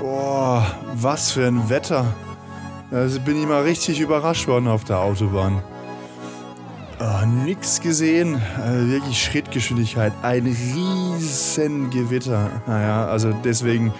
Boah, 0.00 0.64
was 0.94 1.32
für 1.32 1.46
ein 1.46 1.68
Wetter. 1.68 2.04
Also 2.90 3.20
bin 3.20 3.40
ich 3.40 3.46
mal 3.46 3.62
richtig 3.62 4.00
überrascht 4.00 4.46
worden 4.46 4.68
auf 4.68 4.84
der 4.84 5.00
Autobahn. 5.00 5.62
Oh, 7.00 7.26
nix 7.26 7.80
gesehen. 7.80 8.40
Also 8.64 8.88
wirklich 8.88 9.22
Schrittgeschwindigkeit. 9.22 10.12
Ein 10.22 10.46
riesen 10.46 11.90
Gewitter. 11.90 12.48
Naja, 12.66 13.06
also 13.06 13.32
deswegen 13.44 13.92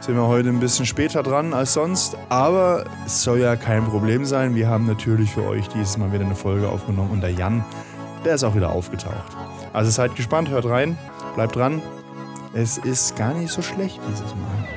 sind 0.00 0.16
wir 0.16 0.26
heute 0.26 0.48
ein 0.48 0.60
bisschen 0.60 0.84
später 0.84 1.22
dran 1.22 1.54
als 1.54 1.74
sonst. 1.74 2.16
Aber 2.28 2.84
es 3.04 3.22
soll 3.22 3.38
ja 3.38 3.56
kein 3.56 3.84
Problem 3.84 4.24
sein. 4.24 4.54
Wir 4.54 4.68
haben 4.68 4.86
natürlich 4.86 5.30
für 5.32 5.44
euch 5.44 5.68
dieses 5.68 5.96
Mal 5.96 6.12
wieder 6.12 6.24
eine 6.24 6.36
Folge 6.36 6.68
aufgenommen. 6.68 7.10
Und 7.10 7.20
der 7.20 7.30
Jan, 7.30 7.64
der 8.24 8.34
ist 8.34 8.44
auch 8.44 8.54
wieder 8.56 8.70
aufgetaucht. 8.70 9.36
Also 9.72 9.90
seid 9.90 10.16
gespannt, 10.16 10.50
hört 10.50 10.66
rein, 10.66 10.98
bleibt 11.34 11.54
dran. 11.56 11.82
Es 12.52 12.78
ist 12.78 13.16
gar 13.16 13.34
nicht 13.34 13.52
so 13.52 13.62
schlecht 13.62 14.00
dieses 14.10 14.34
Mal. 14.34 14.76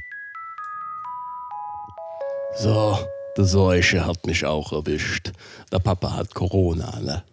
So, 2.62 3.00
der 3.38 3.46
Seuche 3.46 4.06
hat 4.06 4.28
mich 4.28 4.46
auch 4.46 4.74
erwischt. 4.74 5.32
Der 5.72 5.80
Papa 5.80 6.18
hat 6.18 6.36
Corona, 6.36 7.00
ne? 7.00 7.24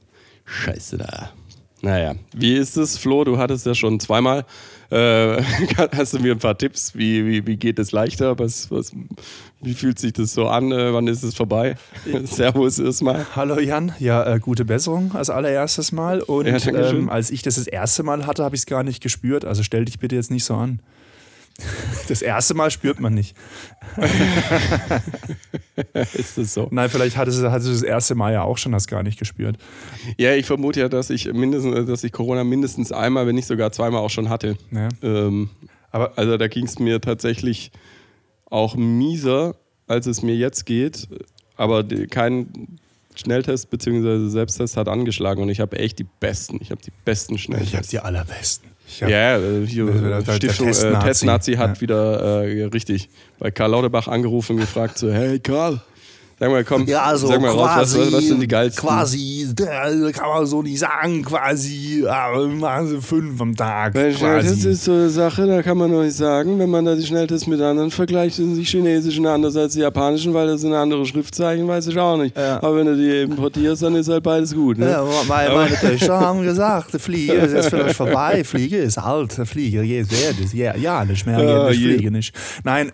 Scheiße 0.44 0.98
da. 0.98 1.30
Naja, 1.82 2.14
wie 2.32 2.54
ist 2.54 2.76
es, 2.76 2.96
Flo? 2.96 3.24
Du 3.24 3.36
hattest 3.36 3.66
ja 3.66 3.74
schon 3.74 3.98
zweimal. 3.98 4.44
Äh, 4.88 5.42
hast 5.96 6.14
du 6.14 6.20
mir 6.20 6.30
ein 6.30 6.38
paar 6.38 6.56
Tipps? 6.56 6.94
Wie, 6.94 7.26
wie, 7.26 7.44
wie 7.44 7.56
geht 7.56 7.80
es 7.80 7.90
leichter? 7.90 8.38
Was, 8.38 8.70
was, 8.70 8.92
wie 9.60 9.74
fühlt 9.74 9.98
sich 9.98 10.12
das 10.12 10.32
so 10.32 10.46
an? 10.46 10.70
Äh, 10.70 10.92
wann 10.92 11.08
ist 11.08 11.24
es 11.24 11.34
vorbei? 11.34 11.74
Servus 12.24 12.78
erstmal. 12.78 13.26
Hallo 13.34 13.58
Jan, 13.58 13.96
ja, 13.98 14.32
äh, 14.32 14.38
gute 14.38 14.64
Besserung 14.64 15.16
als 15.16 15.28
allererstes 15.28 15.90
Mal. 15.90 16.22
Und 16.22 16.46
Ja, 16.46 16.56
ähm, 16.68 17.08
als 17.08 17.32
ich 17.32 17.42
das 17.42 17.56
das 17.56 17.66
erste 17.66 18.04
Mal 18.04 18.28
hatte, 18.28 18.44
habe 18.44 18.54
ich 18.54 18.60
es 18.60 18.66
gar 18.66 18.84
nicht 18.84 19.02
gespürt. 19.02 19.44
Also 19.44 19.64
stell 19.64 19.86
dich 19.86 19.98
bitte 19.98 20.14
jetzt 20.14 20.30
nicht 20.30 20.44
so 20.44 20.54
an. 20.54 20.78
Das 22.08 22.22
erste 22.22 22.54
Mal 22.54 22.70
spürt 22.70 23.00
man 23.00 23.14
nicht. 23.14 23.34
Ist 26.14 26.38
das 26.38 26.54
so? 26.54 26.68
Nein, 26.70 26.88
vielleicht 26.88 27.16
hattest 27.16 27.40
du, 27.42 27.50
hattest 27.50 27.68
du 27.68 27.72
das 27.72 27.82
erste 27.82 28.14
Mal 28.14 28.32
ja 28.32 28.42
auch 28.42 28.58
schon 28.58 28.72
das 28.72 28.86
gar 28.86 29.02
nicht 29.02 29.18
gespürt. 29.18 29.56
Ja, 30.16 30.34
ich 30.34 30.46
vermute 30.46 30.80
ja, 30.80 30.88
dass 30.88 31.10
ich 31.10 31.32
mindestens, 31.32 31.86
dass 31.86 32.04
ich 32.04 32.12
Corona 32.12 32.44
mindestens 32.44 32.92
einmal, 32.92 33.26
wenn 33.26 33.34
nicht 33.34 33.48
sogar 33.48 33.72
zweimal 33.72 34.00
auch 34.02 34.10
schon 34.10 34.28
hatte. 34.28 34.56
Ja. 34.70 34.88
Ähm, 35.02 35.50
Aber 35.90 36.16
also 36.16 36.36
da 36.36 36.46
ging 36.48 36.66
es 36.66 36.78
mir 36.78 37.00
tatsächlich 37.00 37.72
auch 38.48 38.76
mieser, 38.76 39.56
als 39.88 40.06
es 40.06 40.22
mir 40.22 40.36
jetzt 40.36 40.64
geht. 40.66 41.08
Aber 41.56 41.84
kein 42.10 42.78
Schnelltest 43.14 43.70
bzw. 43.70 44.28
Selbsttest 44.28 44.76
hat 44.76 44.88
angeschlagen 44.88 45.42
und 45.42 45.48
ich 45.48 45.60
habe 45.60 45.78
echt 45.78 45.98
die 45.98 46.06
besten. 46.20 46.58
Ich 46.60 46.70
habe 46.70 46.82
die 46.82 46.92
besten 47.04 47.34
ich 47.34 47.46
habe 47.48 47.58
Schnelltests. 47.58 47.88
die 47.90 47.98
allerbesten. 47.98 48.70
Ja, 49.00 49.38
äh, 49.38 49.66
hier 49.66 49.86
Der- 49.86 50.00
der- 50.00 50.22
der 50.22 50.32
Stiftung 50.34 50.68
äh, 50.68 50.70
Testnazi. 50.70 51.06
Testnazi 51.06 51.52
hat 51.54 51.76
Ja. 51.76 51.80
wieder 51.80 52.44
äh, 52.44 52.64
richtig 52.64 53.08
bei 53.38 53.50
Karl 53.50 53.70
Lauterbach 53.72 54.08
angerufen 54.08 54.52
und 54.54 54.60
gefragt 54.60 54.96
so, 54.98 55.12
hey 55.12 55.38
Karl, 55.38 55.80
sag 56.38 56.50
mal, 56.50 56.64
komm, 56.64 56.84
Ja, 56.86 57.02
also 57.04 57.28
sag 57.28 57.40
mal 57.40 57.52
quasi, 57.52 57.98
raus, 57.98 58.06
was, 58.06 58.12
was 58.12 58.26
sind 58.26 58.40
die 58.40 58.48
geilsten? 58.48 58.86
Quasi, 58.86 59.54
kann 59.56 60.28
man 60.28 60.46
so 60.46 60.62
nicht 60.62 60.78
sagen, 60.78 61.22
quasi, 61.22 62.04
aber 62.06 62.46
machen 62.48 62.88
sie 62.88 63.00
fünf 63.00 63.40
am 63.40 63.54
Tag. 63.56 63.94
Weil 63.94 64.14
Schnelltest 64.14 64.64
ist 64.66 64.84
so 64.84 64.92
eine 64.92 65.08
Sache, 65.08 65.46
da 65.46 65.62
kann 65.62 65.78
man 65.78 65.90
noch 65.90 66.02
nicht 66.02 66.16
sagen, 66.16 66.58
wenn 66.58 66.68
man 66.68 66.84
da 66.84 66.94
die 66.94 67.06
Schnelltests 67.06 67.46
mit 67.46 67.60
anderen 67.60 67.90
vergleicht, 67.90 68.36
sind 68.36 68.54
die 68.54 68.64
chinesischen 68.64 69.26
anders 69.26 69.56
als 69.56 69.72
die 69.74 69.80
japanischen, 69.80 70.34
weil 70.34 70.46
das 70.46 70.60
sind 70.60 70.74
andere 70.74 71.06
Schriftzeichen, 71.06 71.66
weiß 71.66 71.86
ich 71.86 71.98
auch 71.98 72.18
nicht. 72.18 72.36
Ja. 72.36 72.56
Aber 72.56 72.76
wenn 72.76 72.86
du 72.86 72.96
die 72.96 73.22
importierst, 73.22 73.82
dann 73.82 73.96
ist 73.96 74.08
halt 74.08 74.22
beides 74.22 74.54
gut. 74.54 74.78
Ne? 74.78 74.90
Ja, 74.90 75.04
meine, 75.26 75.54
meine 75.54 75.76
Töchter 75.76 76.20
haben 76.20 76.42
gesagt, 76.42 76.92
der 76.92 77.00
Flieger 77.00 77.34
ist 77.34 77.52
jetzt 77.52 77.70
vielleicht 77.70 77.96
vorbei. 77.96 78.44
Flieger 78.44 78.78
ist 78.78 78.98
alt, 78.98 79.38
der 79.38 79.46
Flieger 79.46 79.82
geht 79.82 80.10
wird 80.10 80.52
ja, 80.52 80.76
ja 80.76 81.04
nicht 81.04 81.24
mehr, 81.26 81.42
Ja, 81.42 81.68
nicht 81.68 81.80
fliegen 81.80 82.12
nicht. 82.12 82.34
Nein, 82.64 82.92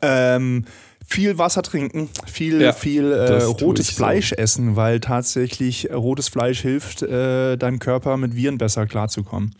ähm, 0.00 0.64
viel 1.10 1.38
Wasser 1.38 1.62
trinken, 1.62 2.10
viel, 2.30 2.60
Ja, 2.60 2.72
viel 2.72 3.10
äh, 3.10 3.42
rotes 3.44 3.88
ich 3.88 3.94
so. 3.94 4.04
Fleisch 4.04 4.32
essen, 4.32 4.76
weil 4.76 5.00
tatsächlich 5.00 5.88
rotes 5.92 6.28
Fleisch 6.28 6.60
hilft, 6.60 7.02
äh, 7.02 7.56
deinem 7.56 7.78
Körper 7.78 8.16
mit 8.18 8.36
Viren 8.36 8.58
besser 8.58 8.86
klarzukommen. 8.86 9.54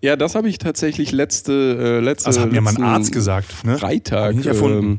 Ja, 0.00 0.16
das 0.16 0.34
habe 0.34 0.48
ich 0.48 0.58
tatsächlich 0.58 1.12
letzte, 1.12 1.52
äh, 1.52 2.04
letzte 2.04 2.30
Das 2.30 2.38
hat 2.38 2.50
mir 2.50 2.62
mein 2.62 2.82
Arzt 2.82 3.12
gesagt. 3.12 3.64
Ne? 3.64 3.76
Freitag, 3.78 4.30
ich 4.30 4.36
nicht 4.38 4.46
erfunden. 4.46 4.84
ähm, 4.84 4.98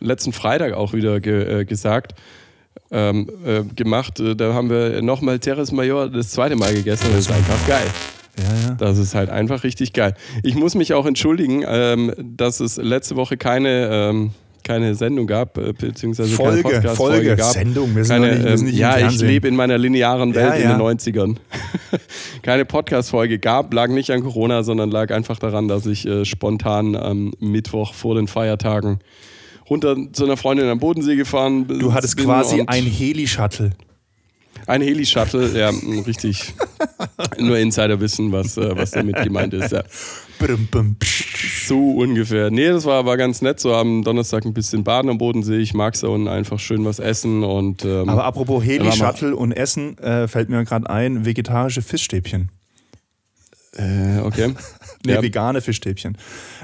letzten 0.00 0.32
Freitag 0.32 0.72
auch 0.72 0.94
wieder 0.94 1.20
ge, 1.20 1.60
äh, 1.60 1.64
gesagt, 1.66 2.14
ähm, 2.90 3.28
äh, 3.44 3.62
gemacht. 3.74 4.20
Äh, 4.20 4.34
Da 4.36 4.54
haben 4.54 4.70
wir 4.70 5.02
nochmal 5.02 5.38
Terres 5.38 5.70
Major 5.70 6.08
das 6.08 6.30
zweite 6.30 6.56
Mal 6.56 6.72
gegessen 6.74 7.06
das 7.10 7.20
ist 7.26 7.32
einfach 7.32 7.66
geil. 7.66 7.86
Ja, 8.38 8.68
ja. 8.68 8.74
Das 8.74 8.96
ist 8.96 9.14
halt 9.14 9.28
einfach 9.28 9.64
richtig 9.64 9.92
geil. 9.92 10.14
Ich 10.42 10.54
muss 10.54 10.74
mich 10.74 10.94
auch 10.94 11.04
entschuldigen, 11.04 11.62
ähm, 11.66 12.14
dass 12.18 12.60
es 12.60 12.76
letzte 12.78 13.16
Woche 13.16 13.36
keine, 13.36 13.88
ähm, 13.92 14.30
keine 14.64 14.94
Sendung 14.94 15.26
gab, 15.26 15.56
äh, 15.58 15.72
beziehungsweise 15.72 16.34
Folge, 16.34 16.62
keine 16.62 16.74
Podcast-Folge 16.74 17.14
Folge, 17.16 17.36
gab. 17.36 17.52
Sendung, 17.52 17.94
wir 17.96 18.04
sind 18.04 18.22
keine, 18.22 18.34
nicht- 18.34 18.44
wir 18.44 18.56
sind 18.58 18.66
ähm, 18.68 18.72
nicht 18.72 18.74
im 18.74 18.80
ja, 18.80 19.08
ich 19.08 19.20
lebe 19.20 19.48
in 19.48 19.56
meiner 19.56 19.78
linearen 19.78 20.34
Welt 20.34 20.48
Ja, 20.48 20.54
in 20.54 20.62
ja. 20.62 20.76
den 20.78 20.98
90ern. 20.98 21.36
keine 22.42 22.64
Podcast-Folge 22.64 23.38
gab, 23.38 23.72
lag 23.74 23.88
nicht 23.88 24.10
an 24.10 24.22
Corona, 24.22 24.62
sondern 24.62 24.90
lag 24.90 25.10
einfach 25.12 25.38
daran, 25.38 25.68
dass 25.68 25.86
ich 25.86 26.06
äh, 26.06 26.24
spontan 26.24 26.96
am 26.96 27.32
Mittwoch 27.40 27.94
vor 27.94 28.14
den 28.14 28.26
Feiertagen 28.28 28.98
runter 29.68 29.96
zu 30.12 30.24
einer 30.24 30.36
Freundin 30.36 30.66
am 30.68 30.78
Bodensee 30.80 31.16
gefahren 31.16 31.66
bin. 31.66 31.78
Du 31.78 31.92
hattest 31.94 32.16
quasi 32.16 32.62
ein 32.66 32.84
Heli-Shuttle. 32.84 33.70
Ein 34.66 34.82
Heli-Shuttle, 34.82 35.58
ja, 35.58 35.70
richtig. 36.06 36.54
Nur 37.38 37.58
Insider 37.58 38.00
wissen, 38.00 38.32
was, 38.32 38.56
äh, 38.56 38.76
was 38.76 38.92
damit 38.92 39.16
gemeint 39.22 39.54
ist. 39.54 39.72
Ja. 39.72 39.82
So 41.66 41.92
ungefähr. 41.92 42.50
Nee, 42.50 42.68
das 42.68 42.84
war, 42.84 43.04
war 43.04 43.16
ganz 43.16 43.42
nett. 43.42 43.60
So 43.60 43.74
am 43.74 44.02
Donnerstag 44.02 44.44
ein 44.44 44.54
bisschen 44.54 44.84
baden 44.84 45.10
am 45.10 45.18
Bodensee. 45.18 45.58
Ich 45.58 45.74
mag 45.74 45.98
da 46.00 46.08
unten 46.08 46.28
einfach 46.28 46.58
schön 46.58 46.84
was 46.84 46.98
essen 46.98 47.44
und. 47.44 47.84
Ähm, 47.84 48.08
Aber 48.08 48.24
apropos 48.24 48.64
Heli-Shuttle 48.64 49.36
und 49.36 49.52
Essen, 49.52 49.98
äh, 49.98 50.28
fällt 50.28 50.48
mir 50.48 50.64
gerade 50.64 50.88
ein, 50.88 51.24
vegetarische 51.24 51.82
Fischstäbchen. 51.82 52.50
äh, 53.76 54.20
okay. 54.20 54.54
Nee, 55.06 55.14
Ja. 55.14 55.22
vegane 55.22 55.60
Fischstäbchen. 55.62 56.18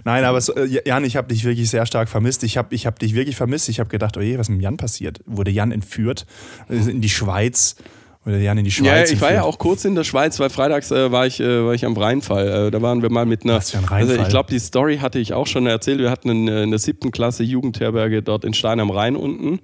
Nein, 0.05 0.25
aber 0.25 0.41
so, 0.41 0.55
äh, 0.55 0.81
Jan, 0.87 1.05
ich 1.05 1.17
habe 1.17 1.29
dich 1.29 1.45
wirklich 1.45 1.71
sehr 1.71 1.87
stark 1.87 2.09
vermisst. 2.09 2.43
Ich 2.45 2.57
habe 2.59 2.75
ich 2.75 2.87
hab 2.87 2.99
dich 2.99 3.15
wirklich 3.15 3.35
vermisst. 3.37 3.69
Ich 3.71 3.81
habe 3.81 3.89
gedacht, 3.89 4.17
oh 4.17 4.21
je, 4.21 4.39
was 4.39 4.49
ist 4.49 4.55
mit 4.55 4.63
Jan 4.63 4.77
passiert? 4.77 5.21
Wurde 5.25 5.51
Jan 5.51 5.73
entführt 5.73 6.27
äh, 6.69 6.75
in 6.91 7.01
die 7.01 7.09
Schweiz? 7.09 7.77
Wurde 8.25 8.41
Jan 8.43 8.59
in 8.59 8.65
die 8.65 8.71
Schweiz 8.73 9.09
Ja, 9.09 9.15
ich 9.15 9.21
war 9.23 9.31
ja 9.31 9.37
entführt? 9.37 9.55
auch 9.55 9.59
kurz 9.59 9.85
in 9.87 9.95
der 9.95 10.05
Schweiz, 10.05 10.39
weil 10.41 10.51
freitags 10.51 10.91
äh, 10.91 11.11
war, 11.13 11.27
ich, 11.27 11.41
äh, 11.41 11.65
war 11.65 11.73
ich 11.75 11.85
am 11.87 11.97
Rheinfall. 11.97 12.67
Äh, 12.67 12.71
da 12.71 12.83
waren 12.83 13.01
wir 13.01 13.11
mal 13.11 13.25
mit 13.25 13.45
einer. 13.45 13.55
Was 13.55 13.71
für 13.71 13.79
ein 13.79 13.85
Rheinfall? 13.85 14.11
Also 14.17 14.23
ich 14.23 14.29
glaube, 14.29 14.51
die 14.51 14.59
Story 14.59 14.99
hatte 14.99 15.19
ich 15.19 15.33
auch 15.33 15.47
schon 15.47 15.67
erzählt. 15.67 15.99
Wir 16.01 16.11
hatten 16.11 16.29
in, 16.29 16.49
äh, 16.49 16.63
in 16.65 16.71
der 16.71 16.79
siebten 16.81 17.13
Klasse 17.13 17.43
Jugendherberge 17.43 18.23
dort 18.23 18.45
in 18.45 18.53
Stein 18.53 18.81
am 18.81 18.91
Rhein 18.91 19.17
unten. 19.17 19.61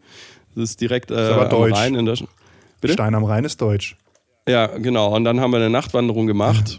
Das 0.55 0.71
ist 0.71 0.81
direkt 0.81 1.11
äh, 1.11 1.15
aber 1.15 1.45
am 1.45 1.51
deutsch. 1.51 1.75
Rhein 1.77 1.95
in 1.95 2.07
der. 2.07 2.15
Sch- 2.15 2.27
Bitte? 2.81 2.95
Stein 2.95 3.15
am 3.15 3.25
Rhein 3.25 3.45
ist 3.45 3.61
deutsch. 3.61 3.97
Ja, 4.49 4.67
genau. 4.67 5.15
Und 5.15 5.25
dann 5.25 5.41
haben 5.41 5.51
wir 5.51 5.59
eine 5.59 5.71
Nachtwanderung 5.71 6.27
gemacht. 6.27 6.79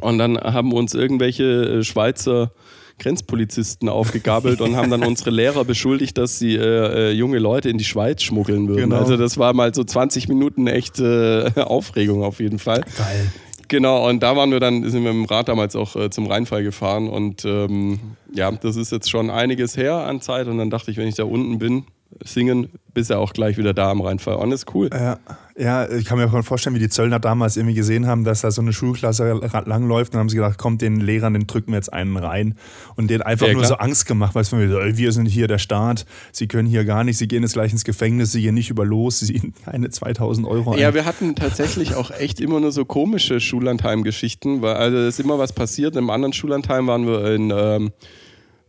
Und 0.00 0.18
dann 0.18 0.38
haben 0.38 0.72
uns 0.72 0.94
irgendwelche 0.94 1.44
äh, 1.44 1.84
Schweizer 1.84 2.52
Grenzpolizisten 2.98 3.88
aufgegabelt 3.88 4.60
und 4.60 4.76
haben 4.76 4.90
dann 4.90 5.02
unsere 5.06 5.30
Lehrer 5.30 5.64
beschuldigt, 5.64 6.16
dass 6.16 6.38
sie 6.38 6.54
äh, 6.54 7.10
äh, 7.10 7.12
junge 7.12 7.38
Leute 7.38 7.68
in 7.68 7.78
die 7.78 7.84
Schweiz 7.84 8.22
schmuggeln 8.22 8.68
würden. 8.68 8.90
Genau. 8.90 8.96
Also 8.96 9.16
das 9.16 9.36
war 9.36 9.52
mal 9.52 9.74
so 9.74 9.82
20 9.84 10.28
Minuten 10.28 10.66
echt 10.66 11.00
äh, 11.00 11.50
Aufregung 11.56 12.22
auf 12.22 12.40
jeden 12.40 12.58
Fall. 12.58 12.84
Geil. 12.96 13.32
Genau, 13.68 14.08
und 14.08 14.22
da 14.22 14.36
waren 14.36 14.50
wir 14.50 14.60
dann, 14.60 14.88
sind 14.88 15.04
wir 15.04 15.12
mit 15.12 15.28
dem 15.28 15.34
Rad 15.34 15.48
damals 15.48 15.74
auch 15.74 15.96
äh, 15.96 16.10
zum 16.10 16.26
Rheinfall 16.26 16.62
gefahren 16.62 17.08
und 17.08 17.44
ähm, 17.44 17.98
ja, 18.32 18.50
das 18.52 18.76
ist 18.76 18.92
jetzt 18.92 19.10
schon 19.10 19.30
einiges 19.30 19.76
her 19.76 19.94
an 19.94 20.20
Zeit 20.20 20.48
und 20.48 20.58
dann 20.58 20.70
dachte 20.70 20.90
ich, 20.90 20.98
wenn 20.98 21.08
ich 21.08 21.14
da 21.14 21.24
unten 21.24 21.58
bin, 21.58 21.84
singen, 22.24 22.68
bist 22.92 23.10
du 23.10 23.18
auch 23.18 23.32
gleich 23.32 23.58
wieder 23.58 23.74
da 23.74 23.90
am 23.90 24.00
Rheinfall. 24.00 24.36
Und 24.36 24.50
das 24.50 24.60
ist 24.60 24.74
cool. 24.74 24.88
Ja, 24.92 25.18
ja, 25.56 25.88
ich 25.88 26.04
kann 26.04 26.18
mir 26.18 26.32
auch 26.32 26.44
vorstellen, 26.44 26.74
wie 26.74 26.80
die 26.80 26.88
Zöllner 26.88 27.18
damals 27.20 27.56
irgendwie 27.56 27.74
gesehen 27.74 28.06
haben, 28.06 28.24
dass 28.24 28.40
da 28.40 28.50
so 28.50 28.62
eine 28.62 28.72
Schulklasse 28.72 29.40
langläuft 29.66 30.12
und 30.14 30.20
haben 30.20 30.28
sie 30.28 30.36
gedacht, 30.36 30.58
kommt 30.58 30.80
den 30.82 31.00
Lehrern, 31.00 31.34
den 31.34 31.46
drücken 31.46 31.72
wir 31.72 31.76
jetzt 31.76 31.92
einen 31.92 32.16
rein 32.16 32.56
und 32.96 33.08
denen 33.10 33.22
einfach 33.22 33.46
Ja, 33.46 33.52
nur 33.52 33.62
klar. 33.62 33.68
so 33.70 33.76
Angst 33.76 34.06
gemacht, 34.06 34.34
weil 34.34 34.42
es 34.42 34.48
von 34.48 34.58
mir 34.58 34.68
so, 34.68 34.78
ey, 34.78 34.96
wir 34.96 35.12
sind 35.12 35.26
hier 35.26 35.46
der 35.48 35.58
Staat, 35.58 36.06
sie 36.32 36.46
können 36.48 36.68
hier 36.68 36.84
gar 36.84 37.04
nicht, 37.04 37.18
sie 37.18 37.28
gehen 37.28 37.42
jetzt 37.42 37.54
gleich 37.54 37.72
ins 37.72 37.84
Gefängnis, 37.84 38.32
sie 38.32 38.42
gehen 38.42 38.54
nicht 38.54 38.70
über 38.70 38.84
los, 38.84 39.20
sie 39.20 39.26
ziehen 39.26 39.54
keine 39.64 39.90
2000 39.90 40.46
Euro 40.46 40.72
ein. 40.72 40.78
Ja, 40.78 40.94
wir 40.94 41.04
hatten 41.04 41.34
tatsächlich 41.34 41.94
auch 41.94 42.10
echt 42.10 42.40
immer 42.40 42.60
nur 42.60 42.72
so 42.72 42.84
komische 42.84 43.40
Schullandheim-Geschichten, 43.40 44.62
weil 44.62 44.74
also 44.74 44.96
es 44.98 45.18
ist 45.18 45.24
immer 45.24 45.38
was 45.38 45.52
passiert. 45.52 45.96
Im 45.96 46.10
anderen 46.10 46.32
Schullandheim 46.32 46.86
waren 46.86 47.06
wir 47.06 47.32
in, 47.34 47.52
ähm, 47.54 47.92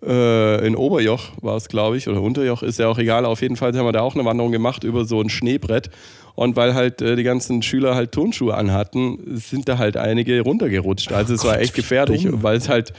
äh, 0.03 0.65
in 0.65 0.75
Oberjoch, 0.75 1.29
war 1.41 1.55
es, 1.55 1.67
glaube 1.67 1.97
ich, 1.97 2.07
oder 2.07 2.21
Unterjoch, 2.21 2.63
ist 2.63 2.79
ja 2.79 2.87
auch 2.87 2.97
egal. 2.97 3.25
Auf 3.25 3.41
jeden 3.41 3.55
Fall 3.55 3.75
haben 3.75 3.85
wir 3.85 3.91
da 3.91 4.01
auch 4.01 4.15
eine 4.15 4.25
Wanderung 4.25 4.51
gemacht 4.51 4.83
über 4.83 5.05
so 5.05 5.21
ein 5.21 5.29
Schneebrett. 5.29 5.89
Und 6.35 6.55
weil 6.55 6.73
halt 6.73 7.01
äh, 7.01 7.15
die 7.15 7.23
ganzen 7.23 7.61
Schüler 7.61 7.95
halt 7.95 8.11
Turnschuhe 8.11 8.53
anhatten, 8.55 9.19
sind 9.35 9.69
da 9.69 9.77
halt 9.77 9.95
einige 9.97 10.41
runtergerutscht. 10.41 11.11
Also 11.13 11.33
es 11.33 11.43
war 11.45 11.59
echt 11.59 11.73
gefährlich, 11.73 12.27
weil 12.29 12.57
es 12.57 12.67
halt 12.67 12.93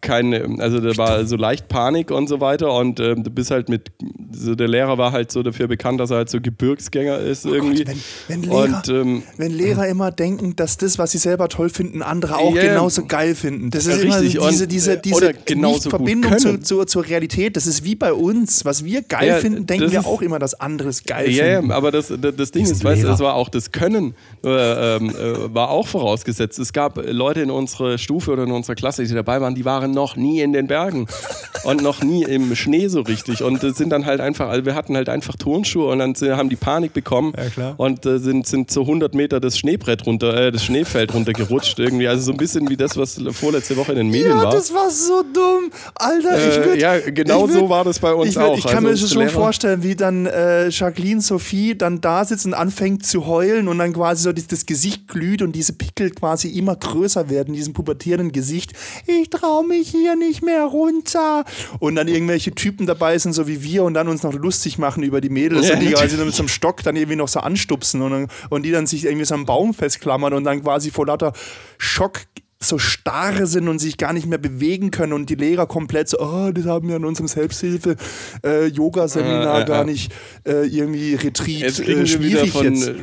keine, 0.00 0.56
also 0.58 0.78
da 0.80 0.96
war 0.96 1.24
so 1.24 1.36
leicht 1.36 1.68
Panik 1.68 2.10
und 2.10 2.28
so 2.28 2.40
weiter. 2.40 2.72
Und 2.74 3.00
äh, 3.00 3.14
du 3.14 3.30
bist 3.30 3.50
halt 3.50 3.68
mit, 3.68 3.90
so 4.32 4.54
der 4.54 4.68
Lehrer 4.68 4.98
war 4.98 5.12
halt 5.12 5.32
so 5.32 5.42
dafür 5.42 5.68
bekannt, 5.68 6.00
dass 6.00 6.10
er 6.10 6.18
halt 6.18 6.30
so 6.30 6.40
Gebirgsgänger 6.40 7.18
ist 7.18 7.46
irgendwie. 7.46 7.82
Oh 7.82 7.86
Gott, 7.86 7.96
wenn, 8.28 8.42
wenn, 8.42 8.50
Lehrer, 8.50 8.76
und, 8.76 8.88
ähm, 8.88 9.22
wenn 9.36 9.52
Lehrer 9.52 9.88
immer 9.88 10.10
denken, 10.10 10.54
dass 10.56 10.76
das, 10.76 10.98
was 10.98 11.12
sie 11.12 11.18
selber 11.18 11.48
toll 11.48 11.70
finden, 11.70 12.02
andere 12.02 12.36
auch 12.36 12.54
Ja, 12.54 12.62
genauso 12.62 13.06
geil 13.06 13.34
finden. 13.34 13.70
Das 13.70 13.86
ist 13.86 13.96
ja, 13.96 14.02
immer 14.02 14.20
richtig. 14.20 14.40
diese, 14.40 14.62
Und, 14.62 14.72
diese, 14.72 14.92
äh, 14.94 15.00
diese 15.00 15.90
Verbindung 15.90 16.38
zu, 16.38 16.60
zu, 16.60 16.84
zur 16.84 17.06
Realität. 17.06 17.56
Das 17.56 17.66
ist 17.66 17.84
wie 17.84 17.94
bei 17.94 18.12
uns. 18.12 18.64
Was 18.64 18.84
wir 18.84 19.02
geil 19.02 19.28
Ja, 19.28 19.36
finden, 19.36 19.66
denken 19.66 19.90
wir 19.90 20.06
auch 20.06 20.22
immer, 20.22 20.38
dass 20.38 20.60
anderes 20.60 21.04
geil 21.04 21.30
Ja, 21.30 21.46
ja, 21.46 21.56
finden. 21.58 21.72
aber 21.72 21.90
das, 21.90 22.12
das, 22.36 22.49
das 22.50 22.62
Ding 22.62 22.70
ist, 22.70 22.84
weißt 22.84 23.02
du, 23.02 23.06
das 23.06 23.20
war 23.20 23.34
auch 23.34 23.48
das 23.48 23.70
Können, 23.72 24.14
äh, 24.44 24.96
ähm, 24.96 25.10
äh, 25.10 25.54
war 25.54 25.70
auch 25.70 25.86
vorausgesetzt. 25.86 26.58
Es 26.58 26.72
gab 26.72 26.96
Leute 27.10 27.40
in 27.42 27.50
unserer 27.50 27.96
Stufe 27.98 28.32
oder 28.32 28.44
in 28.44 28.50
unserer 28.52 28.74
Klasse, 28.74 29.04
die 29.04 29.14
dabei 29.14 29.40
waren, 29.40 29.54
die 29.54 29.64
waren 29.64 29.92
noch 29.92 30.16
nie 30.16 30.40
in 30.40 30.52
den 30.52 30.66
Bergen 30.66 31.06
und 31.64 31.82
noch 31.82 32.02
nie 32.02 32.24
im 32.24 32.54
Schnee 32.56 32.88
so 32.88 33.00
richtig. 33.02 33.42
Und 33.42 33.62
äh, 33.62 33.72
sind 33.72 33.90
dann 33.90 34.06
halt 34.06 34.20
einfach, 34.20 34.48
also 34.48 34.64
wir 34.66 34.74
hatten 34.74 34.96
halt 34.96 35.08
einfach 35.08 35.36
Turnschuhe 35.36 35.90
und 35.92 35.98
dann 35.98 36.14
haben 36.36 36.48
die 36.48 36.56
Panik 36.56 36.92
bekommen 36.92 37.32
Ja, 37.56 37.74
und 37.76 38.04
äh, 38.06 38.18
sind, 38.18 38.46
sind 38.46 38.70
so 38.70 38.82
100 38.82 39.14
Meter 39.14 39.40
das 39.40 39.58
Schneebrett 39.58 40.06
runter, 40.06 40.34
äh, 40.36 40.50
das 40.52 40.64
Schneefeld 40.64 41.14
runtergerutscht 41.14 41.78
irgendwie. 41.78 42.08
Also 42.08 42.24
so 42.24 42.32
ein 42.32 42.36
bisschen 42.36 42.68
wie 42.68 42.76
das, 42.76 42.96
was 42.96 43.20
vorletzte 43.32 43.76
Woche 43.76 43.92
in 43.92 43.98
den 43.98 44.10
Medien 44.10 44.30
Ja, 44.38 44.44
war. 44.44 44.52
das 44.52 44.72
war 44.74 44.90
so 44.90 45.22
dumm. 45.32 45.70
Alter, 45.94 46.38
ich 46.48 46.56
Äh, 46.56 46.64
würde. 46.64 46.80
ja, 46.80 46.98
genau 47.10 47.46
so 47.46 47.68
war 47.68 47.84
das 47.84 47.98
bei 47.98 48.12
uns 48.12 48.30
ich 48.30 48.36
würd, 48.36 48.46
auch. 48.48 48.58
Ich 48.58 48.64
kann 48.66 48.84
Also 48.86 48.88
mir 48.88 49.08
das 49.08 49.12
schon 49.12 49.28
vorstellen, 49.28 49.82
wie 49.82 49.94
dann 49.94 50.28
Jacqueline 50.70 51.20
Sophie 51.20 51.74
dann 51.76 52.00
da 52.00 52.24
sitzt 52.24 52.39
und 52.46 52.54
anfängt 52.54 53.04
zu 53.04 53.26
heulen 53.26 53.68
und 53.68 53.78
dann 53.78 53.92
quasi 53.92 54.24
so 54.24 54.32
das, 54.32 54.46
das 54.46 54.66
Gesicht 54.66 55.08
glüht 55.08 55.42
und 55.42 55.52
diese 55.52 55.72
Pickel 55.72 56.10
quasi 56.10 56.48
immer 56.48 56.76
größer 56.76 57.30
werden, 57.30 57.54
diesem 57.54 57.72
pubertierenden 57.72 58.32
Gesicht. 58.32 58.72
Ich 59.06 59.30
trau 59.30 59.62
mich 59.62 59.88
hier 59.88 60.16
nicht 60.16 60.42
mehr 60.42 60.64
runter. 60.64 61.44
Und 61.78 61.96
dann 61.96 62.08
irgendwelche 62.08 62.52
Typen 62.52 62.86
dabei 62.86 63.18
sind, 63.18 63.32
so 63.32 63.46
wie 63.46 63.62
wir, 63.62 63.84
und 63.84 63.94
dann 63.94 64.08
uns 64.08 64.22
noch 64.22 64.34
lustig 64.34 64.78
machen 64.78 65.02
über 65.02 65.20
die 65.20 65.30
Mädels 65.30 65.68
Ja, 65.68 65.74
und 65.74 65.80
die 65.80 65.92
quasi 65.92 66.16
mit 66.16 66.34
so 66.34 66.42
einem 66.42 66.48
Stock 66.48 66.82
dann 66.82 66.96
irgendwie 66.96 67.16
noch 67.16 67.28
so 67.28 67.40
anstupsen 67.40 68.02
und, 68.02 68.28
und 68.48 68.62
die 68.62 68.70
dann 68.70 68.86
sich 68.86 69.04
irgendwie 69.04 69.24
so 69.24 69.34
am 69.34 69.46
Baum 69.46 69.74
festklammern 69.74 70.32
und 70.34 70.44
dann 70.44 70.62
quasi 70.62 70.90
vor 70.90 71.06
lauter 71.06 71.32
Schock 71.78 72.20
so 72.62 72.76
starre 72.78 73.46
sind 73.46 73.68
und 73.68 73.78
sich 73.78 73.96
gar 73.96 74.12
nicht 74.12 74.26
mehr 74.26 74.36
bewegen 74.38 74.90
können 74.90 75.14
und 75.14 75.30
die 75.30 75.34
Lehrer 75.34 75.66
komplett 75.66 76.10
so, 76.10 76.18
oh, 76.20 76.50
das 76.52 76.66
haben 76.66 76.88
wir 76.88 76.96
in 76.96 77.06
unserem 77.06 77.26
Selbsthilfe-Yoga-Seminar 77.26 79.60
Äh, 79.60 79.62
äh, 79.62 79.64
gar 79.64 79.84
nicht 79.84 80.12
äh, 80.46 80.66
irgendwie 80.66 81.14
Retreat 81.14 81.60
Jetzt 81.60 81.82
kriegen 81.82 82.02
äh, 82.04 82.08
wir 82.08 82.22
wieder 82.22 82.46
von 82.46 82.74
jetzt. 82.74 82.88
äh, 82.88 82.94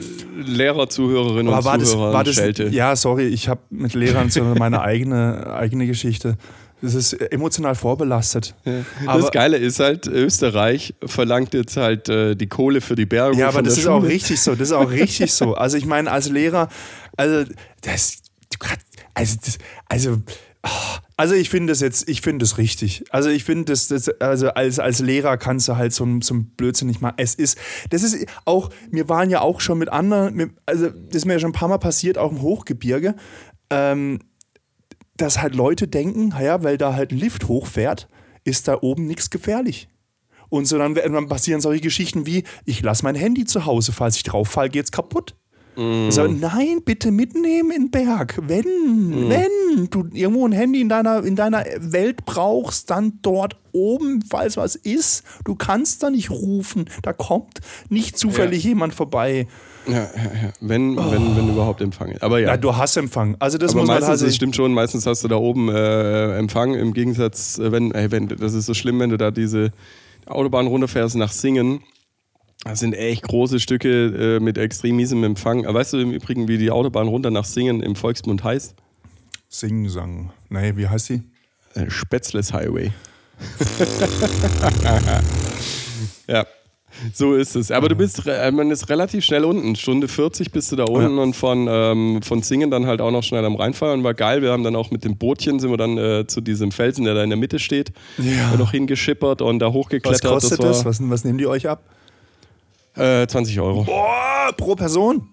Lehrerzuhörerinnen 0.41 1.47
und 1.47 1.53
Aber 1.53 1.77
das, 1.77 1.91
Zuhörern 1.91 2.13
war 2.13 2.23
das, 2.23 2.35
Schelte. 2.35 2.67
ja, 2.67 2.95
sorry, 2.95 3.25
ich 3.27 3.49
habe 3.49 3.61
mit 3.69 3.93
Lehrern 3.95 4.29
so 4.29 4.43
meine 4.43 4.81
eigene, 4.81 5.51
eigene 5.53 5.87
Geschichte. 5.87 6.35
Das 6.79 6.93
ist 6.93 7.13
emotional 7.13 7.73
vorbelastet. 7.73 8.53
Aber- 9.07 9.19
das 9.21 9.31
Geile 9.31 9.57
ist 9.57 9.79
halt, 9.79 10.05
Österreich 10.05 10.93
verlangt 11.03 11.55
jetzt 11.55 11.75
halt 11.77 12.07
äh, 12.09 12.35
die 12.35 12.45
Kohle 12.45 12.81
für 12.81 12.93
die 12.95 13.07
Bergung. 13.07 13.39
Ja, 13.39 13.47
aber 13.47 13.63
das 13.63 13.79
ist 13.79 13.87
auch 13.87 14.01
Schule. 14.01 14.13
richtig 14.13 14.39
so. 14.39 14.51
Das 14.51 14.61
ist 14.69 14.73
auch 14.73 14.91
richtig 14.91 15.33
so. 15.33 15.55
Also 15.55 15.75
ich 15.77 15.87
meine, 15.87 16.11
als 16.11 16.29
Lehrer, 16.29 16.69
also 17.17 17.51
das, 17.81 18.19
also 19.17 19.37
das, 19.43 19.57
also, 19.87 20.17
ah, 20.63 20.99
also 21.17 21.33
ich 21.33 21.49
finde 21.49 21.71
das 21.71 21.81
jetzt, 21.81 22.07
ich 22.07 22.21
finde 22.21 22.43
das 22.43 22.57
richtig. 22.57 23.03
Also 23.09 23.29
ich 23.29 23.43
finde 23.43 23.65
das, 23.65 23.87
das, 23.87 24.07
also 24.19 24.49
als, 24.49 24.79
als 24.79 24.99
Lehrer 24.99 25.37
kannst 25.37 25.67
du 25.67 25.75
halt 25.75 25.93
so, 25.93 26.05
ein- 26.05 26.21
Blödsinn 26.55 26.87
nicht 26.87 27.01
machen. 27.01 27.15
Es 27.17 27.33
ist, 27.35 27.57
das 27.89 28.03
ist 28.03 28.25
auch, 28.45 28.69
wir 28.91 29.09
waren 29.09 29.29
ja 29.29 29.41
auch 29.41 29.59
schon 29.59 29.79
mit 29.79 29.89
anderen, 29.89 30.53
also 30.65 30.89
das 30.89 31.15
ist 31.15 31.25
mir 31.25 31.33
ja 31.33 31.39
schon 31.39 31.49
ein 31.49 31.53
paar 31.53 31.69
Mal 31.69 31.79
passiert, 31.79 32.17
auch 32.17 32.31
im 32.31 32.41
Hochgebirge, 32.41 33.15
ähm, 33.71 34.19
dass 35.17 35.41
halt 35.41 35.55
Leute 35.55 35.87
denken, 35.87 36.33
ja, 36.39 36.63
weil 36.63 36.77
da 36.77 36.93
halt 36.93 37.11
ein 37.11 37.17
Lift 37.17 37.47
hochfährt, 37.47 38.07
ist 38.43 38.67
da 38.67 38.77
oben 38.81 39.07
nichts 39.07 39.29
gefährlich. 39.31 39.89
Und 40.49 40.65
so 40.65 40.77
dann, 40.77 40.93
dann 40.93 41.27
passieren 41.27 41.59
solche 41.59 41.81
Geschichten 41.81 42.25
wie, 42.25 42.43
ich 42.65 42.81
lasse 42.81 43.03
mein 43.03 43.15
Handy 43.15 43.45
zu 43.45 43.65
Hause, 43.65 43.91
falls 43.91 44.15
ich 44.15 44.23
drauf 44.23 44.47
falle, 44.49 44.69
geht's 44.69 44.91
kaputt. 44.91 45.35
So, 45.77 46.25
nein, 46.25 46.81
bitte 46.83 47.11
mitnehmen 47.11 47.69
in 47.69 47.83
den 47.83 47.91
Berg. 47.91 48.39
Wenn, 48.41 49.29
wenn 49.29 49.87
du 49.91 50.07
irgendwo 50.11 50.47
ein 50.47 50.51
Handy 50.51 50.81
in 50.81 50.89
deiner, 50.89 51.23
in 51.23 51.35
deiner 51.35 51.65
Welt 51.79 52.25
brauchst, 52.25 52.89
dann 52.89 53.19
dort 53.21 53.57
oben, 53.73 54.23
falls 54.27 54.57
was 54.57 54.75
ist. 54.75 55.23
Du 55.45 55.53
kannst 55.53 56.01
da 56.01 56.09
nicht 56.09 56.31
rufen. 56.31 56.85
Da 57.03 57.13
kommt 57.13 57.59
nicht 57.89 58.17
zufällig 58.17 58.63
jemand 58.63 58.95
vorbei. 58.95 59.47
Ja, 59.85 59.93
ja, 59.93 60.01
ja. 60.03 60.53
Wenn, 60.61 60.97
wenn, 60.97 61.37
wenn 61.37 61.49
überhaupt 61.49 61.81
Empfang. 61.81 62.15
Aber 62.21 62.39
ja. 62.39 62.47
Ja, 62.47 62.57
du 62.57 62.75
hast 62.75 62.97
Empfang. 62.97 63.35
Also 63.37 63.59
das 63.59 63.71
aber 63.71 63.81
muss 63.81 63.87
man 63.87 63.97
meistens, 63.97 64.09
also, 64.09 64.25
das 64.25 64.35
stimmt 64.35 64.55
schon, 64.55 64.73
meistens 64.73 65.05
hast 65.05 65.23
du 65.23 65.27
da 65.27 65.35
oben 65.35 65.69
äh, 65.69 66.37
Empfang. 66.39 66.73
Im 66.73 66.93
Gegensatz, 66.93 67.59
äh, 67.59 67.71
wenn, 67.71 67.91
ey, 67.91 68.09
wenn, 68.11 68.27
das 68.27 68.55
ist 68.55 68.65
so 68.65 68.73
schlimm, 68.73 68.99
wenn 68.99 69.11
du 69.11 69.17
da 69.17 69.29
diese 69.29 69.71
Autobahn 70.25 70.65
runterfährst 70.65 71.15
nach 71.17 71.31
Singen. 71.31 71.81
Das 72.63 72.79
sind 72.79 72.93
echt 72.93 73.23
große 73.23 73.59
Stücke 73.59 74.37
äh, 74.37 74.39
mit 74.39 74.57
extrem 74.57 74.95
miesem 74.97 75.23
Empfang. 75.23 75.63
Weißt 75.65 75.93
du 75.93 75.97
im 75.99 76.11
Übrigen, 76.11 76.47
wie 76.47 76.57
die 76.57 76.71
Autobahn 76.71 77.07
runter 77.07 77.31
nach 77.31 77.45
Singen 77.45 77.81
im 77.81 77.95
Volksmund 77.95 78.43
heißt? 78.43 78.75
Sing, 79.49 79.87
Sang. 79.89 80.31
Nee, 80.49 80.75
wie 80.75 80.87
heißt 80.87 81.09
die? 81.09 81.21
Äh, 81.75 81.89
Spätzles 81.89 82.51
Highway. 82.53 82.91
ja, 86.27 86.45
so 87.13 87.35
ist 87.35 87.55
es. 87.55 87.71
Aber 87.71 87.87
du 87.89 87.95
bist, 87.95 88.25
äh, 88.27 88.51
man 88.51 88.71
ist 88.71 88.89
relativ 88.89 89.23
schnell 89.23 89.45
unten. 89.45 89.75
Stunde 89.75 90.07
40 90.07 90.51
bist 90.51 90.71
du 90.71 90.75
da 90.75 90.85
unten 90.85 91.19
und 91.19 91.35
von, 91.35 91.67
ähm, 91.69 92.21
von 92.23 92.41
Singen 92.41 92.71
dann 92.71 92.87
halt 92.87 92.99
auch 93.01 93.11
noch 93.11 93.23
schnell 93.23 93.45
am 93.45 93.55
Rheinfahren. 93.55 94.03
War 94.03 94.13
geil. 94.15 94.41
Wir 94.41 94.51
haben 94.51 94.63
dann 94.63 94.75
auch 94.75 94.89
mit 94.91 95.05
dem 95.05 95.17
Bootchen 95.17 95.59
sind 95.59 95.69
wir 95.69 95.77
dann 95.77 95.97
äh, 95.97 96.25
zu 96.27 96.41
diesem 96.41 96.71
Felsen, 96.71 97.05
der 97.05 97.13
da 97.13 97.23
in 97.23 97.29
der 97.29 97.37
Mitte 97.37 97.59
steht, 97.59 97.91
Ja. 98.17 98.55
noch 98.57 98.71
hingeschippert 98.71 99.41
und 99.41 99.59
da 99.59 99.67
Was 99.67 99.73
hochgeklettert. 99.75 100.29
kostet 100.31 100.59
das? 100.59 100.83
das? 100.83 100.85
Was, 100.85 101.09
was 101.09 101.23
nehmen 101.23 101.37
die 101.37 101.47
euch 101.47 101.69
ab? 101.69 101.83
Äh, 102.97 103.27
20 103.27 103.59
Euro 103.59 103.83
Boah, 103.83 104.51
pro 104.57 104.75
Person. 104.75 105.29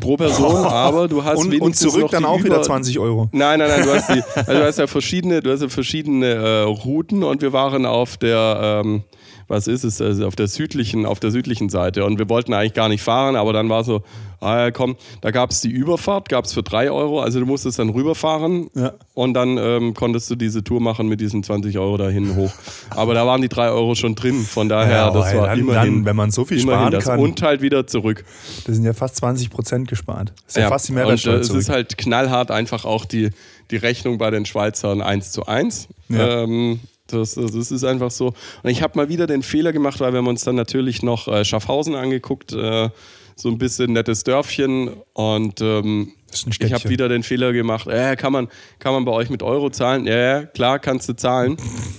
pro 0.00 0.16
Person, 0.16 0.64
aber 0.64 1.08
du 1.08 1.24
hast 1.24 1.38
Und, 1.38 1.60
und 1.60 1.76
zurück 1.76 2.10
dann 2.10 2.24
auch 2.24 2.38
wieder 2.38 2.56
über- 2.56 2.62
20 2.62 2.98
Euro. 2.98 3.28
Nein, 3.32 3.58
nein, 3.58 3.68
nein, 3.68 3.82
du 3.82 3.92
hast, 3.92 4.08
die, 4.08 4.22
also 4.36 4.52
du 4.52 4.64
hast 4.64 4.78
ja 4.78 4.86
verschiedene, 4.86 5.40
du 5.42 5.52
hast 5.52 5.62
ja 5.62 5.68
verschiedene 5.68 6.26
äh, 6.26 6.60
Routen 6.62 7.22
und 7.24 7.42
wir 7.42 7.52
waren 7.52 7.84
auf 7.86 8.16
der, 8.16 8.82
ähm, 8.84 9.02
was 9.50 9.66
ist 9.66 9.84
es, 9.84 10.00
also 10.00 10.26
auf 10.26 10.36
der 10.36 10.48
südlichen, 10.48 11.04
auf 11.04 11.20
der 11.20 11.30
südlichen 11.30 11.68
Seite 11.68 12.04
und 12.04 12.18
wir 12.18 12.28
wollten 12.28 12.54
eigentlich 12.54 12.72
gar 12.74 12.88
nicht 12.88 13.02
fahren, 13.02 13.36
aber 13.36 13.52
dann 13.52 13.68
war 13.68 13.84
so, 13.84 14.02
ah 14.40 14.58
ja, 14.58 14.70
komm, 14.70 14.96
da 15.20 15.30
gab 15.32 15.50
es 15.50 15.60
die 15.60 15.70
Überfahrt, 15.70 16.28
gab 16.28 16.44
es 16.46 16.52
für 16.54 16.62
drei 16.62 16.90
Euro, 16.90 17.20
also 17.20 17.40
du 17.40 17.46
musstest 17.46 17.78
dann 17.78 17.90
rüberfahren 17.90 18.70
Ja. 18.74 18.92
und 19.14 19.34
dann 19.34 19.58
ähm, 19.58 19.92
konntest 19.94 20.30
du 20.30 20.36
diese 20.36 20.64
Tour 20.64 20.80
machen 20.80 21.08
mit 21.08 21.20
diesen 21.20 21.42
20 21.42 21.78
Euro 21.78 21.96
dahin 21.98 22.36
hoch. 22.36 22.52
Aber 22.90 23.12
da 23.12 23.26
waren 23.26 23.42
die 23.42 23.48
drei 23.48 23.68
Euro 23.70 23.94
schon 23.94 24.14
drin, 24.14 24.40
von 24.44 24.68
daher, 24.68 24.96
Ja, 24.96 25.10
das 25.10 25.30
aber 25.32 25.40
war 25.40 25.46
dann- 25.48 25.58
immerhin, 25.58 25.94
dann, 25.96 26.04
wenn 26.06 26.16
man 26.16 26.30
so 26.30 26.44
viel 26.44 26.60
sparen 26.60 26.90
das. 26.92 27.04
kann. 27.04 27.18
Und 27.18 27.42
halt 27.42 27.60
wieder 27.60 27.86
zurück. 27.86 28.24
Das 28.66 28.76
sind 28.76 28.84
ja 28.84 28.92
fast 28.94 29.16
20 29.16 29.50
Prozent 29.50 29.88
gespart. 29.88 30.32
Das 30.46 30.56
ist 30.56 30.62
ja, 30.62 30.68
fast 30.68 30.88
die 30.88 30.92
und 30.92 30.98
äh, 30.98 31.00
Mehrwertsteuer 31.02 31.40
es 31.40 31.50
ist 31.50 31.68
halt 31.68 31.98
knallhart 31.98 32.50
einfach 32.50 32.84
auch 32.84 33.04
die, 33.04 33.30
die 33.70 33.76
Rechnung 33.76 34.16
bei 34.16 34.30
den 34.30 34.46
Schweizern 34.46 35.02
1 35.02 35.32
zu 35.32 35.46
1. 35.46 35.88
Ja. 36.08 36.44
Ähm, 36.44 36.80
das, 37.12 37.34
das 37.34 37.52
das 37.52 37.70
ist 37.70 37.84
einfach 37.84 38.10
so. 38.10 38.28
Und 38.62 38.70
ich 38.70 38.82
habe 38.82 38.98
mal 38.98 39.08
wieder 39.08 39.26
den 39.26 39.42
Fehler 39.42 39.72
gemacht, 39.72 40.00
weil 40.00 40.12
wir 40.12 40.18
haben 40.18 40.26
uns 40.28 40.44
dann 40.44 40.56
natürlich 40.56 41.02
noch 41.02 41.28
äh, 41.28 41.44
Schaffhausen 41.44 41.94
angeguckt, 41.94 42.52
äh, 42.52 42.90
so 43.36 43.48
ein 43.48 43.58
bisschen 43.58 43.92
nettes 43.92 44.24
Dörfchen 44.24 44.90
und 45.14 45.60
ähm, 45.60 46.12
ich 46.60 46.72
habe 46.72 46.88
wieder 46.88 47.08
den 47.08 47.22
Fehler 47.22 47.52
gemacht, 47.52 47.86
äh, 47.88 48.14
kann, 48.16 48.32
man, 48.32 48.48
kann 48.78 48.92
man 48.92 49.04
bei 49.04 49.12
euch 49.12 49.30
mit 49.30 49.42
Euro 49.42 49.70
zahlen? 49.70 50.06
Ja, 50.06 50.16
ja, 50.16 50.42
klar, 50.44 50.78
kannst 50.78 51.08
du 51.08 51.14
zahlen. 51.14 51.56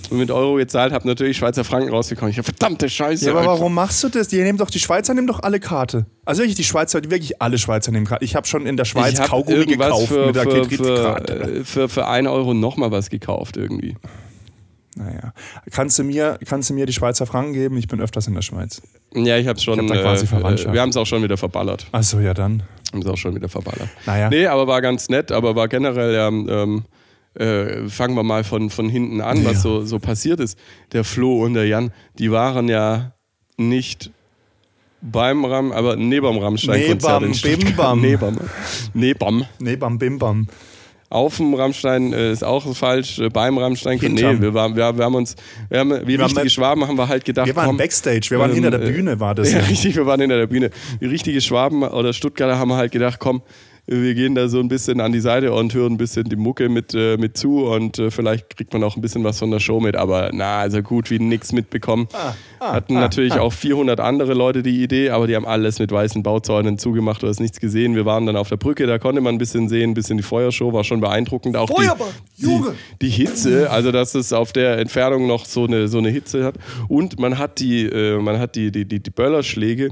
Und 0.10 0.18
mit 0.18 0.32
Euro 0.32 0.56
gezahlt, 0.56 0.94
habe 0.94 1.08
natürlich 1.08 1.38
Schweizer 1.38 1.64
Franken 1.64 1.90
rausgekommen. 1.90 2.32
Ich 2.32 2.38
hab 2.38 2.46
verdammte 2.46 2.90
Scheiße. 2.90 3.26
ja, 3.26 3.32
aber 3.32 3.42
Alter. 3.42 3.52
warum 3.52 3.74
machst 3.74 4.04
du 4.04 4.10
das? 4.10 4.30
Die 4.30 4.38
nehmen 4.38 4.58
doch, 4.58 4.70
die 4.70 4.80
Schweizer 4.80 5.14
nehmen 5.14 5.28
doch 5.28 5.42
alle 5.42 5.60
Karte. 5.60 6.06
Also 6.26 6.42
wirklich, 6.42 6.56
die 6.56 6.64
Schweizer, 6.64 7.02
wirklich 7.04 7.42
alle 7.42 7.58
Schweizer 7.58 7.92
nehmen 7.92 8.06
Karte. 8.06 8.24
Ich 8.24 8.36
habe 8.36 8.48
schon 8.48 8.66
in 8.66 8.78
der 8.78 8.86
Schweiz 8.86 9.20
Kaugummi 9.22 9.58
irgendwas 9.58 9.88
gekauft 9.88 10.08
für, 10.08 10.26
mit 10.28 10.36
der 10.36 10.44
für, 10.44 10.66
für, 10.66 11.66
für, 11.66 11.90
für 11.90 12.08
1 12.08 12.28
Euro 12.28 12.54
nochmal 12.54 12.92
was 12.92 13.10
gekauft 13.10 13.58
irgendwie. 13.58 13.96
Naja. 14.96 15.34
Kannst 15.72 15.98
du, 16.00 16.04
mir, 16.04 16.38
kannst 16.46 16.70
du 16.70 16.74
mir 16.74 16.86
die 16.86 16.94
Schweizer 16.94 17.26
Franken 17.26 17.54
geben? 17.54 17.78
Ich 17.78 17.88
bin 17.88 18.02
öfters 18.02 18.28
in 18.28 18.34
der 18.34 18.42
Schweiz. 18.42 18.82
Ja, 19.14 19.38
ich 19.38 19.48
hab's 19.48 19.64
schon. 19.64 19.76
Ich 19.76 19.90
hab 19.90 19.96
da 19.96 20.02
quasi 20.02 20.26
äh, 20.26 20.74
wir 20.74 20.82
haben 20.82 20.90
es 20.90 20.98
auch 20.98 21.06
schon 21.06 21.24
wieder 21.24 21.38
verballert. 21.38 21.88
Achso, 21.92 22.20
ja 22.20 22.34
dann. 22.34 22.64
Haben 22.92 23.02
es 23.02 23.08
auch 23.08 23.18
schon 23.18 23.34
wieder 23.36 23.48
verballert. 23.48 23.88
Naja. 24.06 24.30
Nee, 24.30 24.48
aber 24.48 24.68
war 24.68 24.82
ganz 24.82 25.08
nett, 25.08 25.32
aber 25.32 25.56
war 25.56 25.70
generell, 25.70 26.14
ja, 26.14 26.28
ähm, 26.28 26.84
äh, 27.36 27.88
fangen 27.88 28.16
wir 28.16 28.24
mal 28.24 28.44
von, 28.44 28.70
von 28.70 28.90
hinten 28.90 29.22
an, 29.22 29.46
was 29.46 29.54
Ja. 29.54 29.60
so, 29.60 29.86
so 29.86 30.00
passiert 30.00 30.42
ist. 30.42 30.58
Der 30.92 31.06
Flo 31.06 31.44
und 31.46 31.54
der 31.54 31.68
Jan, 31.68 31.92
die 32.20 32.32
waren 32.32 32.68
ja 32.68 33.14
nicht 33.56 34.12
beim 35.02 35.46
Ram, 35.46 35.72
aber 35.72 35.96
neben 35.96 36.28
dem 36.28 36.38
Rammstein-Konzert 36.38 37.22
Nebam. 37.22 38.02
Bimbam. 38.02 38.02
Nebam. 38.02 38.38
Nebam. 38.94 39.46
Nee, 39.60 39.76
bam, 39.78 39.98
bim, 39.98 40.20
bam. 40.20 40.48
Auf 41.12 41.36
dem 41.38 41.54
Rammstein 41.54 42.14
äh, 42.14 42.32
ist 42.32 42.42
auch 42.44 42.74
falsch, 42.76 43.20
äh, 43.20 43.28
beim 43.30 43.58
Rammstein. 43.58 44.00
Hinterm. 44.00 44.36
Nee, 44.38 44.42
wir, 44.42 44.54
waren, 44.54 44.76
wir, 44.78 44.98
wir 44.98 45.04
haben 45.04 45.16
uns, 45.16 45.36
wir 45.70 45.80
haben, 45.80 45.90
wie 46.08 46.18
waren 46.18 46.26
richtige 46.28 46.44
bei- 46.46 46.50
Schwaben 46.50 46.88
haben 46.88 46.98
wir 46.98 47.08
halt 47.10 47.26
gedacht, 47.26 47.48
Wir 47.48 47.56
waren 47.58 47.66
komm, 47.68 47.78
Backstage, 47.78 48.28
wir 48.30 48.40
waren 48.40 48.52
ähm, 48.52 48.56
hinter 48.64 48.72
der 48.72 48.78
Bühne, 48.80 49.20
war 49.20 49.36
das. 49.36 49.52
Ja, 49.54 49.60
Ja. 49.60 49.66
richtig, 49.66 49.96
wir 49.98 50.06
waren 50.06 50.22
hinter 50.22 50.38
der 50.38 50.48
Bühne. 50.48 50.70
Die 51.02 51.06
richtige 51.08 51.42
Schwaben 51.42 51.84
oder 51.84 52.14
Stuttgarter 52.14 52.58
haben 52.58 52.72
halt 52.74 52.92
gedacht, 52.94 53.20
komm, 53.20 53.42
wir 53.92 54.14
gehen 54.16 54.36
da 54.36 54.48
so 54.48 54.60
ein 54.60 54.70
bisschen 54.70 55.02
an 55.02 55.12
die 55.12 55.20
Seite 55.20 55.52
und 55.52 55.74
hören 55.74 55.94
ein 55.94 55.98
bisschen 55.98 56.24
die 56.30 56.38
Mucke 56.38 56.70
mit, 56.70 56.94
äh, 56.94 57.18
mit 57.18 57.36
zu 57.36 57.66
und 57.66 58.00
äh, 58.00 58.10
vielleicht 58.10 58.56
kriegt 58.56 58.72
man 58.72 58.84
auch 58.84 58.96
ein 58.96 59.02
bisschen 59.02 59.24
was 59.26 59.40
von 59.40 59.52
der 59.52 59.60
Show 59.60 59.82
mit, 59.82 59.98
aber 59.98 60.30
na, 60.34 60.60
also 60.60 60.82
gut 60.82 61.10
wie 61.12 61.20
nix 61.20 61.52
mitbekommen. 61.52 62.08
Ah, 62.14 62.34
Hatten 62.74 62.94
natürlich 62.94 63.34
auch 63.34 63.52
400 63.52 64.00
andere 64.00 64.34
Leute 64.34 64.64
die 64.64 64.82
Idee, 64.82 65.10
aber 65.10 65.28
die 65.28 65.36
haben 65.36 65.46
alles 65.46 65.80
mit 65.80 65.92
weißen 65.92 66.24
Bauzäunen 66.24 66.78
zugemacht, 66.78 67.22
du 67.22 67.28
hast 67.28 67.42
nichts 67.42 67.60
gesehen. 67.60 67.96
Wir 67.96 68.06
waren 68.06 68.26
dann 68.26 68.38
auf 68.38 68.48
der 68.48 68.58
Brücke, 68.58 68.88
da 68.88 68.98
konnte 68.98 69.20
man 69.20 69.36
ein 69.36 69.38
bisschen 69.38 69.68
sehen, 69.68 69.92
ein 69.92 69.94
bisschen 69.94 70.18
die 70.18 70.24
Feuershow, 70.24 70.72
war 70.72 70.86
schon 70.86 71.02
beeindruckend. 71.02 71.58
Auch 71.58 71.68
Feuerball, 71.68 72.08
die! 72.38 72.46
Die, 72.46 72.62
die 73.02 73.10
Hitze, 73.10 73.70
also 73.70 73.92
dass 73.92 74.16
es 74.16 74.32
auf 74.32 74.54
der 74.54 74.78
Entfernung 74.78 75.28
noch 75.28 75.46
so 75.46 75.66
eine, 75.66 75.88
so 75.88 75.98
eine 75.98 76.10
Hitze 76.10 76.44
hat. 76.46 76.56
Und 76.88 77.20
man 77.20 77.38
hat 77.38 77.60
die, 77.60 77.86
äh, 77.86 78.20
man 78.20 78.40
hat 78.40 78.56
die, 78.56 78.72
die, 78.72 78.86
die, 78.86 79.02
die 79.02 79.10
Böllerschläge 79.10 79.90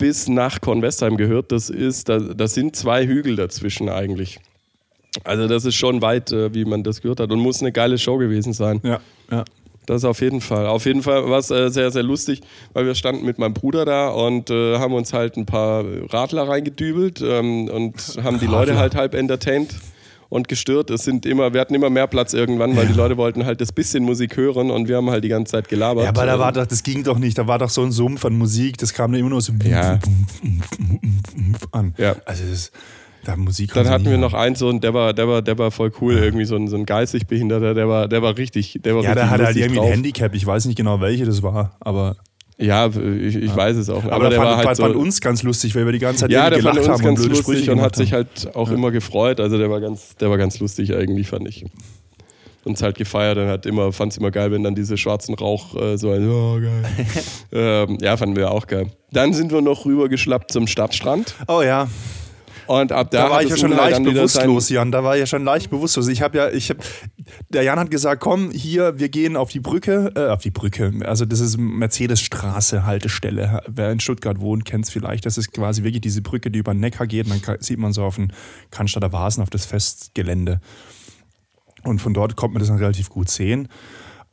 bis 0.00 0.28
nach 0.28 0.60
Kornwestheim 0.60 1.16
gehört. 1.16 1.52
Das 1.52 1.70
ist, 1.70 2.08
da, 2.08 2.18
das 2.18 2.54
sind 2.54 2.74
zwei 2.74 3.06
Hügel 3.06 3.36
dazwischen 3.36 3.88
eigentlich. 3.88 4.40
Also 5.22 5.46
das 5.46 5.64
ist 5.64 5.76
schon 5.76 6.02
weit, 6.02 6.32
äh, 6.32 6.52
wie 6.54 6.64
man 6.64 6.82
das 6.82 7.02
gehört 7.02 7.20
hat 7.20 7.30
und 7.30 7.38
muss 7.38 7.60
eine 7.60 7.70
geile 7.70 7.98
Show 7.98 8.16
gewesen 8.16 8.52
sein. 8.52 8.80
Ja, 8.82 9.00
ja. 9.30 9.44
Das 9.86 10.04
auf 10.04 10.20
jeden 10.20 10.40
Fall. 10.40 10.66
Auf 10.66 10.86
jeden 10.86 11.02
Fall 11.02 11.28
war 11.28 11.38
es 11.38 11.50
äh, 11.50 11.68
sehr, 11.68 11.90
sehr 11.90 12.02
lustig, 12.02 12.40
weil 12.72 12.86
wir 12.86 12.94
standen 12.94 13.24
mit 13.24 13.38
meinem 13.38 13.54
Bruder 13.54 13.84
da 13.84 14.08
und 14.08 14.48
äh, 14.48 14.78
haben 14.78 14.94
uns 14.94 15.12
halt 15.12 15.36
ein 15.36 15.46
paar 15.46 15.84
Radler 16.10 16.48
reingedübelt 16.48 17.20
ähm, 17.22 17.68
und 17.68 17.94
haben 18.22 18.38
die 18.38 18.46
Leute 18.46 18.78
halt 18.78 18.94
halb 18.94 19.14
entertained 19.14 19.74
und 20.30 20.48
gestört. 20.48 20.88
Es 20.90 21.04
sind 21.04 21.26
immer, 21.26 21.52
wir 21.52 21.60
hatten 21.60 21.74
immer 21.74 21.90
mehr 21.90 22.06
Platz 22.06 22.32
irgendwann, 22.32 22.74
weil 22.76 22.86
die 22.86 22.94
Leute 22.94 23.18
wollten 23.18 23.44
halt 23.44 23.60
das 23.60 23.72
bisschen 23.72 24.04
Musik 24.04 24.36
hören 24.38 24.70
und 24.70 24.88
wir 24.88 24.96
haben 24.96 25.10
halt 25.10 25.22
die 25.24 25.28
ganze 25.28 25.50
Zeit 25.52 25.68
gelabert. 25.68 26.04
Ja, 26.04 26.10
aber 26.10 26.24
da 26.24 26.38
war 26.38 26.52
doch, 26.52 26.66
das 26.66 26.82
ging 26.82 27.02
doch 27.04 27.18
nicht. 27.18 27.36
Da 27.36 27.46
war 27.46 27.58
doch 27.58 27.68
so 27.68 27.82
ein 27.82 27.92
Sumpf 27.92 28.24
an 28.24 28.38
Musik. 28.38 28.78
Das 28.78 28.94
kam 28.94 29.12
immer 29.12 29.28
nur 29.28 29.42
so 29.42 29.52
Ja. 29.64 29.98
an. 31.72 31.94
Ja. 31.98 32.16
Also 32.24 32.44
das, 32.48 32.70
da 33.24 33.36
Musik. 33.36 33.74
Dann 33.74 33.88
hatten 33.88 34.04
wir 34.06 34.16
noch 34.18 34.32
einen 34.34 34.54
so 34.54 34.68
und 34.68 34.82
der 34.84 34.94
war, 34.94 35.12
der 35.12 35.28
war, 35.28 35.42
der 35.42 35.58
war 35.58 35.70
voll 35.70 35.92
cool, 36.00 36.14
irgendwie 36.14 36.44
so 36.46 36.56
ein, 36.56 36.68
so 36.68 36.76
ein 36.76 36.86
geistig 36.86 37.26
Behinderter, 37.26 37.74
der 37.74 37.88
war, 37.88 38.08
der 38.08 38.22
war 38.22 38.36
richtig, 38.38 38.78
der 38.82 38.94
war 38.96 39.02
Ja, 39.02 39.14
der 39.14 39.30
hatte 39.30 39.44
halt 39.46 39.56
irgendwie 39.56 39.80
ein. 39.80 39.88
Handicap. 39.92 40.34
Ich 40.34 40.46
weiß 40.46 40.64
nicht 40.66 40.76
genau, 40.76 41.00
welche 41.00 41.24
das 41.26 41.42
war, 41.42 41.76
aber. 41.80 42.16
Ja, 42.60 42.88
ich, 42.88 43.36
ich 43.36 43.56
weiß 43.56 43.76
es 43.76 43.88
auch. 43.88 44.04
Aber, 44.04 44.12
Aber, 44.12 44.28
der 44.28 44.38
fand, 44.38 44.50
war 44.50 44.56
halt 44.58 44.66
fand, 44.66 44.76
so, 44.76 44.82
fand 44.82 44.96
uns 44.96 45.20
ganz 45.20 45.42
lustig, 45.42 45.74
weil 45.74 45.86
wir 45.86 45.92
die 45.92 45.98
ganze 45.98 46.22
Zeit 46.22 46.30
Ja, 46.30 46.50
der 46.50 46.62
fand 46.62 46.76
gelacht 46.76 46.78
uns 46.78 46.88
haben 46.88 46.94
und 46.94 47.04
ganz 47.04 47.20
blöde 47.20 47.34
lustig 47.34 47.58
Sprüche 47.58 47.72
und 47.72 47.80
hat 47.80 47.96
sich 47.96 48.12
halt 48.12 48.54
auch 48.54 48.70
immer 48.70 48.90
gefreut. 48.90 49.40
Also 49.40 49.56
der 49.56 49.70
war 49.70 49.80
ganz, 49.80 50.16
der 50.16 50.28
war 50.30 50.36
ganz 50.36 50.58
lustig 50.58 50.94
eigentlich, 50.94 51.28
fand 51.28 51.48
ich. 51.48 51.64
Uns 52.64 52.82
halt 52.82 52.98
gefeiert 52.98 53.38
und 53.38 53.46
hat 53.46 53.64
immer, 53.64 53.90
fand 53.90 54.12
es 54.12 54.18
immer 54.18 54.30
geil, 54.30 54.52
wenn 54.52 54.62
dann 54.62 54.74
diese 54.74 54.98
schwarzen 54.98 55.34
Rauch 55.34 55.74
äh, 55.74 55.96
so 55.96 56.10
ein, 56.10 56.28
oh, 56.28 56.60
geil. 56.60 56.84
ähm, 57.52 57.98
ja, 58.02 58.18
fanden 58.18 58.36
wir 58.36 58.50
auch 58.50 58.66
geil. 58.66 58.88
Dann 59.12 59.32
sind 59.32 59.50
wir 59.50 59.62
noch 59.62 59.86
rübergeschlappt 59.86 60.52
zum 60.52 60.66
Stadtstrand 60.66 61.34
Oh 61.48 61.62
ja, 61.62 61.88
und 62.70 62.92
ab 62.92 63.10
da, 63.10 63.24
da, 63.24 63.30
war 63.30 63.42
ich 63.42 63.50
ja 63.50 63.56
schon 63.56 63.72
Unheil 63.72 63.90
leicht 63.90 64.04
bewusstlos, 64.04 64.68
Jan. 64.68 64.92
Da 64.92 65.02
war 65.02 65.16
ich 65.16 65.20
ja 65.20 65.26
schon 65.26 65.42
leicht 65.42 65.70
bewusstlos. 65.70 66.06
Ich 66.06 66.22
habe 66.22 66.38
ja, 66.38 66.50
ich 66.50 66.70
hab, 66.70 66.76
der 67.48 67.64
Jan 67.64 67.80
hat 67.80 67.90
gesagt, 67.90 68.22
komm, 68.22 68.52
hier, 68.52 68.96
wir 68.96 69.08
gehen 69.08 69.36
auf 69.36 69.50
die 69.50 69.58
Brücke, 69.58 70.12
äh, 70.14 70.28
auf 70.28 70.42
die 70.42 70.52
Brücke. 70.52 70.92
Also 71.04 71.24
das 71.24 71.40
ist 71.40 71.58
Mercedesstraße, 71.58 72.86
Haltestelle. 72.86 73.60
Wer 73.66 73.90
in 73.90 73.98
Stuttgart 73.98 74.38
wohnt, 74.38 74.66
kennt 74.66 74.84
es 74.84 74.90
vielleicht. 74.92 75.26
Das 75.26 75.36
ist 75.36 75.52
quasi 75.52 75.82
wirklich 75.82 76.02
diese 76.02 76.22
Brücke, 76.22 76.52
die 76.52 76.60
über 76.60 76.72
den 76.72 76.78
Neckar 76.78 77.08
geht. 77.08 77.28
Und 77.28 77.44
dann 77.44 77.56
sieht 77.58 77.80
man 77.80 77.92
so 77.92 78.04
auf 78.04 78.14
den 78.14 78.32
Cannstatter 78.70 79.12
Vasen, 79.12 79.42
auf 79.42 79.50
das 79.50 79.66
Festgelände. 79.66 80.60
Und 81.82 82.00
von 82.00 82.14
dort 82.14 82.36
kommt 82.36 82.54
man 82.54 82.60
das 82.60 82.68
dann 82.68 82.78
relativ 82.78 83.10
gut 83.10 83.30
sehen. 83.30 83.66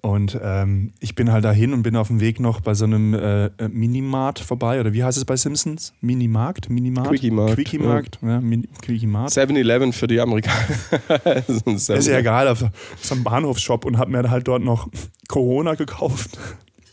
Und 0.03 0.39
ähm, 0.43 0.93
ich 0.99 1.15
bin 1.15 1.31
halt 1.31 1.43
dahin 1.43 1.73
und 1.73 1.81
bin 1.81 1.95
auf 1.95 2.07
dem 2.07 2.19
Weg 2.19 2.39
noch 2.39 2.61
bei 2.61 2.75
so 2.75 2.85
einem 2.85 3.15
äh, 3.15 3.45
äh, 3.45 3.67
Minimart 3.67 4.37
vorbei. 4.39 4.79
Oder 4.79 4.93
wie 4.93 5.03
heißt 5.03 5.17
es 5.17 5.25
bei 5.25 5.35
Simpsons? 5.35 5.93
Minimarkt? 6.01 6.69
Minimarkt? 6.69 7.09
Quickie 7.09 7.31
Mart, 7.31 7.55
Quickie 7.55 7.79
Markt. 7.79 8.19
Ja, 8.21 8.39
Mini, 8.39 8.69
Quickie 8.81 9.07
Mart. 9.07 9.31
7-Eleven 9.31 9.93
für 9.93 10.05
die 10.05 10.19
Amerikaner. 10.19 10.55
Ist 11.47 11.67
ja 11.89 11.95
7-Eleven. 11.95 12.19
egal, 12.19 12.47
auf 12.47 12.63
so 13.01 13.15
einem 13.15 13.23
Bahnhofsshop 13.23 13.85
und 13.85 13.97
hab 13.97 14.07
mir 14.07 14.29
halt 14.29 14.47
dort 14.47 14.63
noch 14.63 14.87
Corona 15.27 15.73
gekauft 15.73 16.37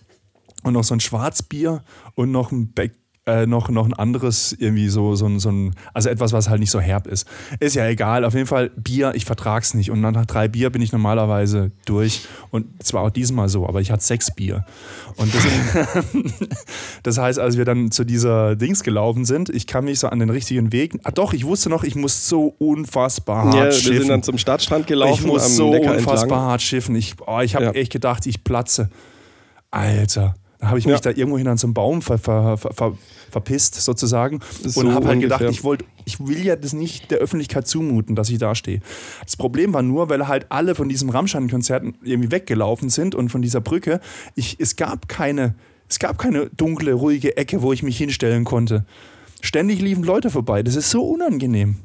und 0.62 0.72
noch 0.72 0.84
so 0.84 0.94
ein 0.94 1.00
Schwarzbier 1.00 1.84
und 2.14 2.30
noch 2.30 2.52
ein 2.52 2.72
Back, 2.72 2.94
äh, 3.26 3.46
noch, 3.46 3.70
noch 3.70 3.86
ein 3.86 3.94
anderes, 3.94 4.52
irgendwie 4.58 4.88
so, 4.90 5.14
so, 5.16 5.24
ein- 5.26 5.38
so 5.40 5.50
ein, 5.50 5.74
also 5.94 6.10
etwas, 6.10 6.32
was 6.34 6.50
halt 6.50 6.60
nicht 6.60 6.70
so 6.70 6.78
herb 6.78 7.06
ist. 7.06 7.26
Ist 7.58 7.74
ja 7.74 7.86
egal, 7.88 8.22
auf 8.24 8.34
jeden 8.34 8.46
Fall 8.46 8.70
Bier, 8.76 9.12
ich 9.14 9.24
vertrag's 9.24 9.72
nicht. 9.72 9.90
Und 9.90 10.02
nach 10.02 10.26
drei 10.26 10.46
Bier 10.46 10.68
bin 10.68 10.82
ich 10.82 10.92
normalerweise 10.92 11.70
durch. 11.86 12.26
Und 12.50 12.82
zwar 12.82 13.02
auch 13.02 13.10
diesmal 13.10 13.48
so, 13.48 13.66
aber 13.66 13.80
ich 13.80 13.90
hatte 13.90 14.04
sechs 14.04 14.30
Bier. 14.30 14.66
Und 15.16 15.32
das, 15.34 15.42
das 17.02 17.18
heißt, 17.18 17.38
als 17.38 17.56
wir 17.56 17.64
dann 17.64 17.90
zu 17.90 18.04
dieser 18.04 18.56
Dings 18.56 18.82
gelaufen 18.82 19.24
sind, 19.24 19.48
ich 19.48 19.66
kam 19.66 19.86
nicht 19.86 20.00
so 20.00 20.08
an 20.08 20.18
den 20.18 20.28
richtigen 20.30 20.70
Weg. 20.72 20.98
Ah 21.04 21.10
doch, 21.10 21.32
ich 21.32 21.44
wusste 21.46 21.70
noch, 21.70 21.82
ich 21.84 21.94
muss 21.96 22.28
so 22.28 22.54
unfassbar 22.58 23.44
hart 23.46 23.54
Ja, 23.54 23.64
wir 23.64 23.72
schiffen. 23.72 23.98
sind 24.00 24.08
dann 24.08 24.22
zum 24.22 24.36
Stadtstrand 24.36 24.86
gelaufen, 24.86 25.14
Ich 25.22 25.26
muss 25.26 25.56
so 25.56 25.70
Neckar 25.70 25.92
unfassbar 25.96 26.22
entlang. 26.24 26.40
hart 26.42 26.62
schiffen. 26.62 26.94
Ich, 26.94 27.14
oh, 27.26 27.40
ich 27.40 27.54
habe 27.54 27.64
Ja. 27.66 27.70
echt 27.72 27.90
gedacht, 27.92 28.26
ich 28.26 28.44
platze. 28.44 28.90
Alter. 29.70 30.34
Habe 30.68 30.78
ich 30.78 30.86
mich 30.86 30.94
Ja. 30.94 31.00
da 31.00 31.10
irgendwo 31.10 31.38
hin 31.38 31.48
an 31.48 31.56
so 31.56 31.66
einem 31.66 31.74
Baum 31.74 32.02
ver, 32.02 32.18
ver, 32.18 32.56
ver, 32.56 32.72
ver, 32.72 32.98
verpisst, 33.30 33.74
sozusagen. 33.74 34.40
So 34.64 34.80
und 34.80 34.94
habe 34.94 35.08
halt 35.08 35.20
gedacht, 35.20 35.42
ich, 35.50 35.64
wollt, 35.64 35.84
ich 36.04 36.20
will 36.24 36.44
ja 36.44 36.56
das 36.56 36.72
nicht 36.72 37.10
der 37.10 37.18
Öffentlichkeit 37.18 37.66
zumuten, 37.66 38.14
dass 38.14 38.30
ich 38.30 38.38
da 38.38 38.54
stehe. 38.54 38.80
Das 39.24 39.36
Problem 39.36 39.72
war 39.72 39.82
nur, 39.82 40.08
weil 40.08 40.28
halt 40.28 40.46
alle 40.50 40.74
von 40.74 40.88
diesem 40.88 41.10
Rammstein-Konzerten 41.10 41.94
irgendwie 42.02 42.30
weggelaufen 42.30 42.90
sind 42.90 43.14
und 43.14 43.28
von 43.30 43.42
dieser 43.42 43.60
Brücke. 43.60 44.00
Ich, 44.34 44.56
es, 44.60 44.76
gab 44.76 45.08
keine, 45.08 45.54
es 45.88 45.98
gab 45.98 46.18
keine 46.18 46.50
dunkle, 46.50 46.92
ruhige 46.92 47.36
Ecke, 47.36 47.62
wo 47.62 47.72
ich 47.72 47.82
mich 47.82 47.98
hinstellen 47.98 48.44
konnte. 48.44 48.84
Ständig 49.40 49.80
liefen 49.80 50.04
Leute 50.04 50.30
vorbei. 50.30 50.62
Das 50.62 50.74
ist 50.76 50.90
so 50.90 51.02
unangenehm. 51.02 51.76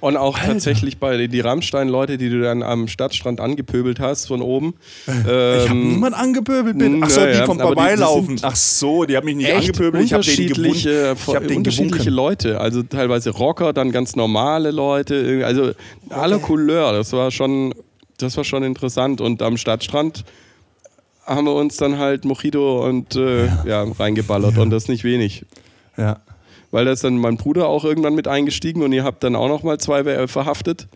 Und 0.00 0.16
auch 0.16 0.36
Alter. 0.36 0.52
tatsächlich 0.54 0.98
bei 0.98 1.26
die 1.28 1.40
Rammstein-Leute, 1.40 2.18
die 2.18 2.28
du 2.28 2.40
dann 2.42 2.62
am 2.62 2.88
Stadtstrand 2.88 3.40
angepöbelt 3.40 4.00
hast 4.00 4.26
von 4.26 4.42
oben. 4.42 4.74
Ich 5.06 5.12
habe 5.14 5.68
ähm, 5.70 5.88
niemand 5.92 6.14
angepöbelt 6.16 6.76
mit. 6.76 7.02
Ach 7.02 7.08
so, 7.10 7.20
die 7.24 7.34
vom 7.46 7.56
die- 7.58 7.62
die 7.62 7.66
Vorbeilaufen. 7.68 8.38
Ach 8.42 8.56
so, 8.56 9.04
die 9.04 9.16
haben 9.16 9.24
mich 9.24 9.36
nicht 9.36 9.48
echt 9.48 9.58
angepöbelt. 9.70 10.04
Ich 10.04 10.12
habe 10.12 10.22
denen 10.24 10.48
gewunken. 10.48 10.64
unterschiedliche, 10.64 11.16
Ich 11.26 11.34
habe 11.34 11.46
denen 11.46 11.58
unterschiedliche 11.58 12.04
gewunken. 12.10 12.14
Leute. 12.14 12.60
Also 12.60 12.82
teilweise 12.82 13.30
Rocker, 13.30 13.72
dann 13.72 13.92
ganz 13.92 14.16
normale 14.16 14.70
Leute. 14.72 15.42
Also 15.46 15.72
aller 16.10 16.38
Couleur. 16.40 16.92
Das 16.92 17.12
war 17.12 17.30
schon, 17.30 17.74
das 18.18 18.36
war 18.36 18.44
schon 18.44 18.64
interessant. 18.64 19.20
Und 19.20 19.42
am 19.42 19.56
Stadtstrand 19.56 20.24
haben 21.24 21.46
wir 21.46 21.54
uns 21.54 21.76
dann 21.76 21.98
halt 21.98 22.24
Mojito 22.24 22.84
und 22.86 23.14
äh, 23.14 23.46
ja. 23.64 23.84
reingeballert 23.84 24.58
und 24.58 24.70
das 24.70 24.88
nicht 24.88 25.04
wenig. 25.04 25.44
Ja. 25.96 26.20
Weil 26.72 26.84
da 26.86 26.90
ist 26.92 27.04
dann 27.04 27.18
mein 27.18 27.36
Bruder 27.36 27.68
auch 27.68 27.84
irgendwann 27.84 28.14
mit 28.16 28.26
eingestiegen 28.26 28.82
und 28.82 28.92
ihr 28.92 29.04
habt 29.04 29.22
dann 29.22 29.36
auch 29.36 29.48
noch 29.48 29.62
mal 29.62 29.78
zwei 29.78 30.26
verhaftet. 30.26 30.88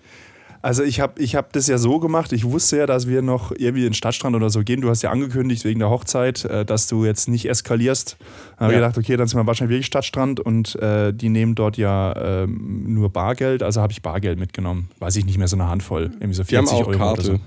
Also 0.63 0.83
ich 0.83 0.99
habe 1.01 1.23
ich 1.23 1.37
hab 1.37 1.53
das 1.53 1.69
ja 1.69 1.79
so 1.79 2.01
gemacht, 2.01 2.33
ich 2.33 2.43
wusste 2.45 2.79
ja, 2.79 2.87
dass 2.87 3.07
wir 3.07 3.23
noch 3.23 3.53
irgendwie 3.53 3.83
in 3.83 3.91
den 3.91 3.95
Stadtstrand 3.95 4.35
oder 4.35 4.51
so 4.51 4.65
gehen. 4.65 4.81
Du 4.81 4.89
hast 4.89 5.03
ja 5.03 5.11
angekündigt 5.11 5.65
wegen 5.65 5.79
der 5.79 5.91
Hochzeit, 5.91 6.45
äh, 6.47 6.65
dass 6.65 6.89
du 6.89 7.05
jetzt 7.05 7.29
nicht 7.29 7.49
eskalierst. 7.49 8.17
Da 8.59 8.65
habe 8.65 8.73
ich 8.73 8.79
Ja. 8.81 8.87
gedacht, 8.89 8.99
okay, 8.99 9.17
dann 9.17 9.29
sind 9.29 9.39
wir 9.39 9.47
wahrscheinlich 9.47 9.75
wirklich 9.77 9.87
Stadtstrand 9.87 10.41
und 10.41 10.75
äh, 10.77 11.13
die 11.13 11.29
nehmen 11.29 11.55
dort 11.55 11.77
ja 11.77 12.17
ähm, 12.17 12.85
nur 12.95 13.11
Bargeld. 13.11 13.63
Also 13.63 13.81
habe 13.81 13.93
ich 13.93 14.03
Bargeld 14.03 14.41
mitgenommen. 14.41 14.89
Weiß 14.99 15.15
ich 15.17 15.25
nicht 15.27 15.39
mehr, 15.39 15.47
so 15.47 15.57
eine 15.57 15.69
Handvoll. 15.69 16.11
Irgendwie 16.15 16.33
so 16.35 16.43
40 16.43 16.49
Die 16.49 16.57
haben 16.57 16.69
auch 16.69 16.89
Euro 16.89 16.99
Karte. 16.99 17.21
oder 17.21 17.39
so. 17.39 17.41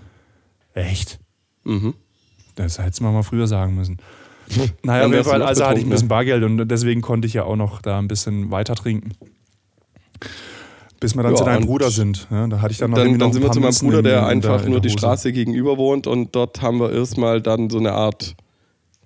Echt? 0.79 1.19
Mhm. 1.65 1.95
Das 2.55 2.77
hättest 2.79 2.99
du 2.99 3.03
mal 3.05 3.23
früher 3.23 3.47
sagen 3.47 3.75
müssen. 3.75 3.97
Naja, 4.83 5.05
auf 5.05 5.11
jeden 5.11 5.23
Fall, 5.23 5.41
also 5.43 5.65
hatte 5.65 5.79
ich 5.79 5.85
ein 5.85 5.89
bisschen 5.89 6.07
Bargeld 6.07 6.43
und 6.43 6.67
deswegen 6.67 7.01
konnte 7.01 7.27
ich 7.27 7.33
ja 7.33 7.43
auch 7.43 7.55
noch 7.55 7.81
da 7.81 7.99
ein 7.99 8.07
bisschen 8.07 8.51
weiter 8.51 8.75
trinken. 8.75 9.11
Bis 10.99 11.15
wir 11.15 11.23
dann 11.23 11.31
Ja, 11.31 11.37
zu 11.37 11.43
deinem 11.45 11.65
Bruder 11.65 11.91
sind. 11.91 12.27
Ja, 12.29 12.47
da 12.47 12.61
hatte 12.61 12.73
ich 12.73 12.77
dann 12.79 12.91
noch 12.91 12.97
Dann, 12.97 13.17
dann 13.17 13.31
sind 13.31 13.41
wir 13.41 13.51
zu 13.51 13.61
meinem 13.61 13.73
Bruder, 13.73 14.01
der 14.01 14.19
in 14.19 14.25
einfach 14.25 14.65
in 14.65 14.71
nur 14.71 14.81
die. 14.81 14.89
Straße 14.89 15.31
gegenüber 15.31 15.77
wohnt 15.77 16.07
und 16.07 16.35
dort 16.35 16.61
haben 16.61 16.79
wir 16.79 16.91
erstmal 16.91 17.41
dann 17.41 17.69
so 17.69 17.77
eine 17.77 17.93
Art 17.93 18.35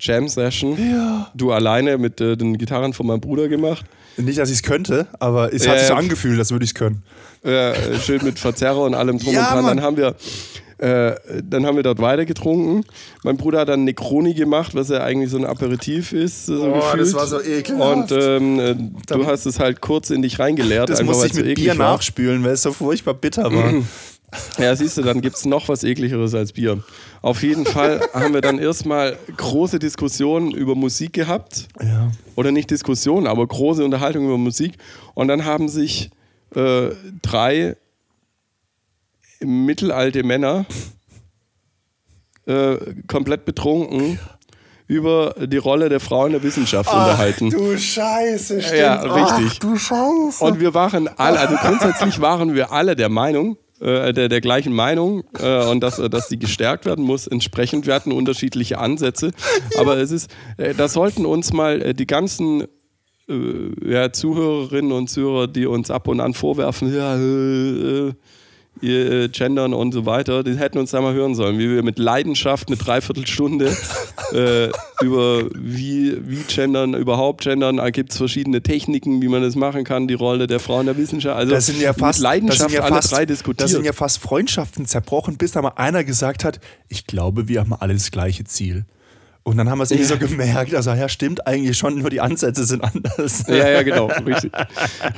Jam-Session. 0.00 0.76
Ja. 0.90 1.30
Du 1.34 1.52
alleine 1.52 1.98
mit 1.98 2.20
äh, 2.20 2.36
den 2.36 2.58
Gitarren 2.58 2.92
von 2.94 3.06
meinem 3.06 3.20
Bruder 3.20 3.46
gemacht. 3.48 3.84
Nicht, 4.16 4.38
dass 4.38 4.48
ich 4.48 4.56
es 4.56 4.62
könnte, 4.62 5.06
aber 5.20 5.52
es 5.52 5.68
hat 5.68 5.78
sich 5.78 5.88
so 5.88 5.94
angefühlt, 5.94 6.38
als 6.38 6.50
würde 6.50 6.64
ich 6.64 6.70
es 6.70 6.74
können. 6.74 7.02
Äh, 7.42 7.74
schön 8.00 8.24
mit 8.24 8.38
Verzerrer 8.38 8.80
und 8.82 8.94
allem 8.94 9.18
drum 9.18 9.32
Ja, 9.34 9.48
und 9.48 9.54
dran. 9.54 9.64
Mann. 9.64 9.76
Dann 9.76 9.84
haben 9.86 9.96
wir. 9.96 10.14
Äh, 10.84 11.14
dann 11.42 11.64
haben 11.64 11.76
wir 11.76 11.82
dort 11.82 12.00
weiter 12.00 12.24
getrunken. 12.26 12.84
Mein 13.22 13.36
Bruder 13.36 13.60
hat 13.60 13.68
dann 13.68 13.84
Necroni 13.84 14.34
gemacht, 14.34 14.74
was 14.74 14.88
ja 14.90 15.02
eigentlich 15.02 15.30
so 15.30 15.38
ein 15.38 15.46
Aperitif 15.46 16.12
ist. 16.12 16.46
So 16.46 16.62
Oh, 16.62 16.80
das 16.80 16.92
gefühlt. 16.92 17.14
war 17.14 17.26
so 17.26 17.40
ekelhaft. 17.42 18.12
Und 18.12 18.18
ähm, 18.20 18.58
äh, 18.58 18.74
du 19.14 19.26
hast 19.26 19.46
es 19.46 19.58
halt 19.60 19.80
kurz 19.80 20.10
in 20.10 20.20
dich 20.22 20.38
reingeleert. 20.38 20.90
Das 20.90 21.02
musste 21.02 21.26
ich 21.28 21.34
mit 21.34 21.54
Bier 21.54 21.78
war. 21.78 21.92
nachspülen, 21.92 22.44
weil 22.44 22.52
es 22.52 22.62
so 22.62 22.72
furchtbar 22.72 23.14
bitter 23.14 23.44
war. 23.52 23.72
Ja, 24.58 24.74
siehst 24.74 24.98
du, 24.98 25.02
dann 25.02 25.20
gibt 25.20 25.36
es 25.36 25.44
noch 25.44 25.68
was 25.68 25.84
ekligeres 25.84 26.34
als 26.34 26.52
Bier. 26.52 26.82
Auf 27.22 27.42
jeden 27.44 27.64
Fall 27.66 28.00
haben 28.12 28.34
wir 28.34 28.40
dann 28.40 28.58
erstmal 28.58 29.16
große 29.36 29.78
Diskussionen 29.78 30.50
über 30.50 30.74
Musik 30.74 31.12
gehabt. 31.12 31.68
ja. 31.80 32.10
Oder 32.36 32.50
nicht 32.50 32.68
Diskussionen, 32.68 33.28
aber 33.28 33.46
große 33.46 33.84
Unterhaltung 33.84 34.24
über 34.24 34.36
Musik. 34.38 34.74
Und 35.14 35.28
dann 35.28 35.44
haben 35.44 35.68
sich 35.68 36.10
äh, 36.56 36.88
drei 37.22 37.76
mittelalte 39.44 40.22
Männer 40.22 40.66
äh, 42.46 42.76
komplett 43.06 43.44
betrunken 43.44 44.18
über 44.86 45.34
die 45.38 45.56
Rolle 45.56 45.88
der 45.88 46.00
Frau 46.00 46.26
in 46.26 46.32
der 46.32 46.42
Wissenschaft 46.42 46.92
unterhalten. 46.92 47.50
Du 47.50 47.76
Scheiße, 47.76 48.60
stimmt. 48.60 48.78
Ja, 48.78 49.00
richtig. 49.00 49.52
Ach, 49.52 49.58
du 49.58 49.76
Scheiße. 49.78 50.44
Und 50.44 50.60
wir 50.60 50.74
waren 50.74 51.08
alle, 51.08 51.38
also 51.40 51.56
grundsätzlich 51.56 52.20
waren 52.20 52.54
wir 52.54 52.70
alle 52.70 52.94
der 52.94 53.08
Meinung, 53.08 53.56
äh, 53.80 54.12
der, 54.12 54.28
der 54.28 54.40
gleichen 54.40 54.74
Meinung 54.74 55.24
äh, 55.38 55.66
und 55.66 55.80
dass, 55.80 55.96
dass 55.96 56.28
die 56.28 56.38
gestärkt 56.38 56.84
werden 56.84 57.04
muss. 57.04 57.26
Entsprechend, 57.26 57.86
wir 57.86 57.94
hatten 57.94 58.12
unterschiedliche 58.12 58.78
Ansätze. 58.78 59.30
Aber 59.78 59.96
es 59.96 60.10
ist, 60.10 60.30
äh, 60.58 60.74
da 60.74 60.88
sollten 60.88 61.24
uns 61.24 61.52
mal 61.52 61.80
äh, 61.80 61.94
die 61.94 62.06
ganzen 62.06 62.66
äh, 63.28 63.90
ja, 63.90 64.12
Zuhörerinnen 64.12 64.92
und 64.92 65.08
Zuhörer, 65.08 65.48
die 65.48 65.66
uns 65.66 65.90
ab 65.90 66.08
und 66.08 66.20
an 66.20 66.34
vorwerfen, 66.34 66.94
ja, 66.94 67.16
äh, 67.16 68.08
äh, 68.08 68.12
ihr 68.80 69.10
äh, 69.10 69.28
gendern 69.28 69.72
und 69.72 69.92
so 69.92 70.06
weiter, 70.06 70.42
die 70.42 70.56
hätten 70.56 70.78
uns 70.78 70.90
da 70.90 71.00
mal 71.00 71.14
hören 71.14 71.34
sollen, 71.34 71.58
wie 71.58 71.70
wir 71.70 71.82
mit 71.82 71.98
Leidenschaft 71.98 72.68
eine 72.68 72.76
Dreiviertelstunde 72.76 73.74
äh, 74.32 74.68
über 75.02 75.44
wie, 75.54 76.16
wie 76.28 76.42
gendern, 76.48 76.94
überhaupt 76.94 77.44
gendern, 77.44 77.78
da 77.78 77.90
gibt 77.90 78.12
es 78.12 78.18
verschiedene 78.18 78.62
Techniken, 78.62 79.22
wie 79.22 79.28
man 79.28 79.42
das 79.42 79.54
machen 79.54 79.84
kann, 79.84 80.08
die 80.08 80.14
Rolle 80.14 80.46
der 80.46 80.60
Frau 80.60 80.80
in 80.80 80.86
der 80.86 80.96
Wissenschaft. 80.96 81.36
Also 81.36 81.52
das 81.52 81.66
sind 81.66 81.80
ja 81.80 81.92
fast, 81.92 82.20
mit 82.20 82.24
Leidenschaft 82.24 82.74
ja 82.74 82.82
alle 82.82 82.96
fast, 82.96 83.12
drei 83.12 83.26
diskutiert. 83.26 83.62
Das 83.62 83.70
sind 83.70 83.84
ja 83.84 83.92
fast 83.92 84.18
Freundschaften 84.18 84.86
zerbrochen, 84.86 85.36
bis 85.36 85.52
da 85.52 85.62
mal 85.62 85.72
einer 85.76 86.04
gesagt 86.04 86.44
hat, 86.44 86.60
ich 86.88 87.06
glaube, 87.06 87.48
wir 87.48 87.60
haben 87.60 87.72
alle 87.72 87.94
das 87.94 88.10
gleiche 88.10 88.44
Ziel. 88.44 88.84
Und 89.46 89.58
dann 89.58 89.68
haben 89.68 89.76
wir 89.78 89.82
es 89.82 89.90
irgendwie 89.90 90.08
so 90.08 90.16
gemerkt, 90.16 90.74
also 90.74 90.90
ja, 90.92 91.06
stimmt 91.06 91.46
eigentlich 91.46 91.76
schon, 91.76 91.98
nur 91.98 92.08
die 92.08 92.22
Ansätze 92.22 92.64
sind 92.64 92.82
anders. 92.82 93.44
ja, 93.46 93.68
ja, 93.68 93.82
genau, 93.82 94.06
richtig. 94.26 94.50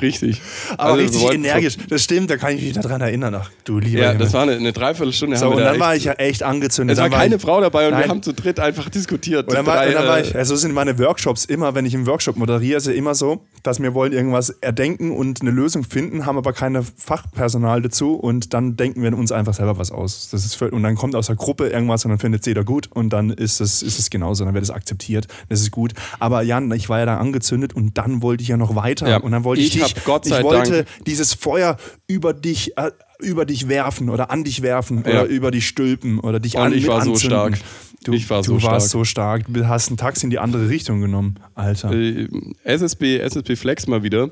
richtig. 0.02 0.42
Aber 0.76 0.94
Also 0.94 0.96
wir 0.96 1.04
richtig 1.04 1.34
energisch, 1.34 1.76
das 1.88 2.02
stimmt, 2.02 2.28
da 2.28 2.36
kann 2.36 2.56
ich 2.56 2.62
mich 2.62 2.72
daran 2.72 3.00
erinnern. 3.00 3.36
Ach, 3.36 3.48
du 3.62 3.78
lieber 3.78 4.00
Ja, 4.00 4.08
Himmel. 4.10 4.24
das 4.24 4.32
war 4.32 4.42
eine, 4.42 4.56
eine 4.56 4.72
Dreiviertelstunde. 4.72 5.36
so, 5.36 5.50
und 5.50 5.58
wir 5.58 5.64
da 5.64 5.70
dann 5.70 5.80
war 5.80 5.94
ich 5.94 6.04
ja 6.04 6.14
echt 6.14 6.42
angezündet. 6.42 6.96
Es 6.96 7.00
war 7.00 7.08
keine 7.08 7.36
ich, 7.36 7.42
Frau 7.42 7.60
dabei 7.60 7.86
und 7.86 7.92
wir 7.92 8.00
Nein. 8.00 8.08
haben 8.10 8.22
zu 8.24 8.34
dritt 8.34 8.58
einfach 8.58 8.88
diskutiert. 8.88 9.46
Und 9.46 9.54
dann, 9.54 9.64
war, 9.64 9.76
Drei, 9.76 9.88
und 9.88 9.94
dann 9.94 10.08
war 10.08 10.18
äh, 10.18 10.22
ich, 10.22 10.34
also 10.34 10.56
sind 10.56 10.74
meine 10.74 10.98
Workshops 10.98 11.44
immer, 11.44 11.76
wenn 11.76 11.86
ich 11.86 11.94
im 11.94 12.08
Workshop 12.08 12.36
moderiere, 12.36 12.78
ist 12.78 12.88
ja 12.88 12.94
immer 12.94 13.14
so, 13.14 13.44
dass 13.62 13.80
wir 13.80 13.94
wollen 13.94 14.12
irgendwas 14.12 14.50
erdenken 14.50 15.12
und 15.12 15.40
eine 15.40 15.52
Lösung 15.52 15.84
finden, 15.84 16.26
haben 16.26 16.36
aber 16.36 16.52
keine 16.52 16.82
Fachpersonal 16.82 17.80
dazu 17.80 18.14
und 18.14 18.54
dann 18.54 18.76
denken 18.76 19.04
wir 19.04 19.16
uns 19.16 19.30
einfach 19.30 19.54
selber 19.54 19.78
was 19.78 19.92
aus. 19.92 20.30
Das 20.32 20.44
ist 20.44 20.60
und 20.60 20.82
dann 20.82 20.96
kommt 20.96 21.14
aus 21.14 21.28
der 21.28 21.36
Gruppe 21.36 21.68
irgendwas 21.68 22.04
und 22.04 22.08
dann 22.10 22.18
findet 22.18 22.40
es 22.40 22.46
jeder 22.46 22.64
gut 22.64 22.88
und 22.92 23.10
dann 23.10 23.30
ist 23.30 23.60
es, 23.60 23.82
ist 23.82 24.00
es 24.00 24.10
genauso, 24.16 24.44
dann 24.44 24.54
wird 24.54 24.64
es 24.64 24.70
akzeptiert, 24.70 25.26
das 25.48 25.60
ist 25.60 25.70
gut. 25.70 25.92
Aber 26.18 26.42
Jan, 26.42 26.70
ich 26.72 26.88
war 26.88 26.98
ja 26.98 27.06
da 27.06 27.16
angezündet 27.18 27.74
und 27.74 27.96
dann 27.98 28.22
wollte 28.22 28.42
ich 28.42 28.48
ja 28.48 28.56
noch 28.56 28.74
weiter 28.76 29.08
Ja, 29.08 29.18
und 29.18 29.32
dann 29.32 29.44
wollte 29.44 29.62
ich, 29.62 29.76
ich 29.76 29.82
dich, 29.94 30.04
Gott 30.04 30.24
sei 30.24 30.38
ich 30.38 30.44
wollte 30.44 30.70
Dank- 30.84 31.04
dieses 31.06 31.34
Feuer 31.34 31.76
über 32.06 32.32
dich, 32.34 32.76
äh, 32.76 32.90
über 33.20 33.46
dich 33.46 33.68
werfen 33.68 34.10
oder 34.10 34.30
an 34.30 34.44
dich 34.44 34.62
werfen 34.62 35.02
Ja. 35.06 35.10
oder 35.22 35.24
über 35.24 35.50
dich 35.50 35.66
stülpen 35.66 36.18
oder 36.20 36.38
dich 36.40 36.56
Und 36.56 36.62
an 36.62 36.72
ich 36.74 36.86
war 36.86 37.02
so 37.02 37.12
anzünden. 37.12 37.54
stark. 37.54 37.54
Du, 38.04 38.12
Ich 38.12 38.28
war 38.30 38.42
du 38.42 38.58
so 38.58 38.62
warst 38.62 38.88
stark. 38.88 38.90
so 38.90 39.04
stark. 39.04 39.44
Du 39.48 39.66
hast 39.66 39.90
ein 39.90 39.96
Taxi 39.96 40.26
in 40.26 40.30
die 40.30 40.38
andere 40.38 40.68
Richtung 40.68 41.00
genommen, 41.00 41.36
Alter. 41.54 41.90
äh, 41.92 42.28
SSB, 42.64 43.18
SSB 43.18 43.56
Flex 43.56 43.86
mal 43.86 44.02
wieder. 44.02 44.30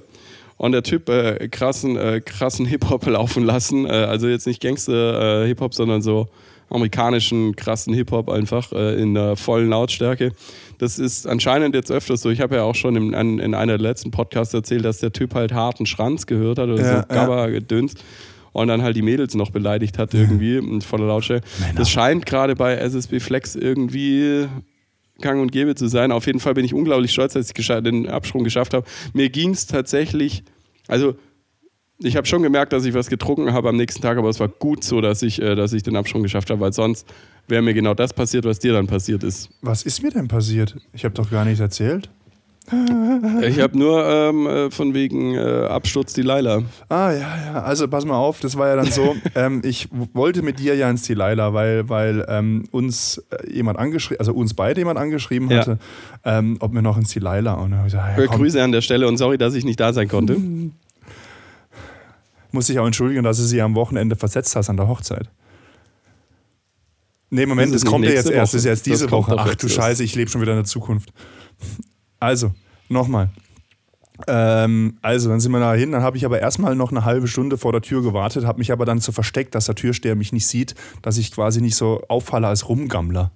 Und 0.57 0.71
der 0.73 0.85
Typ 0.85 1.09
äh, 1.09 1.49
krassen, 1.49 1.97
äh, 1.97 2.21
krassen 2.25 2.65
Hip-Hop 2.67 3.05
laufen 3.07 3.43
lassen. 3.43 3.87
Äh, 3.87 3.89
also 3.91 4.29
jetzt 4.29 4.47
nicht 4.47 4.61
Gangster-Hip-Hop, 4.63 5.75
sondern 5.75 6.03
so 6.03 6.29
amerikanischen 6.71 7.57
krassen 7.57 7.95
Hip-Hop 7.95 8.29
einfach 8.29 8.73
äh, 8.73 9.01
in 9.01 9.15
der 9.15 9.37
vollen 9.37 9.71
Lautstärke. 9.71 10.33
Das 10.79 10.99
ist 10.99 11.27
anscheinend 11.27 11.75
jetzt 11.75 11.91
öfters 11.91 12.23
so. 12.23 12.31
Ich 12.31 12.41
habe 12.41 12.57
ja 12.57 12.63
auch 12.63 12.75
schon 12.75 12.97
in, 12.97 13.15
an, 13.15 13.39
in 13.39 13.55
einer 13.55 13.79
der 13.79 13.89
letzten 13.89 14.11
Podcasts 14.11 14.53
erzählt, 14.55 14.85
dass 14.85 14.99
der 14.99 15.13
Typ 15.13 15.35
halt 15.35 15.53
harten 15.53 15.87
Schranz 15.87 16.27
gehört 16.27 16.59
hat 16.59 16.69
oder 16.69 16.83
Ja, 16.83 16.89
so 16.89 16.95
ja. 16.95 17.03
Gabba-Gedöns. 17.03 17.95
Und 18.53 18.69
dann 18.69 18.83
halt 18.83 18.97
die 18.97 19.03
Mädels 19.03 19.35
noch 19.35 19.51
beleidigt 19.51 19.99
hat 19.99 20.15
irgendwie 20.15 20.61
mit 20.61 20.85
voller 20.85 21.07
Lautstärke. 21.07 21.45
Das 21.75 21.91
scheint 21.91 22.25
gerade 22.25 22.55
bei 22.55 22.77
SSB 22.77 23.19
Flex 23.19 23.57
irgendwie 23.57 24.47
gang 25.21 25.41
und 25.41 25.51
gäbe 25.51 25.75
zu 25.75 25.89
sein. 25.89 26.13
Auf 26.13 26.27
jeden 26.27 26.39
Fall 26.39 26.55
bin 26.55 26.65
ich 26.65 26.73
unglaublich 26.73 27.13
stolz, 27.13 27.33
dass 27.33 27.51
ich 27.51 27.67
den 27.67 28.09
Absprung 28.09 28.45
geschafft 28.45 28.75
habe. 28.75 28.87
Mir 29.13 29.29
ging 29.29 29.51
es 29.51 29.67
tatsächlich, 29.67 30.45
also 30.87 31.17
ich 31.99 32.17
habe 32.17 32.27
schon 32.27 32.43
gemerkt, 32.43 32.73
dass 32.73 32.85
ich 32.85 32.95
was 32.95 33.09
getrunken 33.09 33.53
habe 33.53 33.69
am 33.69 33.77
nächsten 33.77 34.03
Tag, 34.03 34.19
aber 34.19 34.29
es 34.29 34.41
war 34.41 34.49
gut 34.49 34.83
so, 34.85 35.01
dass 35.01 35.23
ich, 35.23 35.41
äh, 35.41 35.55
dass 35.55 35.73
ich 35.73 35.83
den 35.83 35.97
Absprung 35.97 36.23
geschafft 36.23 36.51
habe, 36.51 36.61
weil 36.61 36.73
sonst 36.73 37.07
wäre 37.49 37.63
mir 37.63 37.75
genau 37.75 37.95
das 37.95 38.13
passiert, 38.13 38.45
was 38.45 38.59
dir 38.59 38.73
dann 38.73 38.87
passiert 38.87 39.23
ist. 39.23 39.51
Was 39.63 39.83
ist 39.83 40.03
mir 40.03 40.11
denn 40.11 40.29
passiert? 40.29 40.77
Ich 40.93 41.05
habe 41.05 41.15
doch 41.15 41.31
gar 41.31 41.45
nichts 41.45 41.61
erzählt. 41.61 42.09
Ich 43.43 43.61
habe 43.61 43.79
nur 43.79 44.05
ähm, 44.07 44.47
äh, 44.47 44.71
von 44.71 44.95
wegen 44.95 45.35
äh, 45.35 45.67
Absturz 45.69 46.15
die 46.15 46.23
Leila. 46.23 46.63
Ah, 46.89 47.13
ja, 47.13 47.19
ja. 47.53 47.63
Also 47.63 47.89
pass 47.89 48.05
mal 48.07 48.17
auf, 48.17 48.41
das 48.41 48.57
war 48.57 48.69
ja 48.69 48.77
dann 48.77 48.91
so. 48.91 49.15
ähm, 49.35 49.61
ich 49.65 49.89
wollte 50.15 50.41
mit 50.43 50.59
dir 50.59 50.75
ja 50.75 50.89
ins 50.89 51.03
Tilaila, 51.03 51.53
weil, 51.53 51.89
weil 51.91 52.25
ähm, 52.29 52.65
uns 52.71 53.19
äh, 53.31 53.53
jemand 53.53 53.79
angeschrieben, 53.79 54.19
also 54.19 54.33
uns 54.33 54.55
beide 54.55 54.81
jemand 54.81 54.99
angeschrieben 54.99 55.51
Ja. 55.51 55.59
hatte, 55.59 55.79
ähm, 56.25 56.57
ob 56.61 56.73
wir 56.73 56.81
noch 56.81 56.97
ins 56.97 57.11
Tilaila. 57.11 57.55
Und 57.55 57.73
dann 57.73 57.81
ich 57.81 57.93
gesagt, 57.93 58.17
ja, 58.19 58.25
Äh, 58.25 58.27
komm, 58.29 58.39
Grüße 58.39 58.63
an 58.63 58.73
der 58.73 58.81
Stelle 58.81 59.09
und 59.09 59.19
sorry, 59.19 59.37
dass 59.37 59.55
ich 59.55 59.65
nicht 59.67 59.79
da 59.81 59.93
sein 59.93 60.09
konnte. 60.09 60.37
muss 62.55 62.69
ich 62.71 62.79
auch 62.79 62.87
entschuldigen, 62.87 63.23
dass 63.23 63.37
du 63.37 63.43
sie 63.43 63.61
am 63.61 63.75
Wochenende 63.75 64.17
versetzt 64.17 64.57
hast 64.57 64.71
an 64.71 64.77
der 64.79 64.89
Hochzeit. 64.89 65.29
Nee, 67.31 67.47
Moment, 67.47 67.75
Das 67.75 67.83
das 67.83 67.91
kommt 67.91 68.05
ja 68.05 68.13
jetzt 68.13 68.27
nächste 68.27 68.33
erst, 68.35 68.55
das 68.55 68.61
ist 68.61 68.65
Woche. 68.65 68.71
jetzt 68.73 68.87
diese 68.87 69.11
Woche. 69.11 69.35
Ach 69.37 69.55
du. 69.55 69.69
Scheiße, 69.69 70.05
ich 70.05 70.15
lebe 70.15 70.31
schon 70.31 70.41
wieder 70.41 70.53
in 70.53 70.59
der 70.59 70.65
Zukunft. 70.65 71.13
Also, 72.21 72.53
nochmal. 72.89 73.31
Ähm, 74.29 74.99
also, 75.03 75.29
dann 75.29 75.41
sind 75.41 75.51
wir 75.51 75.59
da 75.59 75.75
hin. 75.75 75.91
Dann 75.91 76.03
habe 76.03 76.17
ich 76.17 76.25
aber 76.25 76.39
erstmal 76.41 76.77
noch 76.77 76.93
eine 76.93 77.05
halbe 77.05 77.27
Stunde 77.27 77.59
vor 77.59 77.73
der 77.73 77.83
Tür 77.83 78.03
gewartet, 78.03 78.45
habe 78.47 78.59
mich 78.59 78.71
aber 78.71 78.85
dann 78.85 79.01
so 79.01 79.11
versteckt, 79.11 79.55
dass 79.57 79.67
der 79.67 79.75
Türsteher 79.75 80.15
mich 80.15 80.33
nicht 80.33 80.47
sieht, 80.47 80.77
dass 81.03 81.19
ich 81.19 81.33
quasi 81.33 81.61
nicht 81.61 81.75
so 81.75 82.03
auffalle 82.09 82.47
als 82.47 82.69
Rumgammler. 82.69 83.33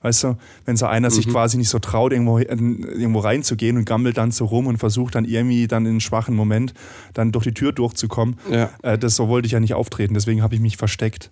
Weißt 0.00 0.22
du, 0.24 0.36
wenn 0.64 0.76
so 0.76 0.86
einer 0.86 1.08
Mhm. 1.08 1.12
sich 1.14 1.28
quasi 1.28 1.56
nicht 1.56 1.68
so 1.70 1.80
traut, 1.80 2.12
irgendwo, 2.12 2.38
äh, 2.38 2.44
irgendwo 2.44 3.18
reinzugehen 3.18 3.76
und 3.76 3.84
gammelt 3.84 4.16
dann 4.16 4.30
so 4.30 4.44
rum 4.44 4.66
und 4.68 4.78
versucht 4.78 5.16
dann 5.16 5.24
irgendwie 5.24 5.66
dann 5.66 5.84
in 5.86 5.90
einem 5.90 6.00
schwachen 6.00 6.36
Moment 6.36 6.72
dann 7.14 7.32
durch 7.32 7.44
die 7.44 7.54
Tür 7.54 7.72
durchzukommen. 7.72 8.36
Ja. 8.50 8.70
Äh, 8.82 8.96
das 8.96 9.16
so 9.16 9.28
wollte 9.28 9.46
ich 9.46 9.52
ja 9.52 9.60
nicht 9.60 9.74
auftreten, 9.74 10.14
deswegen 10.14 10.42
habe 10.42 10.54
ich 10.54 10.60
mich 10.60 10.76
versteckt. 10.76 11.30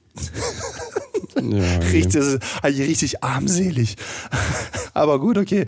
Ja, 1.37 1.43
okay. 1.77 1.91
Richtig, 1.93 2.23
eigentlich 2.63 2.89
richtig 2.89 3.23
armselig. 3.23 3.97
Aber 4.95 5.21
gut, 5.21 5.39
okay. 5.39 5.67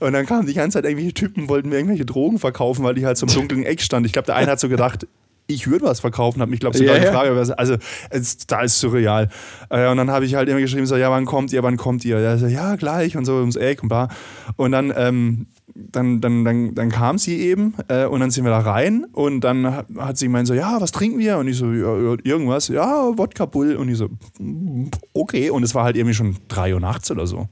Und 0.00 0.12
dann 0.12 0.26
kamen 0.26 0.46
die 0.46 0.54
ganze 0.54 0.76
Zeit 0.78 0.84
irgendwelche 0.84 1.14
Typen, 1.14 1.48
wollten 1.48 1.68
mir 1.70 1.76
irgendwelche 1.76 2.04
Drogen 2.04 2.38
verkaufen, 2.38 2.84
weil 2.84 2.96
ich 2.98 3.04
halt 3.04 3.16
so 3.16 3.26
im 3.26 3.32
dunklen 3.32 3.64
Eck 3.64 3.80
stand. 3.80 4.04
Ich 4.06 4.12
glaube, 4.12 4.26
der 4.26 4.36
eine 4.36 4.50
hat 4.52 4.60
so 4.60 4.68
gedacht, 4.68 5.06
ich 5.48 5.68
würde 5.68 5.84
was 5.84 6.00
verkaufen, 6.00 6.40
hat 6.42 6.48
mich, 6.48 6.60
glaube 6.60 6.76
ich, 6.76 6.82
sogar 6.82 6.96
ja. 7.02 7.12
Frage, 7.12 7.36
was- 7.36 7.50
also 7.50 7.76
es, 8.10 8.36
da 8.46 8.62
ist 8.62 8.78
surreal. 8.80 9.28
Äh, 9.70 9.88
und 9.88 9.96
dann 9.96 10.10
habe 10.10 10.24
ich 10.24 10.34
halt 10.34 10.48
immer 10.48 10.60
geschrieben, 10.60 10.86
so, 10.86 10.96
ja, 10.96 11.10
wann 11.10 11.24
kommt 11.24 11.52
ihr, 11.52 11.62
wann 11.62 11.76
kommt 11.76 12.04
ihr? 12.04 12.18
Ja, 12.20 12.36
so, 12.36 12.46
ja 12.46 12.76
gleich 12.76 13.16
und 13.16 13.24
so 13.24 13.36
ums 13.36 13.56
Eck 13.56 13.82
und 13.82 13.88
bla. 13.88 14.08
Und 14.56 14.72
dann, 14.72 14.92
ähm, 14.96 15.46
dann, 15.74 16.20
dann, 16.20 16.44
dann, 16.44 16.74
dann 16.74 16.88
kam 16.90 17.18
sie 17.18 17.38
eben 17.40 17.74
äh, 17.88 18.06
und 18.06 18.20
dann 18.20 18.30
sind 18.30 18.44
wir 18.44 18.50
da 18.50 18.60
rein 18.60 19.04
und 19.12 19.42
dann 19.42 19.66
hat, 19.74 19.86
hat 19.98 20.16
sie 20.18 20.26
gemeint 20.26 20.48
so, 20.48 20.54
ja, 20.54 20.78
was 20.80 20.90
trinken 20.90 21.18
wir? 21.18 21.36
Und 21.38 21.48
ich 21.48 21.56
so, 21.58 21.70
ja, 21.70 22.16
irgendwas, 22.24 22.68
ja, 22.68 23.16
Wodka 23.16 23.44
Bull. 23.46 23.76
Und 23.76 23.88
ich 23.90 23.98
so, 23.98 24.08
"Mm, 24.38 24.86
okay. 25.12 25.50
Und 25.50 25.62
es 25.64 25.74
war 25.74 25.84
halt 25.84 25.96
irgendwie 25.96 26.14
schon 26.14 26.36
drei 26.48 26.72
Uhr 26.74 26.80
nachts 26.80 27.10
oder 27.10 27.26
so. 27.26 27.48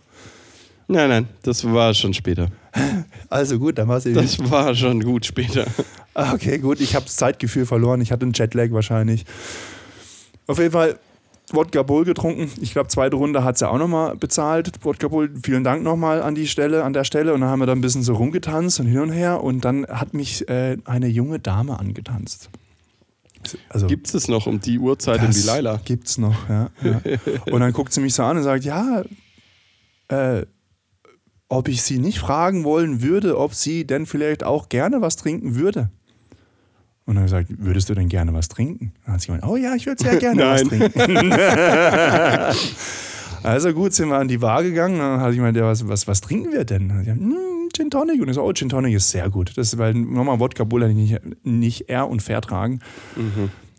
Nein, 0.88 1.09
nein, 1.09 1.29
das 1.42 1.64
war 1.64 1.94
schon 1.94 2.12
später. 2.14 2.49
Also 3.29 3.59
gut, 3.59 3.79
dann 3.79 3.88
war 3.88 3.99
es 3.99 4.05
Das 4.05 4.51
war 4.51 4.75
schon 4.75 5.03
gut 5.03 5.27
später. 5.27 5.66
Ah, 6.14 6.35
Okay, 6.35 6.59
gut, 6.59 6.81
ich 6.81 6.94
habe 6.94 7.07
das 7.07 7.16
Zeitgefühl 7.16 7.66
verloren. 7.66 8.01
Ich 8.01 8.12
hatte 8.12 8.23
einen 8.25 8.33
Jetlag 8.35 8.70
wahrscheinlich. 8.70 9.25
Auf 10.47 10.59
jeden 10.59 10.73
Fall 10.73 10.99
Wodka 11.53 11.83
Bull 11.83 12.05
getrunken. 12.05 12.51
Ich 12.61 12.73
glaube, 12.73 12.88
zweite 12.88 13.16
Runde 13.16 13.44
hat 13.44 13.59
sie 13.59 13.68
auch 13.68 13.79
nochmal 13.79 14.16
bezahlt. 14.16 14.73
Wodka 14.83 15.09
Bull, 15.09 15.31
vielen 15.42 15.64
Dank 15.64 15.83
nochmal 15.83 16.23
an 16.23 16.35
die 16.35 16.47
Stelle, 16.47 16.85
an 16.85 16.92
der 16.92 17.05
Stelle. 17.05 17.35
Und 17.35 17.40
dann 17.40 17.51
haben 17.51 17.61
wir 17.61 17.66
da 17.66 17.73
ein 17.73 17.81
bisschen 17.81 18.03
so 18.03 18.14
rumgetanzt 18.14 18.81
und 18.81 18.87
hin 18.87 19.01
und 19.01 19.11
her. 19.12 19.42
Und 19.42 19.64
dann 19.64 19.87
hat 19.87 20.14
mich 20.14 20.49
äh, 20.49 20.77
eine 20.85 21.07
junge 21.09 21.38
Dame 21.38 21.79
angetanzt. 21.79 22.51
Also, 23.68 23.87
Gibt 23.87 24.07
es 24.07 24.14
es 24.14 24.29
noch 24.29 24.47
um 24.47 24.59
die 24.61 24.79
Uhrzeit 24.79 25.20
in 25.20 25.27
das 25.27 25.44
Delilah? 25.44 25.81
Gibt's 25.85 26.16
noch, 26.16 26.49
ja, 26.49 26.70
ja. 26.83 27.01
Und 27.53 27.61
dann 27.61 27.73
guckt 27.75 27.92
sie 27.92 28.01
mich 28.01 28.14
so 28.14 28.23
an 28.23 28.38
und 28.38 28.42
sagt, 28.42 28.64
ja, 28.64 29.03
äh, 30.09 30.47
ob 31.48 31.68
ich 31.68 31.83
sie 31.83 31.98
nicht 31.98 32.18
fragen 32.18 32.64
wollen 32.64 33.02
würde, 33.02 33.38
ob 33.38 33.54
sie 33.54 33.87
denn 33.87 34.07
vielleicht 34.07 34.44
auch 34.44 34.68
gerne 34.68 35.00
was 35.00 35.16
trinken 35.16 35.57
würde. 35.57 35.90
Und 37.07 37.16
dann 37.16 37.24
gesagt, 37.24 37.48
würdest 37.59 37.90
du 37.90 37.94
denn 37.94 38.09
gerne 38.09 38.33
was 38.33 38.48
trinken? 38.48 38.94
Dann 39.04 39.14
hat 39.14 39.20
sie 39.20 39.26
gemeint, 39.26 39.44
oh 39.44 39.57
ja, 39.57 39.74
ich 39.74 39.87
würde 39.87 40.02
sehr 40.02 40.16
gerne 40.16 40.42
was 40.42 40.62
trinken. 40.64 41.33
also 43.42 43.74
gut, 43.74 43.92
sind 43.92 44.09
wir 44.09 44.16
an 44.16 44.28
die 44.28 44.38
Bar 44.38 44.62
gegangen. 44.62 44.98
Dann 44.98 45.20
hatte 45.20 45.33
ich 45.33 45.37
gemeint, 45.37 45.57
ja, 45.57 45.64
was, 45.64 45.87
was, 45.87 46.09
was 46.09 46.22
trinken 46.22 46.52
wir 46.52 46.64
denn? 46.64 46.88
Dann 46.88 46.98
hat 46.98 47.04
sie 47.04 47.12
gesagt, 47.12 47.20
"Hm, 47.20 47.68
Gin 47.74 47.90
Tonic. 47.90 48.22
Und 48.22 48.28
ich 48.28 48.37
so, 48.37 48.42
oh, 48.42 48.52
Gin 48.52 48.70
Tonic 48.70 48.94
ist 48.94 49.11
sehr 49.11 49.28
gut. 49.28 49.52
Das 49.57 49.68
ist, 49.68 49.78
weil 49.78 49.92
nochmal 49.94 50.40
Wodka 50.40 50.64
Bull 50.64 50.92
nicht, 50.94 51.20
nicht 51.42 51.90
ehr 51.90 52.09
und 52.09 52.22
vertragen. 52.22 52.80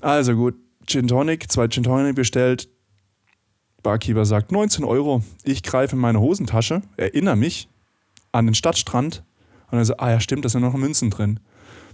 Also 0.01 0.35
gut, 0.35 0.53
Gin 0.85 1.07
Tonic, 1.07 1.51
zwei 1.51 1.67
Gin 1.67 1.83
Tonic 1.83 2.15
bestellt. 2.15 2.69
Barkeeper 3.85 4.25
sagt 4.25 4.51
19 4.51 4.83
Euro. 4.83 5.21
Ich 5.43 5.61
greife 5.61 5.95
in 5.95 6.01
meine 6.01 6.19
Hosentasche, 6.19 6.81
erinnere 6.97 7.35
mich 7.35 7.69
an 8.31 8.47
den 8.47 8.55
Stadtstrand 8.55 9.23
und 9.69 9.77
dann 9.77 9.85
so, 9.85 9.95
ah 9.97 10.09
ja, 10.09 10.19
stimmt, 10.19 10.43
da 10.43 10.49
sind 10.49 10.63
noch 10.63 10.73
Münzen 10.73 11.11
drin. 11.11 11.39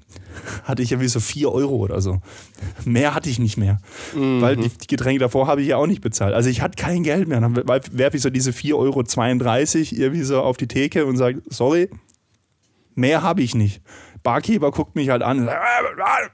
hatte 0.63 0.81
ich 0.81 0.93
irgendwie 0.93 1.09
so 1.09 1.19
4 1.19 1.51
Euro 1.51 1.75
oder 1.75 2.01
so. 2.01 2.21
Mehr 2.85 3.13
hatte 3.13 3.29
ich 3.29 3.39
nicht 3.39 3.57
mehr. 3.57 3.79
Weil 4.13 4.55
die, 4.55 4.69
die 4.69 4.87
Getränke 4.87 5.19
davor 5.19 5.47
habe 5.47 5.61
ich 5.61 5.67
ja 5.67 5.75
auch 5.75 5.85
nicht 5.85 5.99
bezahlt. 5.99 6.33
Also 6.33 6.49
ich 6.49 6.61
hatte 6.61 6.81
kein 6.81 7.03
Geld 7.03 7.27
mehr. 7.27 7.41
Dann 7.41 7.55
werfe 7.57 8.15
ich 8.15 8.23
so 8.23 8.29
diese 8.29 8.51
4,32 8.51 8.73
Euro 8.73 10.01
irgendwie 10.01 10.23
so 10.23 10.41
auf 10.41 10.55
die 10.55 10.67
Theke 10.67 11.05
und 11.05 11.17
sage, 11.17 11.41
sorry, 11.49 11.89
mehr 12.95 13.21
habe 13.21 13.41
ich 13.41 13.53
nicht. 13.53 13.81
Barkeeper 14.23 14.71
guckt 14.71 14.95
mich 14.95 15.09
halt 15.09 15.23
an 15.23 15.39
und 15.39 15.45
sagt, 15.45 16.31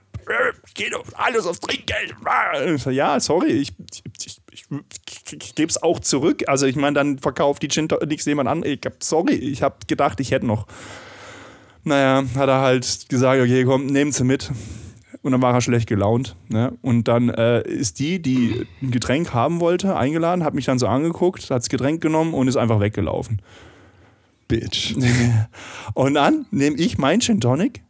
geht 0.75 0.93
doch 0.93 1.03
alles 1.15 1.47
auf 1.47 1.59
Trinkgeld. 1.59 2.15
Ich 2.75 2.83
sag, 2.83 2.93
ja, 2.93 3.19
sorry, 3.19 3.51
ich, 3.53 3.73
ich, 3.91 4.03
ich, 4.25 4.37
ich, 4.57 5.33
ich 5.33 5.55
gebe 5.55 5.69
es 5.69 5.81
auch 5.81 5.99
zurück. 5.99 6.43
Also 6.47 6.65
ich 6.65 6.75
meine, 6.75 6.93
dann 6.93 7.19
verkauft 7.19 7.61
die 7.61 7.67
Gin 7.67 7.87
nichts 8.07 8.25
jemand 8.25 8.49
an. 8.49 8.63
Ich 8.63 8.81
hab, 8.85 9.03
sorry, 9.03 9.33
ich 9.33 9.61
habe 9.61 9.75
gedacht, 9.87 10.19
ich 10.19 10.31
hätte 10.31 10.45
noch. 10.45 10.67
Naja, 11.83 12.23
hat 12.35 12.49
er 12.49 12.61
halt 12.61 13.07
gesagt, 13.09 13.41
okay, 13.41 13.63
komm, 13.63 13.85
nehmen 13.85 14.11
Sie 14.11 14.23
mit. 14.23 14.51
Und 15.21 15.31
dann 15.31 15.41
war 15.41 15.53
er 15.53 15.61
schlecht 15.61 15.87
gelaunt. 15.87 16.35
Ne? 16.49 16.73
Und 16.81 17.07
dann 17.07 17.29
äh, 17.29 17.61
ist 17.67 17.99
die, 17.99 18.21
die 18.21 18.65
ein 18.81 18.91
Getränk 18.91 19.33
haben 19.33 19.59
wollte, 19.59 19.95
eingeladen, 19.95 20.43
hat 20.43 20.53
mich 20.53 20.65
dann 20.65 20.79
so 20.79 20.87
angeguckt, 20.87 21.43
hat 21.43 21.59
das 21.61 21.69
Getränk 21.69 22.01
genommen 22.01 22.33
und 22.33 22.47
ist 22.47 22.57
einfach 22.57 22.79
weggelaufen. 22.79 23.41
Bitch. 24.47 24.95
Und 25.93 26.13
dann 26.13 26.45
nehme 26.51 26.77
ich 26.77 26.97
mein 26.97 27.19
Gin 27.19 27.41
Tonic 27.41 27.81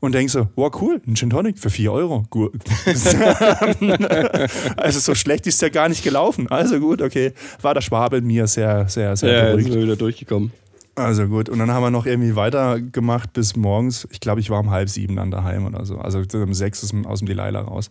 und 0.00 0.12
denke 0.12 0.32
so, 0.32 0.48
wow, 0.56 0.72
cool, 0.80 1.00
ein 1.06 1.14
Gin 1.14 1.30
Tonic 1.30 1.58
für 1.58 1.70
4 1.70 1.92
Euro. 1.92 2.24
Gut. 2.30 2.54
also 4.76 5.00
so 5.00 5.14
schlecht 5.14 5.46
ist 5.46 5.60
der 5.62 5.70
gar 5.70 5.88
nicht 5.88 6.02
gelaufen. 6.02 6.48
Also 6.48 6.80
gut, 6.80 7.02
okay. 7.02 7.32
War 7.60 7.74
der 7.74 7.80
Schwabe 7.82 8.18
in 8.18 8.26
mir 8.26 8.46
sehr, 8.46 8.88
sehr, 8.88 9.16
sehr 9.16 9.32
Ja, 9.32 9.44
beruhigt. 9.50 9.66
sind 9.66 9.74
wir 9.76 9.82
wieder 9.84 9.96
durchgekommen. 9.96 10.52
Also 10.96 11.26
gut, 11.26 11.48
und 11.48 11.58
dann 11.58 11.70
haben 11.70 11.82
wir 11.82 11.90
noch 11.90 12.04
irgendwie 12.04 12.34
weitergemacht 12.36 13.32
bis 13.32 13.56
morgens. 13.56 14.06
Ich 14.10 14.20
glaube, 14.20 14.40
ich 14.40 14.50
war 14.50 14.60
um 14.60 14.70
halb 14.70 14.88
sieben 14.88 15.16
dann 15.16 15.30
daheim 15.30 15.66
oder 15.66 15.86
so. 15.86 15.98
Also 15.98 16.22
um 16.34 16.52
sechs 16.52 16.80
dem, 16.88 17.06
aus 17.06 17.20
dem 17.20 17.26
Delilah 17.28 17.60
raus. 17.60 17.90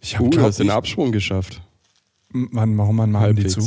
Ich 0.00 0.18
habe, 0.18 0.36
Uh, 0.36 0.40
hast 0.42 0.58
den 0.58 0.70
Absprung 0.70 1.12
geschafft. 1.12 1.60
wann, 2.32 2.76
warum 2.78 2.98
wann 2.98 3.12
machen 3.12 3.36
die 3.36 3.46
zu? 3.46 3.60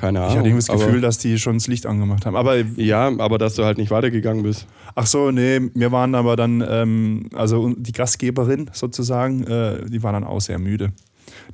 Keine 0.00 0.18
Ich 0.18 0.24
Ahnung. 0.24 0.38
hatte 0.38 0.48
irgendwie 0.48 0.66
das 0.66 0.78
Gefühl, 0.80 1.00
dass 1.00 1.18
die 1.18 1.38
schon 1.38 1.54
das 1.58 1.66
Licht 1.66 1.84
angemacht 1.86 2.24
haben. 2.26 2.34
Aber 2.36 2.56
Ja, 2.76 3.08
aber 3.18 3.36
dass 3.38 3.54
du 3.54 3.64
halt 3.64 3.76
nicht 3.78 3.90
weitergegangen 3.90 4.42
bist. 4.42 4.66
ach 4.94 5.06
so, 5.06 5.30
nee, 5.30 5.60
wir 5.74 5.92
waren 5.92 6.14
aber 6.14 6.36
dann, 6.36 6.64
ähm, 6.66 7.28
also 7.34 7.74
die 7.76 7.92
Gastgeberin 7.92 8.70
sozusagen, 8.72 9.44
äh, 9.44 9.84
die 9.90 10.02
war 10.02 10.12
dann 10.12 10.24
auch 10.24 10.40
sehr 10.40 10.58
müde. 10.58 10.92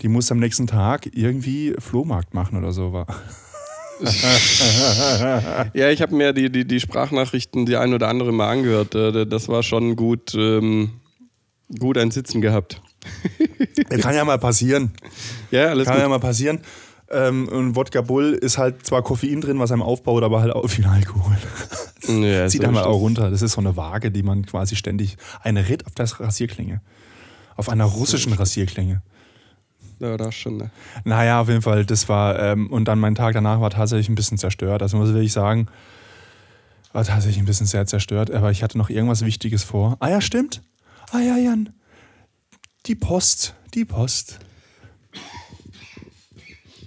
Die 0.03 0.09
musste 0.09 0.33
am 0.35 0.39
nächsten 0.41 0.67
Tag 0.67 1.09
irgendwie 1.13 1.75
Flohmarkt 1.79 2.35
machen 2.35 2.57
oder 2.57 2.73
so. 2.73 2.93
War. 2.93 3.07
Ja, 5.75 5.91
ich 5.91 6.03
habe 6.03 6.15
mir 6.15 6.33
die, 6.33 6.51
die, 6.51 6.67
die 6.67 6.81
Sprachnachrichten 6.81 7.67
die 7.67 7.77
ein 7.77 7.95
oder 7.95 8.09
andere 8.09 8.33
mal 8.33 8.51
angehört. 8.51 8.95
Äh, 8.95 9.27
Das 9.27 9.49
war 9.49 9.63
schon 9.63 9.97
gut, 9.97 10.35
ähm, 10.35 10.91
gut 11.79 11.97
ein 11.99 12.11
Sitzen 12.11 12.41
gehabt. 12.41 12.81
Kann 14.01 14.15
ja 14.15 14.25
mal 14.25 14.39
passieren. 14.39 14.91
Ja, 15.51 15.67
alles 15.69 15.87
Kann 15.87 15.95
gut. 15.95 16.03
ja 16.03 16.09
mal 16.09 16.19
passieren. 16.21 16.61
Ähm, 17.11 17.49
und 17.49 17.77
Wodka 17.77 18.01
Bull 18.01 18.33
ist 18.33 18.59
halt 18.59 18.85
zwar 18.85 19.03
Koffein 19.03 19.41
drin, 19.41 19.59
was 19.59 19.71
einem 19.71 19.83
aufbaut, 19.83 20.23
aber 20.25 20.41
halt 20.41 20.53
auch 20.53 20.67
viel 20.69 20.87
Alkohol. 20.87 21.37
Ja, 22.09 22.47
Zieht 22.49 22.65
einmal 22.65 22.83
ist 22.83 22.89
auch 22.89 23.01
runter. 23.01 23.31
Das 23.31 23.43
ist 23.43 23.53
so 23.53 23.61
eine 23.61 23.77
Waage, 23.77 24.11
die 24.11 24.23
man 24.23 24.45
quasi 24.45 24.75
ständig. 24.75 25.17
Eine 25.41 25.69
Ritt 25.69 25.87
auf 25.87 25.93
das 25.95 26.19
Rasierklinge. 26.19 26.81
Auf 27.57 27.69
einer 27.69 27.85
russischen 27.85 28.33
Rasierklinge. 28.33 29.03
Ja, 29.99 30.17
das 30.17 30.35
schon. 30.35 30.59
Ne? 30.59 30.71
Naja, 31.05 31.41
auf 31.41 31.49
jeden 31.49 31.63
Fall, 31.63 31.87
das 31.87 32.09
war. 32.09 32.39
Ähm, 32.39 32.71
und 32.71 32.87
dann 32.87 32.99
mein 32.99 33.15
Tag 33.15 33.35
danach 33.35 33.61
war 33.61 33.71
tatsächlich 33.71 34.09
ein 34.09 34.15
bisschen 34.15 34.37
zerstört. 34.37 34.83
Also 34.83 34.97
muss 34.97 35.09
ich 35.09 35.15
wirklich 35.15 35.33
sagen, 35.33 35.69
war 36.93 37.05
tatsächlich 37.05 37.39
ein 37.39 37.47
bisschen 37.47 37.67
sehr 37.67 37.87
zerstört. 37.87 38.31
Aber 38.31 38.51
ich 38.51 38.63
hatte 38.63 38.79
noch 38.79 38.91
irgendwas 38.91 39.25
Wichtiges 39.25 39.63
vor. 39.63 39.97
Ah 40.01 40.09
ja, 40.09 40.21
stimmt. 40.21 40.63
Ah 41.13 41.21
ja, 41.21 41.37
Jan. 41.37 41.71
Die 42.87 42.95
Post. 42.95 43.55
Die 43.75 43.85
Post. 43.85 44.39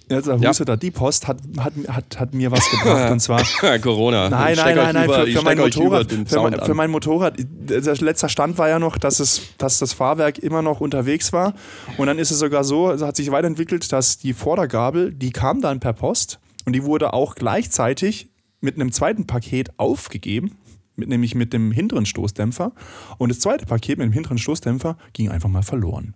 Ja. 0.09 0.37
Ja. 0.39 0.51
da, 0.51 0.75
die 0.75 0.91
Post 0.91 1.27
hat, 1.27 1.37
hat, 1.59 1.73
hat, 1.87 2.19
hat 2.19 2.33
mir 2.33 2.51
was 2.51 2.69
gebracht. 2.69 3.11
und 3.11 3.19
zwar. 3.19 3.43
Corona. 3.81 4.29
Nein, 4.29 4.55
nein, 4.55 4.75
nein, 4.75 4.93
nein, 4.95 5.05
über- 5.05 5.25
für, 5.25 5.31
für, 5.31 5.41
mein 5.43 5.57
Motorrad, 5.57 6.11
für, 6.11 6.41
mein, 6.41 6.59
für 6.65 6.73
mein 6.73 6.91
Motorrad, 6.91 7.35
der 7.37 7.95
letzter 7.97 8.29
Stand 8.29 8.57
war 8.57 8.69
ja 8.69 8.79
noch, 8.79 8.97
dass, 8.97 9.19
es, 9.19 9.41
dass 9.57 9.77
das 9.79 9.93
Fahrwerk 9.93 10.39
immer 10.39 10.61
noch 10.61 10.81
unterwegs 10.81 11.31
war. 11.31 11.53
Und 11.97 12.07
dann 12.07 12.17
ist 12.17 12.31
es 12.31 12.39
sogar 12.39 12.63
so, 12.63 12.91
es 12.91 13.01
hat 13.01 13.15
sich 13.15 13.29
weiterentwickelt, 13.31 13.91
dass 13.91 14.17
die 14.17 14.33
Vordergabel, 14.33 15.13
die 15.13 15.31
kam 15.31 15.61
dann 15.61 15.79
per 15.79 15.93
Post 15.93 16.39
und 16.65 16.73
die 16.73 16.83
wurde 16.83 17.13
auch 17.13 17.35
gleichzeitig 17.35 18.29
mit 18.61 18.75
einem 18.75 18.91
zweiten 18.91 19.27
Paket 19.27 19.69
aufgegeben, 19.77 20.57
mit, 20.95 21.07
nämlich 21.07 21.35
mit 21.35 21.53
dem 21.53 21.71
hinteren 21.71 22.05
Stoßdämpfer. 22.05 22.73
Und 23.19 23.29
das 23.29 23.39
zweite 23.39 23.65
Paket 23.65 23.99
mit 23.99 24.05
dem 24.07 24.11
hinteren 24.11 24.37
Stoßdämpfer 24.37 24.97
ging 25.13 25.29
einfach 25.29 25.49
mal 25.49 25.61
verloren. 25.61 26.15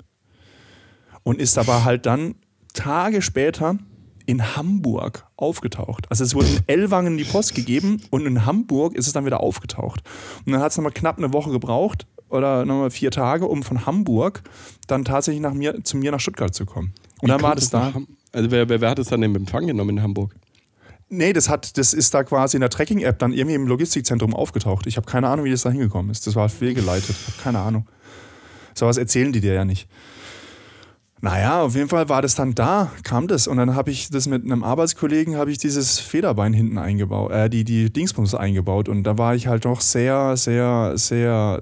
Und 1.23 1.39
ist 1.39 1.57
aber 1.57 1.85
halt 1.85 2.05
dann 2.05 2.35
Tage 2.73 3.21
später 3.21 3.77
in 4.25 4.55
Hamburg 4.55 5.25
aufgetaucht. 5.35 6.05
Also 6.09 6.23
es 6.23 6.33
wurde 6.33 6.47
in 6.47 6.59
Ellwangen 6.67 7.17
die 7.17 7.23
Post 7.23 7.55
gegeben 7.55 8.01
und 8.09 8.25
in 8.25 8.45
Hamburg 8.45 8.95
ist 8.95 9.07
es 9.07 9.13
dann 9.13 9.25
wieder 9.25 9.41
aufgetaucht. 9.41 10.01
Und 10.45 10.53
dann 10.53 10.61
hat 10.61 10.71
es 10.71 10.77
nochmal 10.77 10.93
knapp 10.93 11.17
eine 11.17 11.33
Woche 11.33 11.51
gebraucht 11.51 12.07
oder 12.29 12.65
nochmal 12.65 12.89
vier 12.89 13.11
Tage, 13.11 13.45
um 13.45 13.63
von 13.63 13.85
Hamburg 13.85 14.43
dann 14.87 15.05
tatsächlich 15.05 15.41
nach 15.41 15.53
mir, 15.53 15.83
zu 15.83 15.97
mir 15.97 16.11
nach 16.11 16.19
Stuttgart 16.19 16.53
zu 16.53 16.65
kommen. 16.65 16.93
Und 17.21 17.29
dann 17.29 17.39
Wie 17.39 17.43
war 17.43 17.51
kommt 17.51 17.61
das 17.61 17.69
da. 17.69 17.93
Also 18.31 18.49
wer, 18.49 18.67
wer, 18.69 18.81
wer 18.81 18.89
hat 18.89 18.99
es 18.99 19.07
dann 19.07 19.21
in 19.23 19.35
Empfang 19.35 19.67
genommen 19.67 19.97
in 19.97 20.03
Hamburg? 20.03 20.35
Nee, 21.09 21.33
das, 21.33 21.47
hat, 21.47 21.77
das 21.77 21.93
ist 21.93 22.13
da 22.13 22.23
quasi 22.23 22.57
in 22.57 22.61
der 22.61 22.71
Tracking-App 22.71 23.19
dann 23.19 23.33
irgendwie 23.33 23.55
im 23.55 23.67
Logistikzentrum 23.67 24.33
aufgetaucht. 24.33 24.87
Ich 24.87 24.97
habe 24.97 25.05
keine 25.05 25.27
Ahnung, 25.27 25.45
wie 25.45 25.51
das 25.51 25.61
da 25.61 25.69
hingekommen 25.69 26.09
ist. 26.09 26.25
Das 26.25 26.35
war 26.35 26.49
fehlgeleitet. 26.49 27.11
Ich 27.11 27.27
habe 27.27 27.43
keine 27.43 27.59
Ahnung. 27.59 27.87
So 28.73 28.87
was 28.87 28.97
erzählen 28.97 29.31
die 29.31 29.41
dir 29.41 29.53
ja 29.53 29.65
nicht. 29.65 29.87
Naja, 31.23 31.61
auf 31.61 31.73
jeden 31.73 31.87
Fall 31.87 32.09
war 32.09 32.21
das 32.21 32.35
dann 32.35 32.53
da, 32.53 32.91
kam 33.03 33.29
das. 33.29 33.47
Und 33.47 33.55
dann 33.55 33.75
habe 33.75 33.91
ich 33.91 34.09
das 34.09 34.27
mit 34.27 34.43
einem 34.43 34.61
Arbeitskollegen, 34.61 35.37
habe 35.37 35.51
ich 35.51 35.57
dieses 35.57 35.97
Federbein 35.97 36.51
hinten 36.51 36.77
eingebaut, 36.77 37.31
äh, 37.31 37.49
die, 37.49 37.63
die 37.63 37.93
Dingsbums 37.93 38.35
eingebaut. 38.35 38.89
Und 38.89 39.03
da 39.03 39.17
war 39.17 39.33
ich 39.33 39.47
halt 39.47 39.63
doch 39.63 39.79
sehr, 39.79 40.35
sehr, 40.35 40.91
sehr, 40.95 41.61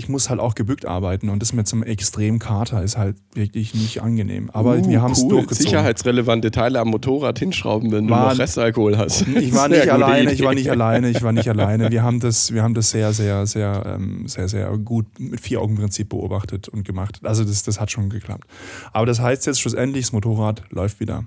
ich 0.00 0.08
muss 0.08 0.28
halt 0.30 0.40
auch 0.40 0.54
gebückt 0.54 0.86
arbeiten. 0.86 1.28
Und 1.28 1.40
das 1.40 1.52
mit 1.52 1.68
so 1.68 1.76
einem 1.76 1.82
extremen 1.84 2.38
Kater 2.38 2.82
ist 2.82 2.96
halt 2.98 3.16
wirklich 3.34 3.74
nicht 3.74 4.02
angenehm. 4.02 4.50
Aber 4.50 4.76
Uh, 4.78 4.88
wir 4.88 5.02
haben 5.02 5.12
es 5.12 5.22
cool. 5.22 5.28
durchgezogen. 5.30 5.66
Sicherheitsrelevante 5.66 6.50
Teile 6.50 6.80
am 6.80 6.88
Motorrad 6.88 7.38
hinschrauben, 7.38 7.92
wenn 7.92 8.08
War- 8.10 8.30
du 8.30 8.34
noch 8.34 8.38
Restalkohol 8.40 8.96
hast. 8.98 9.26
Ich 9.36 9.54
war 9.54 9.68
nicht 9.68 9.88
alleine, 9.90 10.24
Idee. 10.24 10.32
ich 10.34 10.42
war 10.42 10.54
nicht 10.54 10.70
alleine, 10.70 11.10
ich 11.10 11.22
war 11.22 11.32
nicht 11.32 11.48
alleine. 11.48 11.90
Wir 11.90 12.02
haben 12.02 12.18
das, 12.20 12.52
wir 12.52 12.62
haben 12.62 12.74
das 12.74 12.90
sehr, 12.90 13.12
sehr, 13.12 13.46
sehr, 13.46 13.82
ähm, 13.86 14.26
sehr, 14.26 14.48
sehr 14.48 14.70
gut 14.78 15.06
mit 15.18 15.40
Vier-Augen-Prinzip 15.40 16.08
beobachtet 16.08 16.68
und 16.68 16.84
gemacht. 16.84 17.20
Also 17.22 17.44
das, 17.44 17.62
das 17.62 17.78
hat 17.80 17.90
schon 17.90 18.08
geklappt. 18.10 18.44
Aber 18.92 19.06
das 19.06 19.20
heißt 19.20 19.46
jetzt 19.46 19.60
schlussendlich, 19.60 20.06
das 20.06 20.12
Motorrad 20.12 20.62
läuft 20.70 21.00
wieder. 21.00 21.24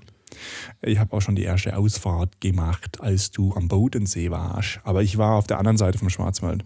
Ich 0.82 0.98
habe 0.98 1.16
auch 1.16 1.20
schon 1.20 1.36
die 1.36 1.44
erste 1.44 1.76
Ausfahrt 1.76 2.40
gemacht, 2.40 2.98
als 3.00 3.30
du 3.30 3.54
am 3.54 3.68
Bodensee 3.68 4.30
warst. 4.32 4.80
Aber 4.82 5.02
ich 5.02 5.16
war 5.16 5.36
auf 5.36 5.46
der 5.46 5.58
anderen 5.58 5.76
Seite 5.76 5.98
vom 5.98 6.10
Schwarzwald. 6.10 6.64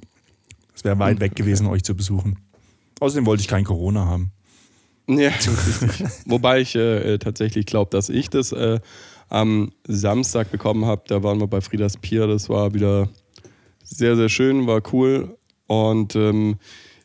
Es 0.78 0.84
wäre 0.84 0.96
weit 1.00 1.18
weg 1.18 1.34
gewesen, 1.34 1.66
euch 1.66 1.82
zu 1.82 1.96
besuchen. 1.96 2.38
Außerdem 3.00 3.26
wollte 3.26 3.40
ich 3.40 3.48
kein 3.48 3.64
Corona 3.64 4.04
haben. 4.06 4.30
Ja. 5.08 5.32
Wobei 6.24 6.60
ich 6.60 6.76
äh, 6.76 7.14
äh, 7.14 7.18
tatsächlich 7.18 7.66
glaube, 7.66 7.90
dass 7.90 8.08
ich 8.08 8.30
das 8.30 8.52
äh, 8.52 8.78
am 9.28 9.72
Samstag 9.88 10.52
bekommen 10.52 10.84
habe. 10.84 11.02
Da 11.08 11.24
waren 11.24 11.40
wir 11.40 11.48
bei 11.48 11.60
Friedas 11.60 11.96
Pier. 11.96 12.28
Das 12.28 12.48
war 12.48 12.74
wieder 12.74 13.08
sehr, 13.82 14.14
sehr 14.14 14.28
schön, 14.28 14.68
war 14.68 14.80
cool. 14.92 15.36
Und 15.66 16.14
ähm, 16.14 16.58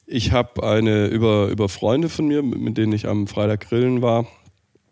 ich 0.06 0.32
habe 0.32 0.62
eine 0.62 1.08
über, 1.08 1.48
über 1.48 1.68
Freunde 1.68 2.10
von 2.10 2.28
mir, 2.28 2.44
mit 2.44 2.78
denen 2.78 2.94
ich 2.94 3.08
am 3.08 3.26
Freitag 3.26 3.70
grillen 3.70 4.04
war, 4.04 4.28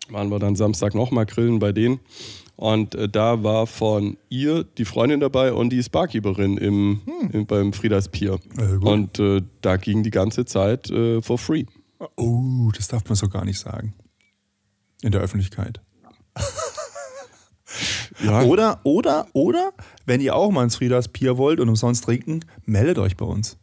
waren 0.09 0.29
wir 0.29 0.39
dann 0.39 0.55
Samstag 0.55 0.95
nochmal 0.95 1.27
grillen 1.27 1.59
bei 1.59 1.71
denen. 1.71 1.99
Und 2.61 2.93
äh, 2.93 3.09
da 3.09 3.41
war 3.41 3.65
von 3.65 4.17
ihr 4.29 4.63
die 4.63 4.85
Freundin 4.85 5.19
dabei 5.19 5.51
und 5.51 5.71
die 5.71 5.77
ist 5.77 5.89
Barkeeperin 5.89 6.57
im, 6.57 7.01
im, 7.31 7.47
beim 7.47 7.73
Friedas 7.73 8.07
Pier. 8.07 8.37
Äh, 8.55 8.75
und 8.75 9.17
äh, 9.17 9.41
da 9.61 9.77
ging 9.77 10.03
die 10.03 10.11
ganze 10.11 10.45
Zeit 10.45 10.87
äh, 10.91 11.23
for 11.23 11.39
free. 11.39 11.65
Oh, 12.17 12.69
das 12.77 12.87
darf 12.87 13.03
man 13.05 13.15
so 13.15 13.29
gar 13.29 13.45
nicht 13.45 13.57
sagen. 13.57 13.95
In 15.01 15.11
der 15.11 15.21
Öffentlichkeit. 15.21 15.81
Ja, 18.21 18.41
Oder, 18.41 18.81
oder, 18.83 19.27
oder, 19.31 19.71
wenn 20.05 20.19
ihr 20.19 20.35
auch 20.35 20.51
mal 20.51 20.65
ins 20.65 20.75
Friedas 20.75 21.07
Pier 21.07 21.37
wollt 21.37 21.61
und 21.61 21.69
umsonst 21.69 22.03
trinken, 22.03 22.41
meldet 22.65 22.99
euch 22.99 23.15
bei 23.15 23.25
uns. 23.25 23.57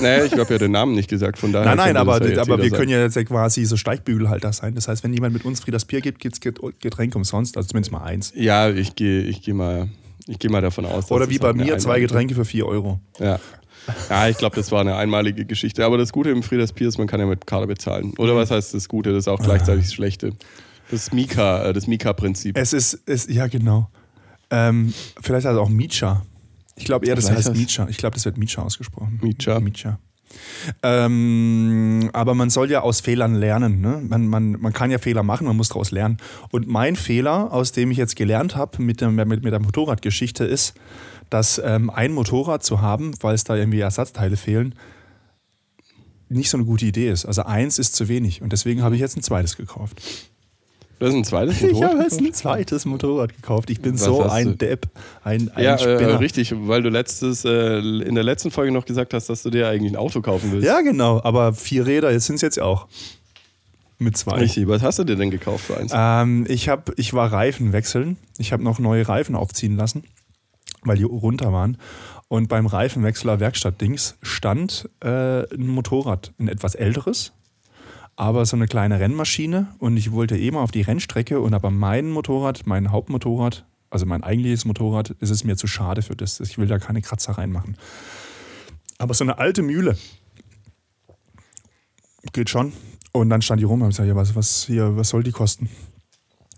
Naja, 0.00 0.24
ich 0.24 0.32
habe 0.32 0.52
ja 0.52 0.58
den 0.58 0.72
Namen 0.72 0.94
nicht 0.94 1.08
gesagt, 1.08 1.38
von 1.38 1.52
daher. 1.52 1.74
Nein, 1.74 1.76
nein, 1.76 1.96
aber, 1.96 2.20
das 2.20 2.30
ja 2.30 2.42
aber 2.42 2.58
wir 2.58 2.64
jeder 2.64 2.76
können 2.76 2.90
sein. 2.90 2.98
ja 2.98 3.04
jetzt 3.04 3.16
ja 3.16 3.24
quasi 3.24 3.64
so 3.64 3.76
Steigbügelhalter 3.76 4.52
sein. 4.52 4.74
Das 4.74 4.88
heißt, 4.88 5.04
wenn 5.04 5.12
jemand 5.12 5.34
mit 5.34 5.44
uns 5.44 5.60
Friedas 5.60 5.84
Bier 5.84 6.00
gibt, 6.00 6.20
gibt 6.20 6.36
es 6.36 6.52
Getränke 6.80 7.18
umsonst, 7.18 7.56
also 7.56 7.68
zumindest 7.68 7.92
mal 7.92 8.02
eins. 8.02 8.32
Ja, 8.34 8.70
ich 8.70 8.94
gehe 8.94 9.22
ich 9.22 9.42
geh 9.42 9.52
mal, 9.52 9.88
ich 10.26 10.38
geh 10.38 10.48
mal 10.48 10.62
davon 10.62 10.86
aus. 10.86 11.06
dass 11.06 11.10
Oder 11.10 11.28
wie 11.28 11.38
auch 11.38 11.42
bei 11.42 11.52
mir, 11.52 11.76
zwei 11.78 12.00
Getränke 12.00 12.34
für 12.34 12.44
vier 12.44 12.66
Euro. 12.66 13.00
Ja. 13.18 13.38
Ja, 14.08 14.28
ich 14.28 14.38
glaube, 14.38 14.56
das 14.56 14.72
war 14.72 14.80
eine 14.80 14.96
einmalige 14.96 15.44
Geschichte. 15.44 15.84
Aber 15.84 15.98
das 15.98 16.12
Gute 16.12 16.30
im 16.30 16.42
Friedas 16.42 16.72
Pier 16.72 16.88
ist, 16.88 16.96
man 16.96 17.06
kann 17.06 17.20
ja 17.20 17.26
mit 17.26 17.46
Karte 17.46 17.66
bezahlen. 17.66 18.06
Mhm. 18.06 18.14
Oder 18.18 18.34
was 18.34 18.50
heißt 18.50 18.72
das 18.72 18.88
Gute? 18.88 19.10
Das 19.10 19.24
ist 19.24 19.28
auch 19.28 19.40
gleichzeitig 19.40 19.84
das 19.84 19.94
Schlechte. 19.94 20.32
Das 20.90 21.12
Mika, 21.12 21.64
äh, 21.64 21.72
das 21.72 21.86
Mika-Prinzip. 21.86 22.56
Es 22.56 22.72
ist, 22.72 23.00
es, 23.06 23.26
ja 23.28 23.46
genau. 23.46 23.90
Ähm, 24.50 24.94
vielleicht 25.20 25.46
also 25.46 25.60
auch 25.60 25.68
Mietscha. 25.68 26.24
Ich 26.76 26.84
glaube 26.84 27.06
eher, 27.06 27.14
das 27.14 27.30
heißt 27.30 27.54
Mietscha. 27.54 27.86
Ich 27.88 27.96
glaube, 27.98 28.14
das 28.14 28.24
wird 28.24 28.36
Mietscha 28.36 28.62
ausgesprochen. 28.62 29.20
Mietscha. 29.22 29.60
Mietscha. 29.60 29.98
Ähm, 30.82 32.10
aber 32.12 32.34
man 32.34 32.50
soll 32.50 32.70
ja 32.70 32.80
aus 32.80 33.00
Fehlern 33.00 33.34
lernen. 33.34 33.80
Ne? 33.80 34.02
Man, 34.08 34.26
man, 34.26 34.52
man 34.60 34.72
kann 34.72 34.90
ja 34.90 34.98
Fehler 34.98 35.22
machen, 35.22 35.46
man 35.46 35.56
muss 35.56 35.68
daraus 35.68 35.90
lernen. 35.92 36.16
Und 36.50 36.66
mein 36.66 36.96
Fehler, 36.96 37.52
aus 37.52 37.72
dem 37.72 37.90
ich 37.90 37.98
jetzt 37.98 38.16
gelernt 38.16 38.56
habe 38.56 38.82
mit, 38.82 39.00
der- 39.00 39.10
mit, 39.10 39.28
mit 39.44 39.52
der 39.52 39.60
Motorradgeschichte, 39.60 40.44
ist, 40.44 40.74
dass 41.30 41.60
ähm, 41.64 41.90
ein 41.90 42.12
Motorrad 42.12 42.64
zu 42.64 42.80
haben, 42.80 43.12
weil 43.20 43.34
es 43.34 43.44
da 43.44 43.54
irgendwie 43.56 43.80
Ersatzteile 43.80 44.36
fehlen, 44.36 44.74
nicht 46.28 46.50
so 46.50 46.56
eine 46.56 46.66
gute 46.66 46.86
Idee 46.86 47.10
ist. 47.10 47.26
Also 47.26 47.42
eins 47.44 47.78
ist 47.78 47.94
zu 47.94 48.08
wenig. 48.08 48.42
Und 48.42 48.52
deswegen 48.52 48.82
habe 48.82 48.94
ich 48.96 49.00
jetzt 49.00 49.16
ein 49.16 49.22
zweites 49.22 49.56
gekauft. 49.56 50.02
Das 50.98 51.08
ist 51.10 51.14
ein 51.16 51.24
zweites 51.24 51.60
Ich 51.60 51.72
Motorrad. 51.72 51.90
habe 51.92 52.02
jetzt 52.02 52.20
ein 52.20 52.32
zweites 52.32 52.84
Motorrad 52.84 53.34
gekauft. 53.34 53.68
Ich 53.70 53.80
bin 53.80 53.94
Was 53.94 54.04
so 54.04 54.24
hast 54.24 54.32
ein 54.32 54.46
du? 54.52 54.56
Depp, 54.56 54.86
ein, 55.22 55.50
ein 55.54 55.64
Ja, 55.64 55.74
äh, 55.74 55.78
Spinner. 55.78 56.20
richtig, 56.20 56.54
weil 56.56 56.82
du 56.82 56.88
letztes, 56.88 57.44
äh, 57.44 57.78
in 57.78 58.14
der 58.14 58.24
letzten 58.24 58.50
Folge 58.50 58.72
noch 58.72 58.84
gesagt 58.86 59.12
hast, 59.14 59.28
dass 59.28 59.42
du 59.42 59.50
dir 59.50 59.68
eigentlich 59.68 59.92
ein 59.92 59.96
Auto 59.96 60.20
kaufen 60.20 60.52
willst. 60.52 60.66
Ja, 60.66 60.80
genau. 60.80 61.20
Aber 61.24 61.52
vier 61.52 61.86
Räder, 61.86 62.12
jetzt 62.12 62.26
sind 62.26 62.36
es 62.36 62.42
jetzt 62.42 62.60
auch. 62.60 62.86
Mit 63.98 64.16
zwei. 64.16 64.38
Richtig, 64.38 64.66
was 64.68 64.82
hast 64.82 64.98
du 64.98 65.04
dir 65.04 65.16
denn 65.16 65.30
gekauft 65.30 65.64
für 65.66 65.76
eins? 65.76 65.92
Ähm, 65.94 66.46
ich, 66.48 66.68
hab, 66.68 66.90
ich 66.98 67.14
war 67.14 67.32
Reifen 67.32 67.72
wechseln. 67.72 68.16
Ich 68.38 68.52
habe 68.52 68.62
noch 68.62 68.78
neue 68.78 69.06
Reifen 69.08 69.34
aufziehen 69.36 69.76
lassen, 69.76 70.04
weil 70.82 70.96
die 70.96 71.04
runter 71.04 71.52
waren. 71.52 71.78
Und 72.28 72.48
beim 72.48 72.66
Reifenwechsler 72.66 73.38
Werkstattdings 73.38 74.16
stand 74.22 74.88
äh, 75.00 75.42
ein 75.54 75.68
Motorrad, 75.68 76.32
ein 76.40 76.48
etwas 76.48 76.74
älteres, 76.74 77.32
aber 78.16 78.46
so 78.46 78.56
eine 78.56 78.66
kleine 78.66 79.00
Rennmaschine. 79.00 79.68
Und 79.78 79.96
ich 79.96 80.12
wollte 80.12 80.36
mal 80.52 80.62
auf 80.62 80.70
die 80.70 80.82
Rennstrecke 80.82 81.40
und 81.40 81.54
aber 81.54 81.70
mein 81.70 82.10
Motorrad, 82.10 82.66
mein 82.66 82.90
Hauptmotorrad, 82.90 83.66
also 83.90 84.06
mein 84.06 84.22
eigentliches 84.22 84.64
Motorrad, 84.64 85.10
ist 85.20 85.30
es 85.30 85.44
mir 85.44 85.56
zu 85.56 85.66
schade 85.66 86.02
für 86.02 86.16
das. 86.16 86.40
Ich 86.40 86.58
will 86.58 86.66
da 86.66 86.78
keine 86.78 87.02
Kratzer 87.02 87.32
reinmachen. 87.32 87.76
Aber 88.98 89.14
so 89.14 89.24
eine 89.24 89.38
alte 89.38 89.62
Mühle 89.62 89.96
geht 92.32 92.50
schon. 92.50 92.72
Und 93.12 93.30
dann 93.30 93.42
stand 93.42 93.60
die 93.60 93.64
rum 93.64 93.80
und 93.80 93.82
habe 93.82 93.92
gesagt, 93.92 94.08
ja, 94.08 94.16
was, 94.16 94.34
was, 94.34 94.64
hier, 94.66 94.96
was 94.96 95.10
soll 95.10 95.22
die 95.22 95.30
kosten? 95.30 95.68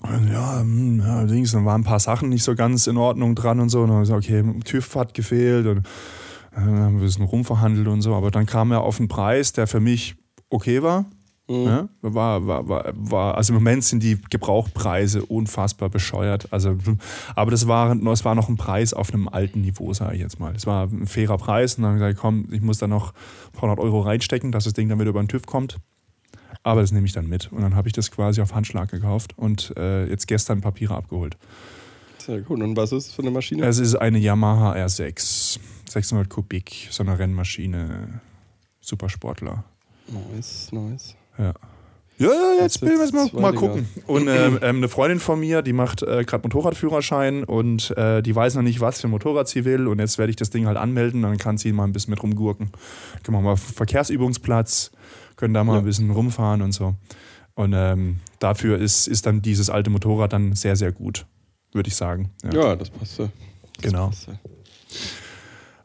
Und 0.00 0.30
ja, 0.30 0.60
hm, 0.60 1.00
ja, 1.00 1.16
allerdings, 1.16 1.52
dann 1.52 1.64
waren 1.64 1.82
ein 1.82 1.84
paar 1.84 2.00
Sachen 2.00 2.28
nicht 2.28 2.44
so 2.44 2.54
ganz 2.54 2.86
in 2.86 2.96
Ordnung 2.96 3.34
dran 3.34 3.60
und 3.60 3.68
so. 3.68 3.82
Und 3.82 3.88
dann 3.88 3.96
habe 3.96 4.20
ich 4.20 4.26
gesagt, 4.26 4.46
okay, 4.46 4.60
TÜV 4.64 4.94
hat 4.94 5.14
gefehlt 5.14 5.66
und 5.66 5.78
äh, 5.78 5.82
dann 6.54 6.64
haben 6.64 6.76
wir 6.76 6.86
ein 6.86 7.00
bisschen 7.00 7.24
rumverhandelt 7.24 7.88
und 7.88 8.02
so. 8.02 8.14
Aber 8.14 8.30
dann 8.30 8.46
kam 8.46 8.72
er 8.72 8.82
auf 8.82 8.98
einen 8.98 9.08
Preis, 9.08 9.52
der 9.52 9.66
für 9.66 9.80
mich 9.80 10.16
okay 10.48 10.82
war. 10.82 11.06
Ja, 11.48 11.88
war, 12.02 12.44
war, 12.46 12.68
war, 12.68 12.92
war, 12.96 13.36
also 13.36 13.52
im 13.52 13.60
Moment 13.60 13.84
sind 13.84 14.02
die 14.02 14.18
Gebrauchpreise 14.30 15.24
unfassbar 15.24 15.88
bescheuert. 15.88 16.52
Also, 16.52 16.76
aber 17.36 17.52
das 17.52 17.68
war, 17.68 17.94
das 17.94 18.24
war 18.24 18.34
noch 18.34 18.48
ein 18.48 18.56
Preis 18.56 18.92
auf 18.92 19.14
einem 19.14 19.28
alten 19.28 19.60
Niveau, 19.60 19.92
sage 19.94 20.16
ich 20.16 20.22
jetzt 20.22 20.40
mal. 20.40 20.52
Das 20.52 20.66
war 20.66 20.88
ein 20.88 21.06
fairer 21.06 21.38
Preis 21.38 21.76
und 21.76 21.84
dann 21.84 21.92
habe 21.92 21.98
ich 21.98 22.16
gesagt, 22.16 22.20
komm, 22.20 22.48
ich 22.50 22.62
muss 22.62 22.78
da 22.78 22.88
noch 22.88 23.12
ein 23.12 23.52
paar 23.52 23.62
hundert 23.62 23.78
Euro 23.78 24.00
reinstecken, 24.00 24.50
dass 24.50 24.64
das 24.64 24.72
Ding 24.72 24.88
dann 24.88 24.98
wieder 24.98 25.10
über 25.10 25.22
den 25.22 25.28
TÜV 25.28 25.46
kommt. 25.46 25.76
Aber 26.64 26.80
das 26.80 26.90
nehme 26.90 27.06
ich 27.06 27.12
dann 27.12 27.28
mit. 27.28 27.52
Und 27.52 27.62
dann 27.62 27.76
habe 27.76 27.88
ich 27.88 27.92
das 27.92 28.10
quasi 28.10 28.40
auf 28.40 28.52
Handschlag 28.52 28.90
gekauft 28.90 29.38
und 29.38 29.72
äh, 29.76 30.06
jetzt 30.08 30.26
gestern 30.26 30.62
Papiere 30.62 30.96
abgeholt. 30.96 31.36
Sehr 32.18 32.40
gut. 32.40 32.60
Und 32.60 32.76
was 32.76 32.90
ist 32.90 33.06
das 33.06 33.14
für 33.14 33.22
eine 33.22 33.30
Maschine? 33.30 33.64
Es 33.64 33.78
ist 33.78 33.94
eine 33.94 34.18
Yamaha 34.18 34.72
R6, 34.72 35.60
600 35.88 36.28
Kubik, 36.28 36.88
so 36.90 37.04
eine 37.04 37.16
Rennmaschine, 37.16 38.20
Supersportler. 38.80 39.62
nice, 40.08 40.72
nice. 40.72 41.14
Ja. 41.38 41.52
Ja, 42.18 42.28
ja, 42.28 42.62
jetzt 42.62 42.80
will 42.80 42.98
ich 43.04 43.12
mal, 43.12 43.28
mal 43.38 43.52
gucken. 43.52 43.86
Und 44.06 44.26
ähm, 44.26 44.58
ähm, 44.62 44.76
eine 44.78 44.88
Freundin 44.88 45.20
von 45.20 45.38
mir, 45.38 45.60
die 45.60 45.74
macht 45.74 46.02
äh, 46.02 46.24
gerade 46.24 46.44
Motorradführerschein 46.44 47.44
und 47.44 47.90
äh, 47.98 48.22
die 48.22 48.34
weiß 48.34 48.54
noch 48.54 48.62
nicht, 48.62 48.80
was 48.80 49.02
für 49.02 49.08
ein 49.08 49.10
Motorrad 49.10 49.48
sie 49.48 49.66
will. 49.66 49.86
Und 49.86 49.98
jetzt 49.98 50.16
werde 50.16 50.30
ich 50.30 50.36
das 50.36 50.48
Ding 50.48 50.66
halt 50.66 50.78
anmelden, 50.78 51.20
dann 51.20 51.36
kann 51.36 51.58
sie 51.58 51.72
mal 51.72 51.84
ein 51.84 51.92
bisschen 51.92 52.12
mit 52.12 52.22
rumgurken. 52.22 52.70
Können 53.22 53.36
wir 53.36 53.42
mal 53.42 53.52
auf 53.52 53.60
Verkehrsübungsplatz, 53.62 54.92
können 55.36 55.52
da 55.52 55.62
mal 55.62 55.74
Ja. 55.74 55.78
ein 55.80 55.84
bisschen 55.84 56.10
rumfahren 56.10 56.62
und 56.62 56.72
so. 56.72 56.94
Und 57.54 57.74
ähm, 57.74 58.20
dafür 58.38 58.78
ist, 58.78 59.08
ist 59.08 59.26
dann 59.26 59.42
dieses 59.42 59.68
alte 59.68 59.90
Motorrad 59.90 60.32
dann 60.32 60.54
sehr, 60.54 60.76
sehr 60.76 60.92
gut, 60.92 61.26
würde 61.72 61.88
ich 61.88 61.96
sagen. 61.96 62.30
Ja, 62.44 62.50
Ja, 62.70 62.76
das 62.76 62.88
passt. 62.88 63.18
ja. 63.18 63.28
Das 63.76 63.82
Genau. 63.92 64.06
passt, 64.06 64.28
ja. 64.28 64.34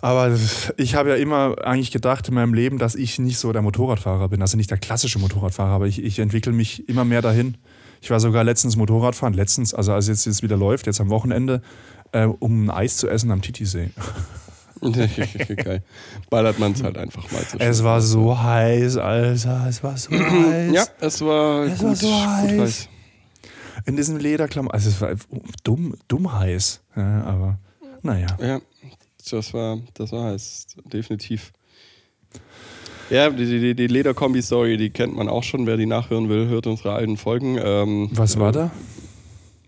Aber 0.02 0.36
ich 0.78 0.96
habe 0.96 1.10
ja 1.10 1.16
immer 1.16 1.56
eigentlich 1.64 1.92
gedacht 1.92 2.28
in 2.28 2.34
meinem 2.34 2.56
Leben, 2.56 2.80
dass 2.80 2.96
ich 2.96 3.20
nicht 3.20 3.38
so 3.38 3.54
der 3.54 3.62
Motorradfahrer 3.62 4.30
bin, 4.30 4.42
also 4.42 4.58
nicht 4.58 4.72
der 4.72 4.80
klassische 4.80 5.20
Motorradfahrer, 5.20 5.72
aber 5.72 5.88
ich, 5.88 6.04
ich 6.04 6.18
entwickle 6.18 6.54
mich 6.54 6.90
immer 6.90 7.06
mehr 7.06 7.22
dahin. 7.22 7.58
Ich 8.02 8.10
war 8.10 8.20
sogar 8.20 8.44
letztens 8.44 8.76
Motorradfahren, 8.76 9.36
letztens, 9.36 9.76
also 9.76 9.94
als 9.94 10.08
jetzt, 10.08 10.26
jetzt 10.26 10.42
wieder 10.42 10.58
läuft, 10.58 10.88
jetzt 10.88 11.00
am 11.00 11.10
Wochenende, 11.10 11.62
äh, 12.14 12.26
um 12.26 12.66
ein 12.66 12.70
Eis 12.72 12.98
zu 12.98 13.08
essen 13.08 13.30
am 13.30 13.44
Titisee. 13.44 13.92
Geil. 14.82 15.84
Ballert 16.32 16.58
man 16.58 16.72
es 16.72 16.82
halt 16.82 16.98
einfach 16.98 17.32
mal 17.32 17.46
zu 17.46 17.60
Es 17.60 17.84
war 17.84 18.02
so 18.02 18.42
heiß, 18.42 18.98
Alter, 18.98 19.68
es 19.70 19.84
war 19.84 19.96
so 19.96 20.12
heiß. 20.20 20.74
Ja, 20.74 20.86
es 21.00 21.22
war, 21.22 21.66
Es 21.66 21.78
gut, 21.78 21.90
war 21.90 21.96
so 21.96 22.08
gut 22.08 22.60
heiß. 22.60 22.90
In 23.86 23.96
diesem 23.96 24.18
Lederklamotten, 24.18 24.74
also 24.74 24.90
es 24.90 25.00
war 25.00 25.12
dumm, 25.64 25.94
dumm 26.08 26.34
heiß, 26.34 26.82
ja, 26.96 27.24
aber 27.24 27.60
naja. 28.02 28.28
Ja, 28.42 28.60
das 29.24 29.54
war, 29.54 29.80
das 29.94 30.12
war 30.12 30.26
heiß, 30.32 30.68
definitiv. 30.86 31.52
Ja, 33.10 33.30
die, 33.30 33.46
die, 33.46 33.76
die 33.76 33.88
Lederkombi-Story, 33.88 34.78
die 34.78 34.90
kennt 34.90 35.16
man 35.16 35.28
auch 35.28 35.44
schon. 35.44 35.68
Wer 35.68 35.76
die 35.78 35.86
nachhören 35.86 36.30
will, 36.30 36.48
hört 36.48 36.66
unsere 36.68 36.94
alten 36.94 37.18
Folgen. 37.18 37.58
Ähm, 37.62 38.10
Was 38.14 38.40
war 38.40 38.52
da? 38.54 38.72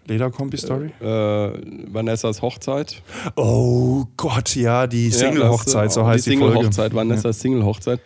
Lederkombi-Story? 0.07 0.91
Äh, 1.01 1.05
Vanessas 1.91 2.41
Hochzeit. 2.41 3.01
Oh 3.35 4.05
Gott, 4.17 4.55
ja, 4.55 4.87
die 4.87 5.09
Single-Hochzeit, 5.11 5.91
so 5.91 6.05
heißt 6.05 6.25
die, 6.25 6.31
die 6.31 6.37
Folge. 6.37 6.53
Single-Hochzeit, 6.55 6.93
Vanessas 6.93 7.39
Single-Hochzeit. 7.39 7.99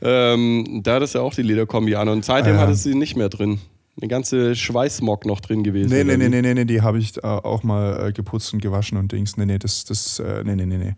Ähm, 0.00 0.80
da 0.82 0.94
hat 0.96 1.02
es 1.02 1.12
ja 1.12 1.20
auch 1.20 1.34
die 1.34 1.42
Lederkombi 1.42 1.94
an 1.94 2.08
und 2.08 2.24
seitdem 2.24 2.54
Ah, 2.54 2.56
ja. 2.56 2.62
hat 2.62 2.70
es 2.70 2.82
sie 2.82 2.94
nicht 2.94 3.16
mehr 3.16 3.28
drin. 3.28 3.60
Eine 4.00 4.08
ganze 4.08 4.56
Schweißmock 4.56 5.26
noch 5.26 5.40
drin 5.40 5.62
gewesen. 5.62 5.90
Nee, 5.90 6.04
nee, 6.04 6.16
nee, 6.16 6.28
nee, 6.28 6.40
nee, 6.42 6.54
nee, 6.54 6.64
die 6.64 6.80
habe 6.80 6.98
ich 6.98 7.16
äh, 7.18 7.20
auch 7.26 7.62
mal 7.62 8.08
äh, 8.08 8.12
geputzt 8.12 8.52
und 8.54 8.62
gewaschen 8.62 8.96
und 8.98 9.12
Dings. 9.12 9.36
Nee, 9.36 9.44
nee, 9.46 9.58
das, 9.58 9.84
das, 9.84 10.18
äh, 10.18 10.42
nee, 10.44 10.56
nee, 10.56 10.64
nee, 10.66 10.78
nee. 10.78 10.94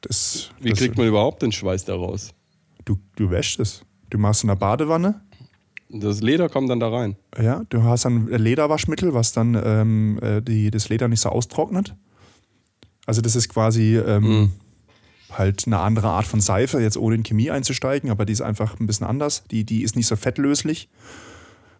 Das, 0.00 0.50
Wie 0.60 0.70
das, 0.70 0.78
kriegt 0.78 0.96
man 0.98 1.06
überhaupt 1.06 1.42
den 1.42 1.52
Schweiß 1.52 1.84
da 1.84 1.94
raus? 1.94 2.30
Du, 2.84 2.96
du 3.16 3.30
wäschst 3.30 3.60
es. 3.60 3.82
Du 4.10 4.18
machst 4.18 4.42
in 4.44 4.48
der 4.48 4.56
Badewanne, 4.56 5.20
Das 5.88 6.20
Leder 6.20 6.48
kommt 6.48 6.70
dann 6.70 6.80
da 6.80 6.88
rein. 6.88 7.16
ja, 7.40 7.62
du 7.68 7.82
hast 7.82 8.04
dann 8.04 8.26
Lederwaschmittel, 8.28 9.14
was 9.14 9.32
dann 9.32 9.54
ähm, 9.54 10.18
äh, 10.22 10.42
die, 10.42 10.70
das 10.70 10.88
Leder 10.88 11.08
nicht 11.08 11.20
so 11.20 11.28
austrocknet. 11.28 11.94
Also 13.06 13.20
das 13.20 13.36
ist 13.36 13.48
quasi 13.48 13.96
ähm, 13.96 14.22
Mhm. 14.24 14.52
halt 15.32 15.66
eine 15.66 15.78
andere 15.78 16.08
Art 16.08 16.26
von 16.26 16.40
Seife, 16.40 16.80
jetzt 16.80 16.96
ohne 16.96 17.14
in 17.16 17.22
Chemie 17.22 17.50
einzusteigen, 17.50 18.10
aber 18.10 18.24
die 18.26 18.32
ist 18.32 18.42
einfach 18.42 18.78
ein 18.80 18.86
bisschen 18.86 19.06
anders. 19.06 19.44
Die, 19.50 19.64
die 19.64 19.82
ist 19.82 19.94
nicht 19.96 20.06
so 20.08 20.16
fettlöslich, 20.16 20.88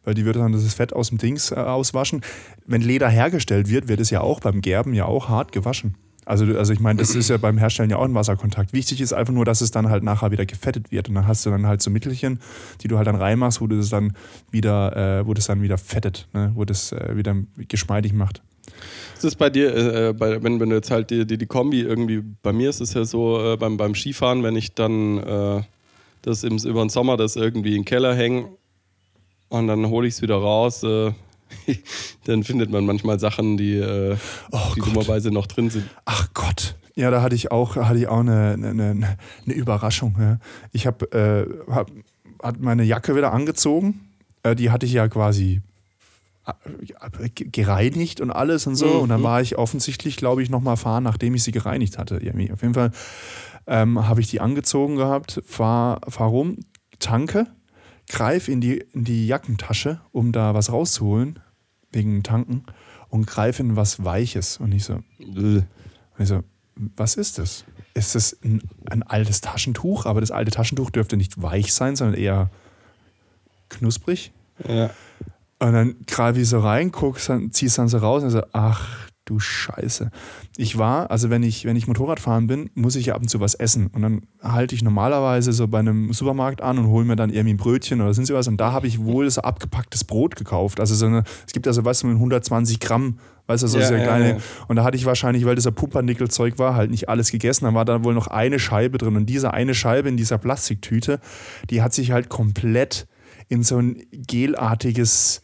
weil 0.07 0.15
die 0.15 0.25
würde 0.25 0.39
dann 0.39 0.53
das 0.53 0.73
Fett 0.73 0.95
aus 0.95 1.11
dem 1.11 1.19
Dings 1.19 1.51
äh, 1.51 1.57
auswaschen. 1.57 2.23
Wenn 2.65 2.81
Leder 2.81 3.11
hergestellt 3.11 3.69
wird, 3.69 3.89
wird 3.89 4.01
es 4.01 4.09
ja 4.09 4.23
auch 4.23 4.41
beim 4.41 4.63
Gerben 4.63 4.95
ja 4.95 5.05
auch 5.05 5.29
hart 5.29 5.53
gewaschen. 5.53 5.97
Also, 6.25 6.45
also 6.57 6.73
ich 6.73 6.81
meine, 6.81 6.99
das 6.99 7.15
ist 7.15 7.29
ja 7.29 7.37
beim 7.37 7.59
Herstellen 7.59 7.91
ja 7.91 7.99
auch 7.99 8.05
ein 8.05 8.15
Wasserkontakt. 8.15 8.73
Wichtig 8.73 9.01
ist 9.01 9.13
einfach 9.13 9.33
nur, 9.33 9.45
dass 9.45 9.61
es 9.61 9.71
dann 9.71 9.91
halt 9.91 10.03
nachher 10.03 10.33
wieder 10.33 10.47
gefettet 10.47 10.91
wird. 10.91 11.09
Und 11.09 11.15
dann 11.15 11.27
hast 11.27 11.45
du 11.47 11.51
dann 11.51 11.67
halt 11.67 11.83
so 11.83 11.91
Mittelchen, 11.91 12.41
die 12.83 12.89
du 12.89 12.97
halt 12.97 13.07
dann 13.07 13.15
reinmachst, 13.15 13.61
wo 13.61 13.67
du 13.67 13.77
das 13.77 13.91
dann 13.91 14.13
wieder, 14.51 15.21
äh, 15.21 15.27
wo 15.27 15.35
das 15.35 15.47
dann 15.47 15.63
wieder 15.63 15.79
fettet, 15.79 16.27
ne? 16.33 16.51
wo 16.55 16.65
das 16.65 16.91
äh, 16.91 17.17
wieder 17.17 17.37
geschmeidig 17.69 18.13
macht. 18.13 18.43
Ist 19.15 19.23
das 19.23 19.37
bei 19.37 19.51
dir, 19.51 19.75
äh, 19.75 20.13
bei, 20.15 20.43
wenn, 20.43 20.59
wenn 20.59 20.71
du 20.71 20.77
jetzt 20.77 20.91
halt 20.91 21.11
die, 21.11 21.27
die, 21.27 21.39
die 21.39 21.47
Kombi 21.47 21.83
irgendwie, 21.83 22.23
bei 22.43 22.53
mir 22.53 22.71
ist 22.71 22.81
es 22.81 22.95
ja 22.95 23.05
so, 23.05 23.53
äh, 23.53 23.57
beim, 23.57 23.77
beim 23.77 23.95
Skifahren, 23.95 24.43
wenn 24.43 24.57
ich 24.57 24.75
dann 24.75 25.19
äh, 25.19 25.63
das 26.23 26.43
im, 26.43 26.59
über 26.59 26.85
den 26.85 26.89
Sommer 26.89 27.17
das 27.17 27.37
irgendwie 27.37 27.71
in 27.71 27.83
den 27.83 27.85
Keller 27.85 28.17
hänge 28.17 28.49
und 29.59 29.67
dann 29.69 29.87
hole 29.87 30.07
ich 30.07 30.15
es 30.15 30.23
wieder 30.23 30.37
raus, 30.37 30.83
äh, 30.83 31.13
dann 32.25 32.45
findet 32.45 32.71
man 32.71 32.87
manchmal 32.87 33.19
Sachen, 33.21 33.57
die, 33.57 33.77
äh, 33.77 34.17
Oh 34.51 34.59
die 34.75 34.81
dummerweise 34.81 35.31
noch 35.31 35.47
drin 35.47 35.71
sind. 35.71 35.89
Ach 36.05 36.29
Gott. 36.35 36.77
Ja, 36.95 37.11
da 37.11 37.21
hatte 37.21 37.35
ich 37.35 37.51
auch, 37.51 37.77
hatte 37.77 37.99
ich 37.99 38.09
auch 38.09 38.21
eine, 38.21 38.53
eine, 38.55 39.17
eine, 39.45 39.55
Überraschung. 39.55 40.17
Ja. 40.19 40.39
Ich 40.73 40.87
habe 40.87 41.13
äh, 41.13 41.73
hab, 41.73 41.91
hat 42.43 42.61
meine 42.61 42.85
Jacke 42.85 43.15
wieder 43.15 43.33
angezogen. 43.33 44.09
Äh, 44.43 44.55
die 44.57 44.71
hatte 44.71 44.87
ich 44.87 44.93
ja 44.93 45.07
quasi 45.07 45.61
äh, 46.47 47.29
ge- 47.29 47.49
gereinigt 47.51 48.21
und 48.21 48.31
alles 48.31 48.67
und 48.67 48.77
so. 48.77 48.87
Und 48.87 49.11
dann 49.11 49.23
war 49.23 49.43
ich 49.43 49.59
offensichtlich, 49.59 50.17
glaube 50.17 50.43
ich, 50.43 50.49
nochmal 50.49 50.79
fahren, 50.79 51.05
nachdem 51.05 51.35
ich 51.35 51.43
sie 51.43 51.53
gereinigt 51.53 51.99
hatte. 51.99 52.17
Irgendwie. 52.17 52.51
Auf 52.51 52.63
jeden 52.63 52.75
Fall 52.75 52.93
ähm, 53.67 54.09
habe 54.09 54.21
ich 54.21 54.29
die 54.29 54.41
angezogen 54.41 54.97
gehabt, 54.97 55.43
fahr, 55.45 56.01
fahr 56.09 56.29
rum, 56.29 56.59
tanke, 56.99 57.47
greif 58.09 58.49
in 58.49 58.61
die, 58.61 58.85
in 58.93 59.05
die 59.05 59.27
Jackentasche, 59.27 60.01
um 60.13 60.33
da 60.33 60.55
was 60.55 60.71
rauszuholen, 60.71 61.41
wegen 61.93 62.23
Tanken, 62.23 62.65
und 63.09 63.27
greife 63.27 63.63
in 63.63 63.77
was 63.77 64.05
Weiches. 64.05 64.59
Und 64.59 64.73
ich 64.73 64.85
so, 64.85 65.03
Bäh. 65.19 65.63
also, 66.17 66.43
was 66.75 67.17
ist 67.17 67.39
das? 67.39 67.65
Ist 67.95 68.15
das 68.15 68.37
ein, 68.45 68.63
ein 68.91 69.03
altes 69.03 69.41
Taschentuch? 69.41 70.07
Aber 70.07 70.21
das 70.21 70.31
alte 70.31 70.51
Taschentuch 70.51 70.91
dürfte 70.91 71.17
nicht 71.17 71.41
weich 71.41 71.73
sein, 71.73 71.97
sondern 71.97 72.21
eher 72.21 72.51
knusprig. 73.69 74.33
Ja. 74.67 74.91
Und 75.59 75.73
dann 75.73 75.97
greife 76.07 76.41
ich 76.41 76.49
so 76.49 76.61
rein, 76.61 76.93
guck, 76.93 77.19
dann, 77.27 77.51
zieh's 77.51 77.75
dann 77.75 77.89
so 77.89 77.99
raus 77.99 78.23
und 78.23 78.31
so, 78.31 78.43
ach 78.53 79.06
du 79.27 79.39
Scheiße. 79.39 80.11
Ich 80.57 80.79
war, 80.79 81.11
also 81.11 81.29
wenn 81.29 81.43
ich, 81.43 81.65
wenn 81.67 81.77
ich 81.77 81.87
Motorrad 81.87 82.21
fahren 82.21 82.47
bin, 82.47 82.71
muss 82.75 82.97
ich 82.97 83.07
ja 83.07 83.15
ab 83.15 83.23
und 83.23 83.29
zu 83.29 83.41
was 83.41 83.55
essen. 83.55 83.89
Und 83.89 84.03
dann 84.03 84.23
halte 84.43 84.75
ich 84.75 84.83
normalerweise 84.83 85.53
so 85.53 85.69
bei 85.69 85.81
einem 85.81 86.13
Supermarkt 86.13 86.63
an 86.63 86.79
und 86.79 86.87
hole 86.87 87.05
mir 87.05 87.17
dann 87.17 87.31
irgendwie 87.31 87.55
ein 87.55 87.59
Brötchen 87.59 88.01
oder 88.01 88.15
sind 88.15 88.27
sie 88.27 88.35
was. 88.35 88.49
Und 88.49 88.57
da 88.59 88.73
habe 88.73 88.87
ich 88.87 89.05
wohl 89.05 89.29
so 89.29 89.43
abgepacktes 89.43 90.05
Brot 90.05 90.37
gekauft. 90.37 90.81
Also 90.81 90.95
so 90.95 91.07
eine, 91.07 91.25
es 91.47 91.53
gibt 91.53 91.67
also, 91.67 91.85
weißt 91.85 92.05
du, 92.05 92.09
120 92.09 92.81
Gramm, 92.81 93.19
weißt 93.49 93.65
du, 93.65 93.67
so 93.67 93.79
Ja, 93.79 93.87
sehr 93.87 93.99
ja, 93.99 94.05
kleine. 94.05 94.29
ja. 94.31 94.37
Und 94.69 94.77
da 94.77 94.85
hatte 94.85 94.97
ich 94.97 95.05
wahrscheinlich, 95.05 95.45
weil 95.45 95.57
das 95.57 95.71
Pumpernickel-Zeug 95.71 96.59
war, 96.59 96.77
halt 96.77 96.91
nicht 96.91 97.09
alles 97.09 97.31
gegessen. 97.31 97.65
Da 97.65 97.75
war 97.75 97.85
da 97.85 98.05
wohl 98.05 98.15
noch 98.15 98.29
eine 98.29 98.59
Scheibe 98.59 98.97
drin. 98.97 99.17
Und 99.17 99.27
diese 99.27 99.53
eine 99.53 99.75
Scheibe 99.75 100.09
in 100.09 100.17
dieser 100.17 100.39
Plastiktüte, 100.39 101.21
die 101.69 101.83
hat 101.83 101.93
sich 101.93 102.13
halt 102.13 102.29
komplett 102.29 103.07
in 103.49 103.63
so 103.63 103.79
ein 103.79 104.03
gelartiges 104.13 105.43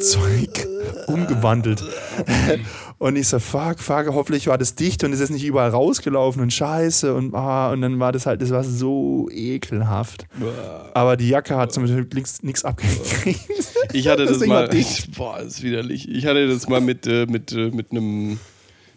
Zeug 0.00 0.66
umgewandelt. 1.06 1.82
Und 2.98 3.16
ich 3.16 3.28
so, 3.28 3.38
fuck, 3.38 3.78
fuck, 3.80 4.06
hoffentlich 4.08 4.46
war 4.46 4.56
das 4.56 4.74
dicht 4.74 5.04
und 5.04 5.12
es 5.12 5.20
ist 5.20 5.30
nicht 5.30 5.44
überall 5.44 5.70
rausgelaufen 5.70 6.40
und 6.42 6.52
scheiße. 6.52 7.14
Und, 7.14 7.34
ah, 7.34 7.70
und 7.72 7.82
dann 7.82 7.98
war 8.00 8.12
das 8.12 8.24
halt, 8.26 8.40
das 8.40 8.50
war 8.50 8.64
so 8.64 9.28
ekelhaft. 9.30 10.26
Aber 10.94 11.16
die 11.16 11.28
Jacke 11.28 11.56
hat 11.56 11.72
zum 11.72 11.82
Beispiel 11.84 12.06
nichts 12.42 12.64
abgekriegt. 12.64 13.40
Ich 13.92 14.08
hatte 14.08 14.24
Das 14.24 14.38
das, 14.38 14.48
mal. 14.48 14.68
Boah, 15.16 15.40
ist 15.40 15.62
widerlich. 15.62 16.08
Ich 16.08 16.24
hatte 16.26 16.48
das 16.48 16.68
mal 16.68 16.80
mit, 16.80 17.06
äh, 17.06 17.26
mit, 17.26 17.52
äh, 17.52 17.70
mit 17.70 17.90
einem, 17.90 18.38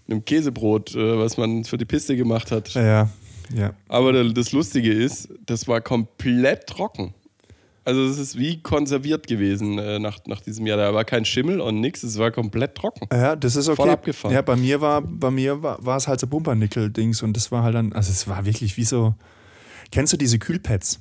einem 0.08 0.24
Käsebrot, 0.24 0.96
äh, 0.96 1.18
was 1.20 1.38
man 1.38 1.66
für 1.66 1.78
die 1.78 1.86
Piste 1.86 2.16
gemacht 2.16 2.52
hat. 2.52 2.74
Ja, 2.74 3.10
ja. 3.54 3.74
Aber 3.90 4.14
da- 4.14 4.24
das 4.24 4.52
Lustige 4.54 4.94
ist, 4.94 5.28
das 5.46 5.68
war 5.68 5.82
komplett 5.82 6.68
trocken. 6.68 7.14
Also 7.90 8.04
es 8.04 8.20
ist 8.20 8.38
wie 8.38 8.62
konserviert 8.62 9.26
gewesen 9.26 9.80
äh, 9.80 9.98
nach, 9.98 10.20
nach 10.28 10.42
diesem 10.42 10.68
Jahr. 10.68 10.78
Da 10.78 10.94
war 10.94 11.06
kein 11.06 11.26
Schimmel 11.26 11.60
und 11.60 11.80
nichts, 11.80 12.04
es 12.04 12.20
war 12.20 12.30
komplett 12.30 12.76
trocken. 12.76 13.08
Ja, 13.12 13.36
das 13.36 13.56
ist 13.56 13.68
okay. 13.68 13.78
Voll 13.78 13.90
abgefahren. 13.90 14.32
Ja, 14.32 14.44
bei 14.44 14.56
mir 14.56 14.80
war, 14.80 15.02
bei 15.02 15.32
mir 15.32 15.64
war, 15.64 15.84
war 15.84 15.98
es 15.98 16.08
halt 16.08 16.20
so 16.20 16.28
Pumpernickel-Dings 16.28 17.24
und 17.24 17.36
das 17.36 17.52
war 17.52 17.64
halt 17.64 17.74
dann, 17.74 17.92
also 17.94 18.12
es 18.12 18.28
war 18.28 18.46
wirklich 18.46 18.78
wie 18.78 18.84
so. 18.84 19.16
Kennst 19.92 20.14
du 20.14 20.18
diese 20.18 20.38
Kühlpads? 20.38 21.00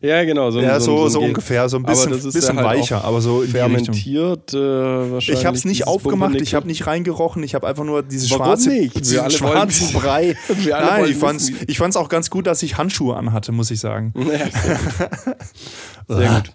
Ja, 0.00 0.22
genau. 0.24 0.50
So, 0.52 0.60
Ja, 0.60 0.78
so, 0.78 1.08
so 1.08 1.20
ein- 1.20 1.28
ungefähr, 1.30 1.68
so 1.68 1.76
ein 1.76 1.82
bisschen, 1.82 2.10
bisschen 2.22 2.56
halt 2.56 2.66
weicher, 2.66 3.04
aber 3.04 3.20
so 3.20 3.42
in 3.42 3.50
fermentiert 3.50 4.54
äh, 4.54 4.56
wahrscheinlich. 4.56 5.28
Ich 5.40 5.44
habe 5.46 5.56
es 5.56 5.64
nicht 5.64 5.86
aufgemacht, 5.88 6.40
ich 6.40 6.54
habe 6.54 6.66
nicht 6.68 6.86
reingerochen, 6.86 7.42
ich 7.42 7.54
habe 7.56 7.66
einfach 7.66 7.82
nur 7.84 8.02
dieses 8.04 8.30
Warum 8.30 8.44
schwarze, 8.46 8.70
diesen 8.88 9.30
schwarzen 9.30 9.88
wollen- 9.94 10.02
Brei. 10.02 10.36
Nein, 10.68 11.04
ich 11.06 11.16
fand's, 11.16 11.50
wissen, 11.50 11.64
ich 11.66 11.78
fand's 11.78 11.96
auch 11.96 12.08
ganz 12.08 12.30
gut, 12.30 12.46
dass 12.46 12.62
ich 12.62 12.78
Handschuhe 12.78 13.16
anhatte, 13.16 13.50
muss 13.52 13.70
ich 13.72 13.80
sagen. 13.80 14.12
Ja, 16.08 16.16
sehr 16.16 16.28
gut. 16.30 16.52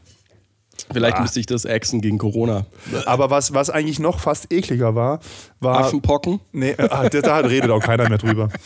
Vielleicht 0.92 1.20
müsste 1.20 1.40
ich 1.40 1.46
das 1.46 1.66
Axen 1.66 2.02
gegen 2.02 2.18
Corona. 2.18 2.66
Aber 3.06 3.30
was, 3.30 3.54
was 3.54 3.70
eigentlich 3.70 4.00
noch 4.00 4.20
fast 4.20 4.52
ekliger 4.54 4.96
war, 4.96 5.20
war. 5.60 5.80
Affenpocken. 5.80 6.40
Nee, 6.52 6.72
äh, 6.72 6.88
ah, 6.90 7.10
da 7.10 7.38
redet 7.38 7.72
auch 7.72 7.80
keiner 7.82 8.08
mehr 8.10 8.18
drüber. 8.18 8.50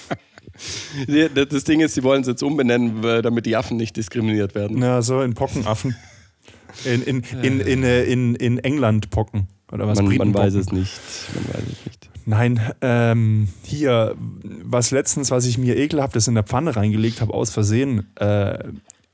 Das 1.49 1.63
Ding 1.63 1.81
ist, 1.81 1.93
sie 1.93 2.03
wollen 2.03 2.21
es 2.21 2.27
jetzt 2.27 2.41
umbenennen, 2.43 3.01
damit 3.01 3.45
die 3.45 3.55
Affen 3.55 3.77
nicht 3.77 3.95
diskriminiert 3.95 4.55
werden. 4.55 4.81
Ja, 4.81 5.01
so 5.01 5.21
in 5.21 5.33
Pockenaffen. 5.33 5.95
In, 6.85 7.01
in, 7.03 7.23
in, 7.41 7.59
in, 7.59 7.83
äh, 7.83 8.03
in, 8.03 8.35
in 8.35 8.59
England 8.59 9.09
Pocken. 9.09 9.47
Oder 9.71 9.87
was? 9.87 10.01
Man, 10.01 10.15
man 10.17 10.33
weiß 10.33 10.53
es 10.53 10.71
nicht. 10.71 10.91
Man 11.33 11.43
weiß 11.47 11.63
es 11.63 11.85
nicht. 11.85 12.09
Nein, 12.25 12.59
ähm, 12.81 13.47
hier, 13.63 14.15
was 14.63 14.91
letztens, 14.91 15.31
was 15.31 15.45
ich 15.45 15.57
mir 15.57 15.77
ekelhaftes 15.77 16.27
in 16.27 16.35
der 16.35 16.43
Pfanne 16.43 16.75
reingelegt 16.75 17.21
habe, 17.21 17.33
aus 17.33 17.51
Versehen, 17.51 18.07
äh, 18.15 18.65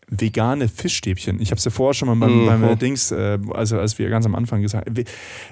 vegane 0.09 0.67
Fischstäbchen. 0.67 1.39
Ich 1.41 1.51
habe 1.51 1.59
es 1.59 1.65
ja 1.65 1.71
vorher 1.71 1.93
schon 1.93 2.07
mal 2.07 2.15
beim, 2.15 2.41
Mhm. 2.41 2.45
beim 2.47 2.63
äh, 2.63 2.75
Dings, 2.75 3.11
äh, 3.11 3.39
also 3.53 3.79
als 3.79 3.97
wir 3.99 4.09
ganz 4.09 4.25
am 4.25 4.35
Anfang 4.35 4.61
gesagt 4.61 4.87
haben. 4.89 5.05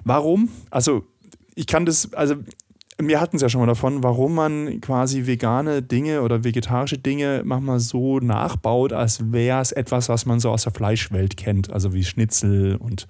Warum? 0.03 0.49
Also, 0.69 1.05
ich 1.55 1.67
kann 1.67 1.85
das, 1.85 2.13
also, 2.13 2.35
wir 3.07 3.21
hatten 3.21 3.35
es 3.35 3.41
ja 3.41 3.49
schon 3.49 3.61
mal 3.61 3.67
davon, 3.67 4.03
warum 4.03 4.35
man 4.35 4.81
quasi 4.81 5.27
vegane 5.27 5.81
Dinge 5.81 6.21
oder 6.21 6.43
vegetarische 6.43 6.97
Dinge 6.97 7.41
manchmal 7.45 7.79
so 7.79 8.19
nachbaut, 8.19 8.93
als 8.93 9.31
wäre 9.31 9.61
es 9.61 9.71
etwas, 9.71 10.09
was 10.09 10.25
man 10.25 10.39
so 10.39 10.49
aus 10.49 10.63
der 10.63 10.73
Fleischwelt 10.73 11.37
kennt. 11.37 11.71
Also 11.71 11.93
wie 11.93 12.03
Schnitzel 12.03 12.75
und 12.75 13.07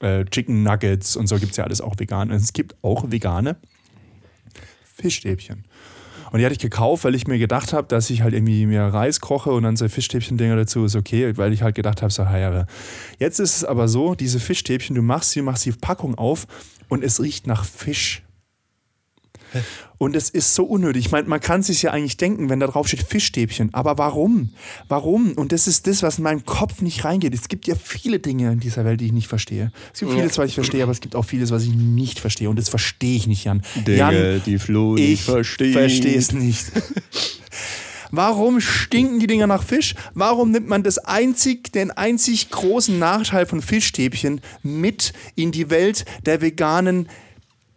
äh, 0.00 0.24
Chicken 0.24 0.62
Nuggets 0.62 1.16
und 1.16 1.26
so 1.26 1.38
gibt 1.38 1.52
es 1.52 1.56
ja 1.56 1.64
alles 1.64 1.80
auch 1.80 1.94
vegan. 1.98 2.30
Und 2.30 2.36
es 2.36 2.52
gibt 2.52 2.76
auch 2.82 3.10
vegane 3.10 3.56
Fischstäbchen. 4.96 5.64
Und 6.34 6.40
die 6.40 6.44
hatte 6.44 6.54
ich 6.54 6.58
gekauft, 6.58 7.04
weil 7.04 7.14
ich 7.14 7.28
mir 7.28 7.38
gedacht 7.38 7.72
habe, 7.72 7.86
dass 7.86 8.10
ich 8.10 8.22
halt 8.22 8.34
irgendwie 8.34 8.66
mir 8.66 8.82
Reis 8.82 9.20
koche 9.20 9.52
und 9.52 9.62
dann 9.62 9.76
so 9.76 9.88
Fischstäbchen-Dinger 9.88 10.56
dazu 10.56 10.84
ist 10.84 10.96
okay, 10.96 11.36
weil 11.36 11.52
ich 11.52 11.62
halt 11.62 11.76
gedacht 11.76 12.02
habe, 12.02 12.12
so, 12.12 12.24
aber 12.24 12.66
jetzt 13.20 13.38
ist 13.38 13.58
es 13.58 13.64
aber 13.64 13.86
so, 13.86 14.16
diese 14.16 14.40
Fischstäbchen, 14.40 14.96
du 14.96 15.02
machst 15.02 15.30
sie, 15.30 15.42
machst 15.42 15.64
die 15.64 15.70
Packung 15.70 16.16
auf 16.16 16.48
und 16.88 17.04
es 17.04 17.22
riecht 17.22 17.46
nach 17.46 17.64
Fisch. 17.64 18.23
Und 19.98 20.16
es 20.16 20.30
ist 20.30 20.54
so 20.54 20.64
unnötig. 20.64 21.06
Ich 21.06 21.12
meine, 21.12 21.28
man 21.28 21.40
kann 21.40 21.62
sich 21.62 21.82
ja 21.82 21.92
eigentlich 21.92 22.16
denken, 22.16 22.48
wenn 22.50 22.60
da 22.60 22.66
drauf 22.66 22.88
steht 22.88 23.02
Fischstäbchen. 23.02 23.72
Aber 23.72 23.96
warum? 23.98 24.50
Warum? 24.88 25.32
Und 25.32 25.52
das 25.52 25.66
ist 25.66 25.86
das, 25.86 26.02
was 26.02 26.18
in 26.18 26.24
meinen 26.24 26.44
Kopf 26.44 26.82
nicht 26.82 27.04
reingeht. 27.04 27.34
Es 27.34 27.48
gibt 27.48 27.66
ja 27.66 27.74
viele 27.74 28.18
Dinge 28.18 28.52
in 28.52 28.60
dieser 28.60 28.84
Welt, 28.84 29.00
die 29.00 29.06
ich 29.06 29.12
nicht 29.12 29.28
verstehe. 29.28 29.72
Es 29.92 30.00
gibt 30.00 30.12
vieles, 30.12 30.36
was 30.38 30.48
ich 30.48 30.54
verstehe, 30.54 30.82
aber 30.82 30.92
es 30.92 31.00
gibt 31.00 31.16
auch 31.16 31.24
vieles, 31.24 31.50
was 31.50 31.62
ich 31.62 31.74
nicht 31.74 32.18
verstehe. 32.20 32.50
Und 32.50 32.58
das 32.58 32.68
verstehe 32.68 33.16
ich 33.16 33.26
nicht, 33.26 33.44
Jan. 33.44 33.62
Jan, 33.86 34.42
die 34.44 34.58
Flo 34.58 34.96
ich 34.96 35.22
verstehe 35.22 36.16
es 36.16 36.32
nicht. 36.32 36.66
Warum 38.16 38.60
stinken 38.60 39.18
die 39.18 39.26
Dinger 39.26 39.48
nach 39.48 39.64
Fisch? 39.64 39.96
Warum 40.14 40.52
nimmt 40.52 40.68
man 40.68 40.84
das 40.84 40.98
einzig, 40.98 41.72
den 41.72 41.90
einzig 41.90 42.48
großen 42.50 42.96
Nachteil 42.96 43.44
von 43.44 43.60
Fischstäbchen 43.60 44.40
mit 44.62 45.12
in 45.34 45.50
die 45.50 45.68
Welt 45.68 46.04
der 46.24 46.40
veganen 46.40 47.08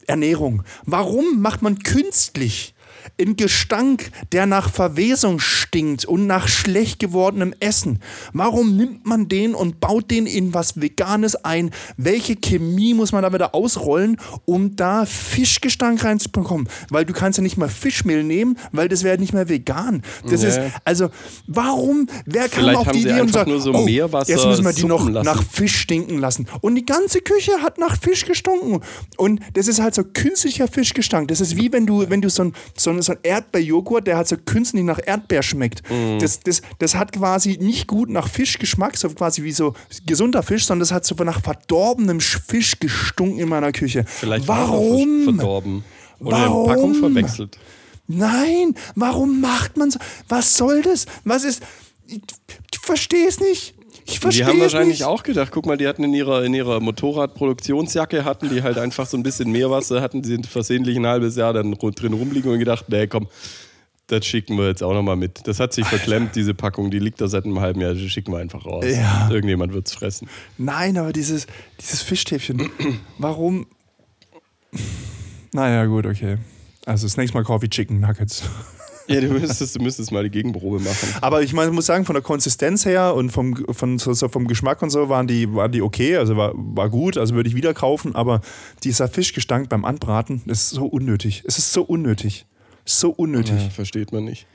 Ernährung? 0.07 0.63
Warum 0.85 1.41
macht 1.41 1.61
man 1.61 1.79
künstlich 1.79 2.73
einen 3.19 3.35
Gestank, 3.35 4.11
der 4.31 4.45
nach 4.45 4.71
Verwesung 4.71 5.39
stinkt 5.39 6.05
und 6.05 6.27
nach 6.27 6.47
schlecht 6.47 6.99
gewordenem 6.99 7.53
Essen? 7.59 7.99
Warum 8.33 8.75
nimmt 8.77 9.05
man 9.05 9.27
den 9.27 9.53
und 9.55 9.79
baut 9.79 10.11
den 10.11 10.25
in 10.25 10.53
was 10.53 10.79
Veganes 10.81 11.35
ein? 11.35 11.71
Welche 11.97 12.35
Chemie 12.35 12.93
muss 12.93 13.11
man 13.11 13.23
da 13.23 13.33
wieder 13.33 13.53
ausrollen, 13.55 14.17
um 14.45 14.75
da 14.75 15.05
Fischgestank 15.05 16.03
reinzubekommen? 16.03 16.67
Weil 16.89 17.05
du 17.05 17.13
kannst 17.13 17.37
ja 17.37 17.43
nicht 17.43 17.57
mal 17.57 17.69
Fischmehl 17.69 18.23
nehmen, 18.23 18.57
weil 18.71 18.87
das 18.89 19.03
wäre 19.03 19.17
nicht 19.17 19.33
mehr 19.33 19.49
vegan. 19.49 20.01
Das 20.29 20.41
Ja. 20.43 20.49
ist, 20.49 20.59
also, 20.85 21.09
warum, 21.47 22.07
wer 22.25 22.49
kam 22.49 22.63
Vielleicht 22.63 22.77
auf 22.79 22.91
die 22.91 23.01
Idee 23.01 23.21
und 23.21 23.31
sagt, 23.33 23.47
nur 23.47 23.61
so 23.61 23.73
oh, 23.73 23.87
jetzt 23.87 24.45
müssen 24.45 24.65
wir 24.65 24.73
die 24.73 24.83
noch 24.85 25.09
lassen. 25.09 25.25
nach 25.25 25.43
Fisch 25.43 25.77
stinken 25.77 26.17
lassen. 26.19 26.47
Und 26.61 26.75
die 26.75 26.85
ganze 26.85 27.21
Küche 27.21 27.51
hat 27.61 27.77
nach 27.77 27.97
Fisch 27.99 28.25
gestunken. 28.25 28.81
Und 29.17 29.39
das 29.53 29.67
ist 29.67 29.79
halt 29.79 29.95
so 29.95 30.03
künstlicher 30.03 30.67
Fischgestank. 30.67 31.27
Das 31.27 31.41
ist 31.41 31.57
wie 31.57 31.71
wenn 31.71 31.85
du, 31.85 32.09
wenn 32.09 32.21
du 32.21 32.29
so 32.29 32.43
ein, 32.45 32.53
so 32.77 32.89
ein, 32.89 32.96
so 33.01 33.13
ein 33.13 33.19
Erdbeerjoghurt, 33.23 34.07
der 34.07 34.17
halt 34.17 34.27
so 34.27 34.35
künstlich 34.37 34.83
nach 34.83 34.99
Erdbeer 35.03 35.43
schmeckt. 35.43 35.89
Mhm. 35.89 36.19
Das, 36.19 36.39
das, 36.39 36.61
das 36.79 36.95
hat 36.95 37.11
quasi 37.13 37.57
nicht 37.59 37.87
gut 37.87 38.09
nach 38.09 38.27
Fischgeschmack, 38.27 38.97
so 38.97 39.09
quasi 39.09 39.43
wie 39.43 39.51
so 39.51 39.73
gesunder 40.05 40.43
Fisch, 40.43 40.65
sondern 40.65 40.81
das 40.81 40.91
hat 40.91 41.05
so 41.05 41.15
nach 41.23 41.41
verdorbenem 41.41 42.19
Fisch 42.19 42.79
gestunken 42.79 43.39
in 43.39 43.49
meiner 43.49 43.71
Küche. 43.71 44.05
Vielleicht 44.07 44.47
war 44.47 44.69
Warum? 44.69 45.23
verdorben. 45.23 45.83
Oder 46.19 46.37
Warum? 46.37 46.67
Packung 46.67 46.93
verwechselt. 46.95 47.57
Nein, 48.07 48.73
warum 48.95 49.41
macht 49.41 49.77
man 49.77 49.91
so? 49.91 49.99
Was 50.29 50.55
soll 50.55 50.81
das? 50.81 51.05
Was 51.25 51.43
ist. 51.43 51.61
Ich, 52.07 52.21
ich 52.71 52.79
verstehe 52.79 53.27
es 53.27 53.39
nicht. 53.39 53.76
Ich 54.07 54.13
Die 54.13 54.19
verstehe 54.19 54.45
haben 54.45 54.55
es 54.57 54.61
wahrscheinlich 54.73 54.99
nicht. 54.99 55.05
auch 55.05 55.21
gedacht, 55.21 55.51
guck 55.51 55.65
mal, 55.65 55.75
die 55.77 55.85
hatten 55.87 56.03
in 56.05 56.13
ihrer, 56.13 56.43
in 56.45 56.53
ihrer 56.53 56.79
Motorradproduktionsjacke, 56.79 58.23
hatten 58.23 58.49
die 58.49 58.63
halt 58.63 58.77
einfach 58.77 59.05
so 59.05 59.17
ein 59.17 59.23
bisschen 59.23 59.51
Meerwasser, 59.51 60.01
hatten 60.01 60.23
sie 60.23 60.41
versehentlich 60.43 60.95
ein 60.95 61.05
halbes 61.05 61.35
Jahr 61.35 61.51
dann 61.51 61.73
drin 61.73 62.13
rumliegen 62.13 62.49
und 62.51 62.59
gedacht, 62.59 62.85
nee, 62.87 63.07
komm, 63.07 63.27
das 64.07 64.25
schicken 64.25 64.57
wir 64.57 64.67
jetzt 64.67 64.81
auch 64.81 64.93
nochmal 64.93 65.17
mit. 65.17 65.45
Das 65.45 65.59
hat 65.59 65.73
sich 65.73 65.85
verklemmt, 65.85 66.37
diese 66.37 66.53
Packung, 66.53 66.89
die 66.89 66.99
liegt 66.99 67.19
da 67.19 67.27
seit 67.27 67.43
einem 67.43 67.59
halben 67.59 67.81
Jahr, 67.81 67.93
die 67.93 68.09
schicken 68.09 68.31
wir 68.31 68.39
einfach 68.39 68.65
raus. 68.65 68.85
Ja. 68.87 69.29
Irgendjemand 69.29 69.73
wird's 69.73 69.93
fressen. 69.93 70.29
Nein, 70.57 70.97
aber 70.97 71.11
dieses, 71.11 71.45
dieses 71.81 72.01
Fischstäbchen, 72.01 72.69
warum? 73.17 73.67
Naja, 75.51 75.85
gut, 75.85 76.05
okay. 76.05 76.37
Also 76.85 77.05
das 77.07 77.17
nächste 77.17 77.37
Mal 77.37 77.43
Coffee 77.43 77.67
Chicken 77.69 77.99
Nuggets. 77.99 78.43
Ja, 79.13 79.21
du 79.21 79.27
müsstest, 79.27 79.75
du 79.75 79.79
müsstest 79.81 80.11
mal 80.11 80.23
die 80.23 80.29
Gegenprobe 80.29 80.79
machen. 80.79 81.09
Aber 81.21 81.41
ich 81.41 81.53
meine, 81.53 81.69
ich 81.69 81.73
muss 81.73 81.85
sagen, 81.85 82.03
von 82.03 82.13
der 82.13 82.21
Konsistenz 82.21 82.85
her 82.85 83.15
und 83.15 83.31
vom, 83.31 83.55
von, 83.73 83.97
so, 83.99 84.27
vom 84.27 84.47
Geschmack 84.47 84.81
und 84.81 84.89
so 84.89 85.07
waren 85.07 85.27
die, 85.27 85.53
waren 85.53 85.71
die 85.71 85.81
okay, 85.81 86.17
also 86.17 86.35
war, 86.35 86.51
war 86.55 86.89
gut, 86.89 87.17
also 87.17 87.33
würde 87.33 87.47
ich 87.47 87.55
wieder 87.55 87.73
kaufen, 87.73 88.15
aber 88.15 88.41
dieser 88.83 89.07
Fischgestank 89.07 89.69
beim 89.69 89.85
Anbraten, 89.85 90.41
das 90.45 90.63
ist 90.63 90.69
so 90.71 90.85
unnötig. 90.85 91.43
Es 91.45 91.57
ist 91.57 91.71
so 91.71 91.83
unnötig. 91.83 92.45
So 92.83 93.09
unnötig. 93.09 93.61
Ja, 93.61 93.69
versteht 93.69 94.13
man 94.13 94.23
nicht. 94.23 94.47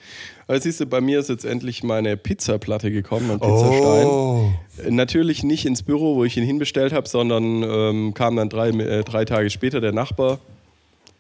Aber 0.47 0.59
siehst 0.59 0.81
du, 0.81 0.87
bei 0.87 1.03
mir 1.03 1.21
ist 1.21 1.29
jetzt 1.29 1.45
endlich 1.45 1.83
meine 1.83 2.17
Pizzaplatte 2.17 2.91
gekommen, 2.91 3.29
mein 3.29 3.39
Pizzastein. 3.39 4.07
Oh. 4.07 4.51
Natürlich 4.89 5.43
nicht 5.43 5.67
ins 5.67 5.83
Büro, 5.83 6.17
wo 6.17 6.25
ich 6.25 6.37
ihn 6.39 6.45
hinbestellt 6.45 6.95
habe, 6.95 7.07
sondern 7.09 7.63
ähm, 7.63 8.15
kam 8.15 8.37
dann 8.37 8.49
drei, 8.49 8.71
äh, 8.71 9.05
drei 9.05 9.27
Tage 9.27 9.51
später 9.51 9.83
der 9.83 9.93
Nachbar. 9.93 10.41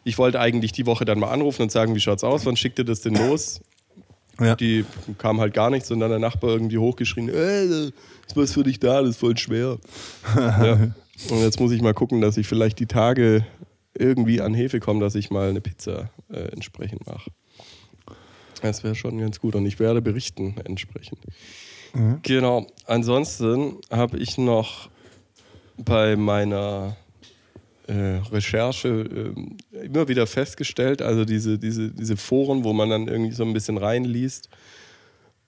Ich 0.05 0.19
wollte 0.19 0.41
eigentlich 0.41 0.73
die 0.73 0.87
Woche 0.87 1.05
dann 1.05 1.19
mal 1.19 1.31
anrufen 1.31 1.63
und 1.63 1.73
sagen, 1.73 1.95
wie 1.95 2.01
schaut's 2.01 2.25
aus, 2.25 2.45
wann 2.47 2.57
schickt 2.57 2.79
ihr 2.79 2.85
das 2.85 3.01
denn 3.01 3.15
los? 3.15 3.61
Ja. 4.41 4.57
Die 4.57 4.85
kam 5.19 5.41
halt 5.41 5.55
gar 5.55 5.71
nichts 5.71 5.91
und 5.91 6.01
dann 6.01 6.11
der 6.11 6.19
Nachbar 6.19 6.51
irgendwie 6.51 6.79
hochgeschrien, 6.79 7.29
äh, 7.29 7.65
ist 7.65 7.93
was 8.35 8.53
für 8.53 8.63
dich 8.63 8.81
da, 8.81 9.01
das 9.01 9.11
ist 9.11 9.17
voll 9.19 9.37
schwer. 9.37 9.79
ja. 10.37 10.95
Und 11.31 11.41
jetzt 11.41 11.61
muss 11.61 11.73
ich 11.73 11.83
mal 11.83 11.95
gucken, 11.95 12.21
dass 12.21 12.37
ich 12.37 12.47
vielleicht 12.47 12.79
die 12.79 12.87
Tage 12.87 13.47
irgendwie 13.97 14.41
an 14.41 14.55
Hefe 14.55 14.81
komme, 14.81 15.01
dass 15.01 15.15
ich 15.15 15.31
mal 15.31 15.51
eine 15.51 15.61
Pizza 15.61 16.11
äh, 16.33 16.49
entsprechend 16.53 17.07
mache. 17.07 17.31
Das 18.63 18.85
wäre 18.85 18.95
schon 18.95 19.19
ganz 19.19 19.41
gut 19.41 19.55
und 19.55 19.67
ich 19.67 19.79
werde 19.79 20.01
berichten 20.01 20.55
entsprechend. 20.65 21.19
Mhm. 21.95 22.21
Genau. 22.23 22.67
Ansonsten 22.87 23.77
habe 23.91 24.19
ich 24.19 24.39
noch 24.39 24.89
bei 25.77 26.17
meiner 26.17 26.97
Recherche 27.91 29.35
äh, 29.73 29.87
immer 29.87 30.09
wieder 30.09 30.27
festgestellt, 30.27 31.03
also 31.03 31.25
diese, 31.25 31.59
diese, 31.59 31.91
diese 31.91 32.17
Foren, 32.17 32.65
wo 32.65 32.73
man 32.73 32.91
dann 32.91 33.09
irgendwie 33.09 33.33
so 33.33 33.45
ein 33.45 33.53
bisschen 33.53 33.79
reinliest 33.79 34.49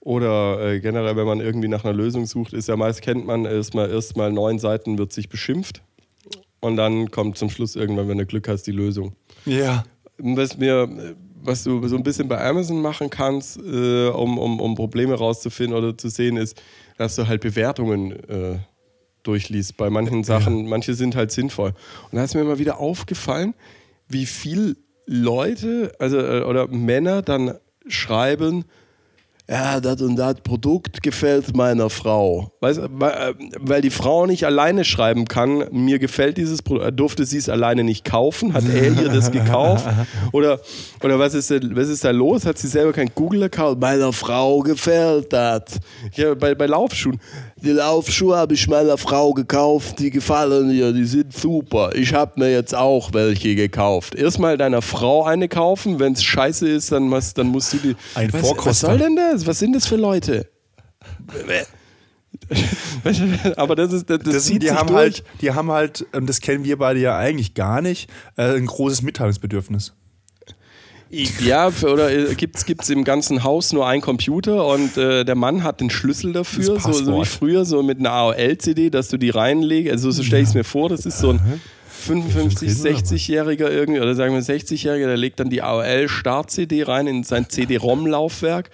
oder 0.00 0.60
äh, 0.60 0.80
generell, 0.80 1.16
wenn 1.16 1.26
man 1.26 1.40
irgendwie 1.40 1.68
nach 1.68 1.84
einer 1.84 1.94
Lösung 1.94 2.26
sucht, 2.26 2.52
ist 2.52 2.68
ja 2.68 2.76
meist 2.76 3.02
kennt 3.02 3.26
man 3.26 3.44
erstmal 3.44 3.90
erstmal 3.90 4.32
neun 4.32 4.58
Seiten 4.58 4.98
wird 4.98 5.12
sich 5.12 5.28
beschimpft 5.28 5.82
und 6.60 6.76
dann 6.76 7.10
kommt 7.10 7.38
zum 7.38 7.50
Schluss 7.50 7.76
irgendwann, 7.76 8.08
wenn 8.08 8.18
du 8.18 8.26
Glück 8.26 8.48
hast, 8.48 8.62
die 8.64 8.72
Lösung. 8.72 9.14
Ja. 9.44 9.84
Was 10.18 10.56
mir, 10.56 10.88
was 11.42 11.64
du 11.64 11.86
so 11.88 11.96
ein 11.96 12.02
bisschen 12.02 12.26
bei 12.28 12.42
Amazon 12.42 12.80
machen 12.80 13.10
kannst, 13.10 13.58
äh, 13.58 14.08
um, 14.08 14.38
um, 14.38 14.60
um 14.60 14.74
Probleme 14.74 15.14
rauszufinden 15.14 15.76
oder 15.76 15.96
zu 15.96 16.08
sehen, 16.08 16.36
ist, 16.36 16.60
dass 16.96 17.16
du 17.16 17.26
halt 17.26 17.42
Bewertungen 17.42 18.12
äh, 18.28 18.58
durchliest. 19.24 19.76
Bei 19.76 19.90
manchen 19.90 20.24
Sachen, 20.24 20.64
ja. 20.64 20.70
manche 20.70 20.94
sind 20.94 21.16
halt 21.16 21.32
sinnvoll. 21.32 21.72
Und 22.10 22.16
da 22.16 22.24
ist 22.24 22.34
mir 22.34 22.42
immer 22.42 22.58
wieder 22.58 22.78
aufgefallen, 22.78 23.54
wie 24.08 24.26
viel 24.26 24.76
Leute, 25.06 25.92
also 25.98 26.18
äh, 26.18 26.42
oder 26.42 26.68
Männer 26.68 27.22
dann 27.22 27.58
schreiben, 27.86 28.64
ja, 29.48 29.78
das 29.78 30.00
und 30.00 30.16
das 30.16 30.36
Produkt 30.42 31.02
gefällt 31.02 31.54
meiner 31.54 31.90
Frau. 31.90 32.50
Weißt, 32.60 32.80
weil, 32.92 33.34
weil 33.58 33.82
die 33.82 33.90
Frau 33.90 34.24
nicht 34.24 34.46
alleine 34.46 34.84
schreiben 34.84 35.26
kann, 35.26 35.66
mir 35.70 35.98
gefällt 35.98 36.38
dieses 36.38 36.62
Produkt, 36.62 36.98
durfte 36.98 37.26
sie 37.26 37.36
es 37.36 37.50
alleine 37.50 37.84
nicht 37.84 38.06
kaufen, 38.06 38.54
hat 38.54 38.64
er 38.66 38.86
ihr 38.86 39.10
das 39.10 39.30
gekauft? 39.30 39.86
Oder, 40.32 40.60
oder 41.02 41.18
was, 41.18 41.34
ist, 41.34 41.50
was 41.50 41.88
ist 41.88 42.04
da 42.04 42.10
los? 42.10 42.46
Hat 42.46 42.58
sie 42.58 42.66
selber 42.66 42.92
kein 42.92 43.10
Google-Account? 43.14 43.80
Meiner 43.80 44.12
Frau 44.12 44.60
gefällt 44.60 45.32
das. 45.32 45.78
Ja, 46.14 46.34
bei, 46.34 46.54
bei 46.54 46.66
Laufschuhen. 46.66 47.20
Die 47.56 47.70
Laufschuhe 47.70 48.36
habe 48.36 48.54
ich 48.54 48.66
meiner 48.66 48.98
Frau 48.98 49.32
gekauft, 49.32 49.98
die 49.98 50.10
gefallen 50.10 50.70
ihr, 50.70 50.92
die 50.92 51.04
sind 51.04 51.32
super. 51.32 51.90
Ich 51.94 52.12
habe 52.12 52.32
mir 52.40 52.50
jetzt 52.50 52.74
auch 52.74 53.12
welche 53.12 53.54
gekauft. 53.54 54.14
Erstmal 54.14 54.56
deiner 54.56 54.82
Frau 54.82 55.24
eine 55.24 55.48
kaufen, 55.48 55.98
wenn 55.98 56.14
es 56.14 56.22
scheiße 56.22 56.68
ist, 56.68 56.92
dann, 56.92 57.04
musst, 57.04 57.38
dann 57.38 57.48
musst 57.48 57.72
du 57.74 57.76
die. 57.78 57.96
Ein 58.14 58.32
was, 58.32 58.40
Vorkoster. 58.40 58.70
was 58.70 58.80
soll 58.80 58.98
denn 58.98 59.16
das? 59.16 59.33
Was 59.46 59.58
sind 59.58 59.74
das 59.74 59.86
für 59.86 59.96
Leute? 59.96 60.48
Aber 63.56 63.76
das 63.76 63.92
ist 63.92 64.10
das, 64.10 64.18
das, 64.18 64.34
das 64.34 64.46
die 64.46 64.60
sich 64.60 64.70
haben 64.72 64.88
durch. 64.88 64.98
halt, 64.98 65.24
die 65.40 65.52
haben 65.52 65.70
halt, 65.70 66.06
und 66.12 66.28
das 66.28 66.40
kennen 66.40 66.64
wir 66.64 66.78
beide 66.78 67.00
ja 67.00 67.16
eigentlich 67.16 67.54
gar 67.54 67.80
nicht, 67.80 68.10
äh, 68.36 68.56
ein 68.56 68.66
großes 68.66 69.02
Mitteilungsbedürfnis. 69.02 69.94
Ja, 71.44 71.70
oder 71.84 72.34
gibt 72.34 72.56
es 72.56 72.90
im 72.90 73.04
ganzen 73.04 73.44
Haus 73.44 73.72
nur 73.72 73.86
einen 73.86 74.02
Computer 74.02 74.66
und 74.66 74.96
äh, 74.96 75.24
der 75.24 75.36
Mann 75.36 75.62
hat 75.62 75.80
den 75.80 75.90
Schlüssel 75.90 76.32
dafür, 76.32 76.74
Das 76.74 76.82
so, 76.82 76.92
so 76.92 77.20
wie 77.20 77.24
früher, 77.24 77.64
so 77.64 77.84
mit 77.84 78.00
einer 78.00 78.10
AOL-CD, 78.10 78.90
dass 78.90 79.08
du 79.08 79.16
die 79.16 79.30
reinlegst. 79.30 79.92
Also 79.92 80.10
so 80.10 80.24
stelle 80.24 80.42
ich 80.42 80.48
es 80.48 80.54
mir 80.54 80.64
vor, 80.64 80.88
das 80.88 81.06
ist 81.06 81.20
so 81.20 81.30
ein 81.30 81.40
55, 81.88 82.68
60-Jähriger 82.68 83.70
irgendwie, 83.70 84.00
oder 84.00 84.16
sagen 84.16 84.34
wir 84.34 84.42
60-Jähriger, 84.42 85.06
der 85.06 85.16
legt 85.16 85.38
dann 85.38 85.50
die 85.50 85.62
AOL-Start-CD 85.62 86.82
rein 86.82 87.06
in 87.06 87.22
sein 87.22 87.48
CD-ROM-Laufwerk 87.48 88.70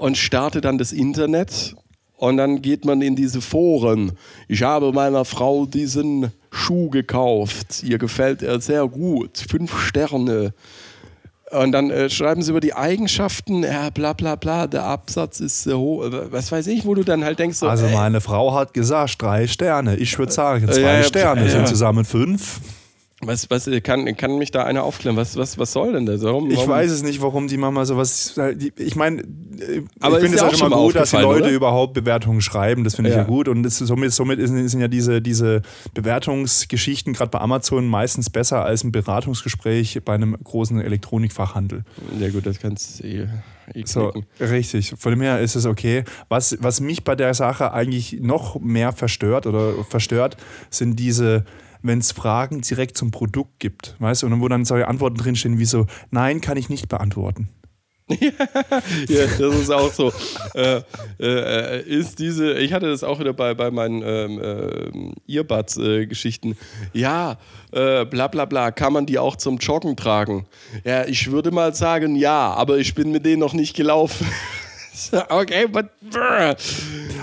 und 0.00 0.16
startet 0.16 0.64
dann 0.64 0.78
das 0.78 0.92
Internet. 0.92 1.76
Und 2.16 2.38
dann 2.38 2.62
geht 2.62 2.84
man 2.86 3.02
in 3.02 3.16
diese 3.16 3.40
Foren. 3.40 4.12
Ich 4.48 4.62
habe 4.62 4.92
meiner 4.92 5.24
Frau 5.26 5.66
diesen 5.66 6.32
Schuh 6.50 6.88
gekauft. 6.88 7.82
Ihr 7.82 7.98
gefällt 7.98 8.42
er 8.42 8.60
sehr 8.60 8.86
gut. 8.88 9.44
Fünf 9.48 9.78
Sterne. 9.78 10.54
Und 11.50 11.72
dann 11.72 11.90
äh, 11.90 12.08
schreiben 12.08 12.42
sie 12.42 12.50
über 12.50 12.60
die 12.60 12.74
Eigenschaften, 12.74 13.62
ja, 13.62 13.90
bla 13.90 14.12
bla 14.12 14.36
bla, 14.36 14.66
der 14.66 14.84
Absatz 14.84 15.40
ist 15.40 15.64
sehr 15.64 15.78
hoch. 15.78 16.04
Äh, 16.04 16.32
Was 16.32 16.50
weiß 16.52 16.66
ich, 16.68 16.86
wo 16.86 16.94
du 16.94 17.02
dann 17.02 17.24
halt 17.24 17.38
denkst, 17.38 17.58
so, 17.58 17.68
Also 17.68 17.86
ey, 17.86 17.94
meine 17.94 18.20
Frau 18.20 18.54
hat 18.54 18.72
gesagt, 18.72 19.20
drei 19.20 19.46
Sterne. 19.48 19.96
Ich 19.96 20.18
würde 20.18 20.32
sagen, 20.32 20.66
zwei 20.66 20.80
ja, 20.80 20.96
ja, 20.98 21.02
Sterne 21.02 21.42
ja. 21.42 21.48
sind 21.50 21.68
zusammen 21.68 22.04
fünf. 22.04 22.60
Was, 23.22 23.50
was 23.50 23.66
äh, 23.66 23.80
kann, 23.82 24.16
kann 24.16 24.38
mich 24.38 24.50
da 24.50 24.64
einer 24.64 24.82
aufklären? 24.82 25.16
Was, 25.16 25.36
was, 25.36 25.58
was 25.58 25.72
soll 25.72 25.92
denn 25.92 26.06
das? 26.06 26.22
Warum, 26.22 26.50
Ich 26.50 26.56
warum? 26.56 26.70
weiß 26.70 26.90
es 26.90 27.02
nicht, 27.02 27.20
warum 27.20 27.48
die 27.48 27.58
Mama 27.58 27.84
sowas. 27.84 28.38
die- 28.54 28.72
Ich 28.78 28.96
meine, 28.96 29.20
ich 29.22 29.82
Aber 30.00 30.20
finde 30.20 30.36
ist 30.36 30.42
es 30.42 30.48
auch 30.48 30.54
schon 30.54 30.68
immer 30.68 30.76
mal 30.76 30.82
gut, 30.86 30.94
dass 30.94 31.10
die 31.10 31.16
Leute 31.18 31.42
oder? 31.44 31.50
überhaupt 31.52 31.92
Bewertungen 31.94 32.40
schreiben. 32.40 32.82
Das 32.84 32.94
finde 32.94 33.10
ich 33.10 33.16
Ja. 33.16 33.22
ja 33.22 33.28
gut. 33.28 33.46
Und 33.48 33.62
das, 33.62 33.76
somit, 33.78 34.12
somit 34.12 34.38
sind, 34.48 34.80
ja 34.80 34.88
diese, 34.88 35.20
diese 35.20 35.60
Bewertungsgeschichten 35.92 37.12
gerade 37.12 37.30
bei 37.30 37.40
Amazon 37.40 37.86
meistens 37.88 38.30
besser 38.30 38.64
als 38.64 38.84
ein 38.84 38.92
Beratungsgespräch 38.92 40.00
bei 40.04 40.14
einem 40.14 40.36
großen 40.42 40.80
Elektronikfachhandel. 40.80 41.84
Ja 42.18 42.30
gut, 42.30 42.46
das 42.46 42.58
kannst 42.58 43.00
du 43.00 43.06
eh, 43.06 43.28
eh 43.74 43.82
So, 43.84 44.12
richtig. 44.40 44.94
Von 44.96 45.12
dem 45.12 45.20
her 45.20 45.40
ist 45.40 45.56
es 45.56 45.66
okay. 45.66 46.04
Was, 46.28 46.56
was 46.60 46.80
mich 46.80 47.04
bei 47.04 47.14
der 47.16 47.34
Sache 47.34 47.72
eigentlich 47.72 48.18
noch 48.20 48.58
mehr 48.60 48.92
verstört 48.92 49.46
oder 49.46 49.84
verstört, 49.88 50.36
sind 50.70 50.96
diese, 50.96 51.44
wenn 51.82 51.98
es 51.98 52.12
Fragen 52.12 52.60
direkt 52.60 52.96
zum 52.96 53.10
Produkt 53.10 53.58
gibt, 53.58 53.96
weißt 53.98 54.22
du, 54.22 54.26
und 54.26 54.40
wo 54.40 54.48
dann 54.48 54.64
solche 54.64 54.88
Antworten 54.88 55.16
drinstehen 55.16 55.58
wie 55.58 55.64
so, 55.64 55.86
nein, 56.10 56.40
kann 56.40 56.56
ich 56.56 56.68
nicht 56.68 56.88
beantworten. 56.88 57.48
Ja, 59.08 59.26
das 59.38 59.54
ist 59.54 59.70
auch 59.70 59.92
so. 59.92 60.12
Äh, 60.54 60.82
äh, 61.20 61.82
ist 61.82 62.18
diese, 62.18 62.54
ich 62.58 62.72
hatte 62.72 62.88
das 62.88 63.04
auch 63.04 63.20
wieder 63.20 63.32
bei, 63.32 63.54
bei 63.54 63.70
meinen 63.70 64.02
ähm, 64.02 64.40
ähm, 64.42 65.14
Earbuds-Geschichten. 65.28 66.56
ja, 66.92 67.38
äh, 67.72 68.04
bla 68.04 68.28
bla 68.28 68.44
bla, 68.46 68.70
kann 68.72 68.92
man 68.92 69.06
die 69.06 69.18
auch 69.18 69.36
zum 69.36 69.58
Joggen 69.58 69.96
tragen? 69.96 70.46
Ja, 70.84 71.06
ich 71.06 71.30
würde 71.30 71.50
mal 71.50 71.74
sagen, 71.74 72.16
ja, 72.16 72.52
aber 72.52 72.78
ich 72.78 72.94
bin 72.94 73.12
mit 73.12 73.24
denen 73.24 73.40
noch 73.40 73.54
nicht 73.54 73.76
gelaufen. 73.76 74.26
okay, 75.28 75.66
but. 75.66 75.86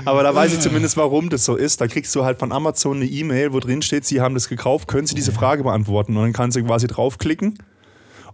Aber 0.05 0.23
da 0.23 0.33
weiß 0.33 0.53
ich 0.53 0.59
zumindest, 0.59 0.97
warum 0.97 1.29
das 1.29 1.45
so 1.45 1.55
ist. 1.55 1.81
Da 1.81 1.87
kriegst 1.87 2.15
du 2.15 2.23
halt 2.23 2.39
von 2.39 2.51
Amazon 2.51 2.97
eine 2.97 3.05
E-Mail, 3.05 3.53
wo 3.53 3.59
drin 3.59 3.81
steht, 3.81 4.05
sie 4.05 4.21
haben 4.21 4.33
das 4.33 4.47
gekauft, 4.47 4.87
können 4.87 5.07
sie 5.07 5.15
diese 5.15 5.31
Frage 5.31 5.63
beantworten? 5.63 6.15
Und 6.15 6.23
dann 6.23 6.33
kannst 6.33 6.57
du 6.57 6.63
quasi 6.63 6.87
draufklicken. 6.87 7.57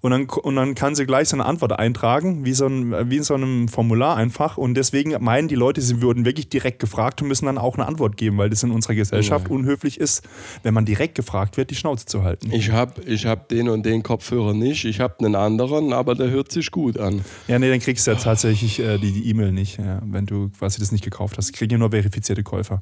Und 0.04 0.12
dann, 0.12 0.26
und 0.26 0.58
dann 0.58 0.76
kann 0.76 0.95
sie 0.95 1.06
gleich 1.06 1.30
so 1.30 1.38
eine 1.38 1.45
Antwort 1.45 1.80
eintragen, 1.80 2.43
wie, 2.43 2.51
so 2.51 2.68
ein, 2.68 3.10
wie 3.10 3.16
in 3.16 3.24
so 3.24 3.36
einem 3.36 3.70
Formular 3.70 4.18
einfach. 4.18 4.58
Und 4.58 4.74
deswegen 4.74 5.16
meinen 5.24 5.47
die 5.47 5.56
Leute, 5.56 5.80
sie 5.80 6.01
würden 6.01 6.26
wirklich 6.26 6.49
direkt 6.49 6.80
gefragt 6.80 7.22
und 7.22 7.30
müssen 7.30 7.45
dann 7.45 7.58
auch 7.58 7.76
eine 7.76 7.86
Antwort 7.86 8.18
geben, 8.18 8.38
weil 8.38 8.49
das 8.49 8.64
in 8.64 8.72
unserer 8.72 8.95
Gesellschaft 8.95 9.49
unhöflich 9.49 9.97
ist, 9.97 10.28
wenn 10.62 10.74
man 10.74 10.84
direkt 10.84 11.16
gefragt 11.16 11.56
wird, 11.56 11.70
die 11.70 11.76
Schnauze 11.76 12.06
zu 12.06 12.22
halten. 12.22 12.51
Ich 12.51 12.70
habe 12.72 13.01
ich 13.04 13.26
hab 13.26 13.47
den 13.47 13.70
und 13.70 13.86
den 13.86 14.04
Kopfhörer 14.04 14.54
nicht, 14.54 14.84
ich 14.84 14.99
habe 14.99 15.20
einen 15.20 15.36
anderen, 15.36 15.93
aber 15.93 16.16
der 16.16 16.30
hört 16.32 16.51
sich 16.51 16.70
gut 16.70 16.99
an. 16.99 17.22
Ja, 17.47 17.58
nee, 17.58 17.70
dann 17.70 17.80
kriegst 17.80 18.06
du 18.06 18.12
ja 18.12 18.18
tatsächlich 18.18 18.82
äh, 18.82 18.97
die 18.97 19.14
die 19.14 19.30
E-Mail 19.30 19.54
nicht, 19.54 19.80
ja, 19.80 20.01
wenn 20.04 20.26
du 20.26 20.49
quasi 20.49 20.82
das 20.82 20.91
nicht 20.91 21.06
gekauft 21.06 21.38
hast. 21.38 21.54
Kriegen 21.54 21.72
ja 21.72 21.78
nur 21.78 21.91
verifizierte 21.91 22.43
Käufer. 22.43 22.82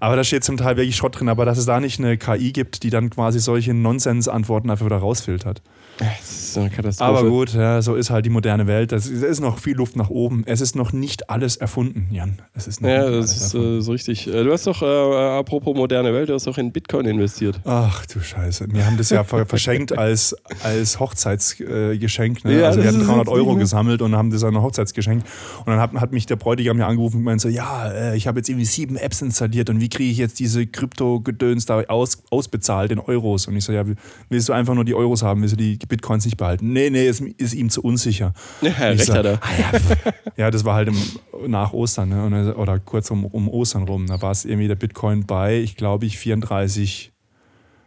Aber 0.00 0.16
da 0.16 0.22
steht 0.22 0.44
zum 0.44 0.56
Teil 0.56 0.76
wirklich 0.76 0.96
Schrott 0.96 1.18
drin, 1.18 1.28
aber 1.28 1.44
dass 1.44 1.58
es 1.58 1.66
da 1.66 1.80
nicht 1.80 1.98
eine 1.98 2.16
KI 2.16 2.52
gibt, 2.52 2.82
die 2.82 2.90
dann 2.90 3.10
quasi 3.10 3.40
solche 3.40 3.74
Nonsens-Antworten 3.74 4.70
einfach 4.70 4.86
wieder 4.86 4.98
rausfiltert. 4.98 5.62
Das 5.98 6.30
ist 6.30 6.54
so 6.54 6.60
eine 6.60 6.70
Katastrophe. 6.70 7.10
Aber 7.18 7.28
gut, 7.28 7.52
ja, 7.54 7.82
so 7.82 7.94
ist 7.94 8.10
halt 8.10 8.24
die 8.24 8.30
moderne 8.30 8.66
Welt. 8.66 8.92
Es 8.92 9.06
ist 9.08 9.40
noch 9.40 9.58
viel 9.58 9.76
Luft 9.76 9.96
nach 9.96 10.10
oben. 10.10 10.42
Es 10.46 10.60
ist 10.60 10.76
noch 10.76 10.92
nicht 10.92 11.28
alles 11.30 11.56
erfunden, 11.56 12.08
Jan. 12.10 12.40
Es 12.54 12.66
ist 12.66 12.80
noch 12.80 12.88
Ja, 12.88 13.08
nicht 13.10 13.18
das 13.22 13.36
ist 13.36 13.54
äh, 13.54 13.80
so 13.80 13.92
richtig. 13.92 14.26
Äh, 14.26 14.44
Du 14.44 14.52
hast 14.52 14.66
doch, 14.66 14.80
äh, 14.82 14.86
apropos 14.86 15.76
moderne 15.76 16.12
Welt, 16.14 16.28
du 16.28 16.34
hast 16.34 16.46
doch 16.46 16.56
in 16.58 16.72
Bitcoin 16.72 17.04
investiert. 17.06 17.60
Ach 17.64 18.06
du 18.06 18.20
Scheiße. 18.20 18.66
Wir 18.70 18.86
haben 18.86 18.96
das 18.96 19.10
ja 19.10 19.24
ver- 19.24 19.44
verschenkt 19.46 19.96
als, 19.98 20.34
als 20.62 20.98
Hochzeitsgeschenk. 21.00 21.70
Äh, 21.94 21.98
Geschenk, 21.98 22.44
ne? 22.44 22.60
Ja, 22.60 22.66
also 22.68 22.80
wir 22.80 22.88
hatten 22.88 23.00
ist 23.00 23.06
300 23.06 23.26
jetzt 23.26 23.34
Euro 23.34 23.50
nicht 23.52 23.60
gesammelt 23.60 24.00
und 24.02 24.14
haben 24.16 24.30
das 24.30 24.42
an 24.44 24.56
ein 24.56 24.62
Hochzeitsgeschenk. 24.62 25.22
Und 25.60 25.66
dann 25.66 25.80
hat, 25.80 25.92
hat 25.94 26.12
mich 26.12 26.26
der 26.26 26.36
Bräutigam 26.36 26.78
ja 26.78 26.86
angerufen 26.86 27.18
und 27.18 27.22
meinte 27.24 27.42
so, 27.42 27.48
ja, 27.48 27.90
äh, 27.90 28.16
ich 28.16 28.26
habe 28.26 28.38
jetzt 28.38 28.48
irgendwie 28.48 28.64
sieben 28.64 28.96
Apps 28.96 29.20
installiert 29.20 29.68
und 29.70 29.80
wie 29.80 29.88
kriege 29.88 30.10
ich 30.10 30.18
jetzt 30.18 30.38
diese 30.38 30.66
Krypto-Gedöns 30.66 31.66
da 31.66 31.80
aus, 31.88 32.22
ausbezahlt 32.30 32.92
in 32.92 32.98
Euros? 33.00 33.46
Und 33.46 33.56
ich 33.56 33.64
so, 33.64 33.72
ja, 33.72 33.84
willst 34.28 34.48
du 34.48 34.52
einfach 34.52 34.74
nur 34.74 34.84
die 34.84 34.94
Euros 34.94 35.22
haben, 35.22 35.40
willst 35.42 35.54
du 35.54 35.56
die 35.58 35.78
Bitcoins 35.88 36.24
nicht 36.24 36.36
behalten? 36.36 36.72
Nee, 36.72 36.90
nee, 36.90 37.06
ist, 37.08 37.20
ist 37.20 37.54
ihm 37.54 37.70
zu 37.70 37.82
unsicher. 37.82 38.32
Ja, 38.62 38.70
recht 38.70 39.04
so, 39.06 39.14
hat 39.14 39.24
er. 39.26 39.38
"Ah 39.42 39.48
ja, 39.58 39.78
pff." 39.78 39.96
ja, 40.36 40.50
das 40.50 40.64
war 40.64 40.74
halt 40.74 40.88
im, 40.88 41.50
nach 41.50 41.72
Ostern, 41.72 42.08
ne? 42.10 42.46
Er- 42.48 42.58
oder 42.58 42.78
kurz 42.78 43.10
um, 43.10 43.24
um 43.26 43.48
Ostern 43.48 43.84
rum. 43.84 44.06
Da 44.06 44.20
war 44.22 44.30
es 44.30 44.44
irgendwie 44.44 44.68
der 44.68 44.76
Bitcoin 44.76 45.26
bei, 45.26 45.56
ich 45.58 45.76
glaube, 45.76 46.06
ich 46.06 46.18
34 46.18 47.12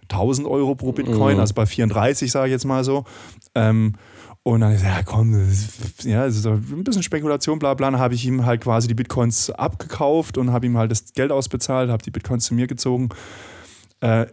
1000 0.09 0.45
Euro 0.47 0.75
pro 0.75 0.91
Bitcoin, 0.91 1.35
Mhm. 1.35 1.39
also 1.39 1.53
bei 1.53 1.65
34, 1.65 2.29
sage 2.31 2.47
ich 2.47 2.51
jetzt 2.51 2.65
mal 2.65 2.83
so. 2.83 3.05
Ähm, 3.55 3.93
und 4.43 4.61
dann, 4.61 4.73
ja 4.73 5.03
komm, 5.05 5.33
ist, 5.49 6.03
ja, 6.03 6.25
das 6.25 6.35
ist 6.37 6.45
ein 6.47 6.83
bisschen 6.83 7.03
Spekulation, 7.03 7.59
bla 7.59 7.75
bla. 7.75 7.91
Dann 7.91 7.99
habe 7.99 8.15
ich 8.15 8.25
ihm 8.25 8.45
halt 8.45 8.61
quasi 8.61 8.87
die 8.87 8.93
Bitcoins 8.95 9.51
abgekauft 9.51 10.37
und 10.37 10.51
habe 10.51 10.65
ihm 10.65 10.77
halt 10.77 10.91
das 10.91 11.13
Geld 11.13 11.31
ausbezahlt, 11.31 11.89
habe 11.91 12.03
die 12.03 12.09
Bitcoins 12.11 12.45
zu 12.45 12.55
mir 12.55 12.65
gezogen. 12.67 13.09
Äh, 14.01 14.25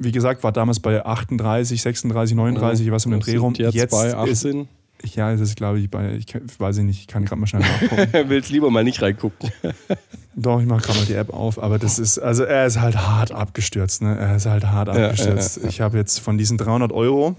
wie 0.00 0.12
gesagt, 0.12 0.42
war 0.42 0.50
damals 0.50 0.80
bei 0.80 1.04
38, 1.04 1.80
36, 1.80 2.34
39, 2.34 2.90
was 2.90 3.04
um 3.04 3.12
den 3.12 3.20
Dreh 3.20 3.36
rum. 3.36 3.54
sind 3.54 3.72
Jetzt, 3.74 3.90
bei 3.90 4.08
ist, 4.08 4.14
18. 4.14 4.66
Ja, 5.14 5.30
das 5.30 5.42
ist, 5.42 5.56
glaube 5.56 5.78
ich, 5.78 5.90
bei, 5.90 6.14
ich 6.14 6.26
weiß 6.58 6.78
ich 6.78 6.84
nicht, 6.84 7.00
ich 7.00 7.06
kann 7.06 7.24
gerade 7.26 7.38
mal 7.40 7.46
schnell 7.46 7.62
nachgucken. 7.62 8.08
Willst 8.28 8.50
lieber 8.50 8.70
mal 8.70 8.82
nicht 8.82 9.00
reingucken. 9.02 9.50
Doch, 10.34 10.60
ich 10.60 10.66
mache 10.66 10.82
gerade 10.82 10.98
mal 11.00 11.04
die 11.04 11.14
App 11.14 11.32
auf, 11.34 11.62
aber 11.62 11.78
das 11.78 11.98
ist, 11.98 12.18
also 12.18 12.44
er 12.44 12.64
ist 12.66 12.80
halt 12.80 12.96
hart 12.96 13.30
abgestürzt, 13.32 14.00
ne? 14.00 14.16
Er 14.16 14.36
ist 14.36 14.46
halt 14.46 14.66
hart 14.66 14.88
ja, 14.88 15.04
abgestürzt. 15.08 15.58
ja, 15.58 15.62
ja. 15.64 15.68
Ich 15.68 15.80
habe 15.82 15.98
jetzt 15.98 16.18
von 16.20 16.38
diesen 16.38 16.56
300 16.56 16.92
Euro, 16.92 17.36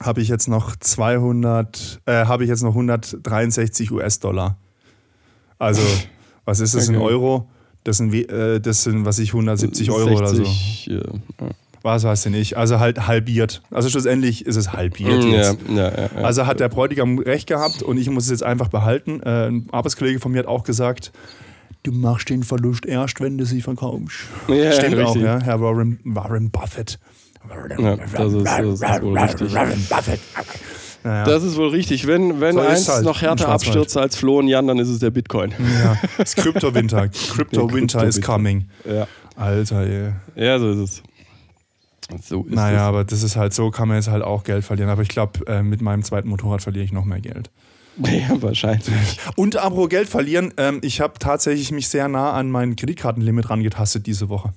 habe 0.00 0.20
ich 0.20 0.28
jetzt 0.28 0.48
noch 0.48 0.74
200, 0.74 2.00
äh, 2.06 2.24
habe 2.26 2.42
ich 2.42 2.50
jetzt 2.50 2.62
noch 2.62 2.70
163 2.74 3.92
US-Dollar. 3.92 4.56
Also, 5.60 5.82
was 6.44 6.58
ist 6.58 6.74
das 6.74 6.88
in 6.88 6.96
Okay. 6.96 7.04
Euro? 7.04 7.48
Das 7.84 7.98
sind, 7.98 8.12
äh, 8.14 8.60
das 8.60 8.82
sind, 8.82 9.04
was 9.04 9.18
ich, 9.18 9.30
170 9.34 9.90
Euro 9.90 10.10
oder 10.16 10.28
so. 10.28 10.36
60, 10.44 10.86
Ja. 10.86 11.00
Was 11.82 12.02
weiß 12.02 12.24
ich 12.26 12.32
nicht. 12.32 12.56
Also 12.56 12.80
halt 12.80 13.06
halbiert. 13.06 13.60
Also 13.70 13.90
schlussendlich 13.90 14.46
ist 14.46 14.56
es 14.56 14.72
halbiert 14.72 15.22
Ja, 15.22 15.30
jetzt. 15.52 15.56
ja. 15.68 15.92
Also 16.22 16.46
hat 16.46 16.58
der 16.58 16.70
Bräutigam 16.70 17.18
recht 17.18 17.46
gehabt 17.46 17.82
und 17.82 17.98
ich 17.98 18.08
muss 18.08 18.24
es 18.24 18.30
jetzt 18.30 18.42
einfach 18.42 18.68
behalten. 18.68 19.20
Äh, 19.22 19.48
ein 19.48 19.68
Arbeitskollege 19.70 20.18
von 20.18 20.32
mir 20.32 20.38
hat 20.38 20.46
auch 20.46 20.64
gesagt, 20.64 21.12
du 21.82 21.92
machst 21.92 22.30
den 22.30 22.42
Verlust 22.42 22.86
erst, 22.86 23.20
wenn 23.20 23.36
du 23.36 23.44
sie 23.44 23.60
verkaufst. 23.60 24.16
Ja, 24.48 24.72
Stimmt 24.72 24.94
auch, 25.00 25.08
richtig. 25.08 25.22
ja. 25.24 25.38
Herr 25.42 25.60
Warren, 25.60 26.00
Warren 26.04 26.50
Buffett. 26.50 26.98
Ja, 27.78 27.96
das 27.96 28.32
ist- 28.32 28.46
das 28.46 28.62
ist 28.64 29.02
wohl 29.02 29.18
richtig. 29.18 29.52
Warren 29.54 29.86
Buffett. 29.90 30.20
Naja. 31.04 31.24
Das 31.24 31.42
ist 31.42 31.56
wohl 31.56 31.68
richtig. 31.68 32.06
Wenn, 32.06 32.40
wenn 32.40 32.54
So 32.54 32.60
eins 32.62 32.88
halt 32.88 33.04
noch 33.04 33.20
härter 33.20 33.48
abstürzt 33.50 33.96
als 33.96 34.16
Flo 34.16 34.38
und 34.38 34.48
Jan, 34.48 34.66
dann 34.66 34.78
ist 34.78 34.88
es 34.88 34.98
der 35.00 35.10
Bitcoin. 35.10 35.52
ja. 35.82 35.96
Das 36.18 36.34
Krypto-Winter. 36.34 37.08
Krypto-Winter 37.08 38.04
is 38.06 38.20
coming. 38.22 38.68
Ja, 38.84 39.06
Alter, 39.36 39.80
ey. 39.86 40.12
ja 40.34 40.58
so 40.58 40.70
ist 40.72 40.78
es. 40.78 41.02
So 42.26 42.44
ist 42.44 42.54
Naja, 42.54 42.76
es. 42.76 42.82
aber 42.82 43.04
das 43.04 43.22
ist 43.22 43.36
halt 43.36 43.52
so, 43.54 43.70
kann 43.70 43.88
man 43.88 43.98
jetzt 43.98 44.08
halt 44.08 44.22
auch 44.22 44.44
Geld 44.44 44.64
verlieren. 44.64 44.90
Aber 44.90 45.02
ich 45.02 45.08
glaube, 45.08 45.46
äh, 45.46 45.62
mit 45.62 45.80
meinem 45.82 46.02
zweiten 46.02 46.28
Motorrad 46.28 46.62
verliere 46.62 46.84
ich 46.84 46.92
noch 46.92 47.04
mehr 47.04 47.20
Geld. 47.20 47.50
Ja, 47.98 48.42
wahrscheinlich. 48.42 49.18
Und 49.36 49.56
apropos 49.56 49.88
Geld 49.88 50.08
verlieren, 50.08 50.52
ähm, 50.56 50.80
ich 50.82 51.00
habe 51.00 51.14
tatsächlich 51.20 51.70
mich 51.70 51.86
sehr 51.88 52.08
nah 52.08 52.32
an 52.32 52.50
mein 52.50 52.74
Kreditkartenlimit 52.74 53.50
rangetastet 53.50 54.06
diese 54.08 54.28
Woche. 54.28 54.52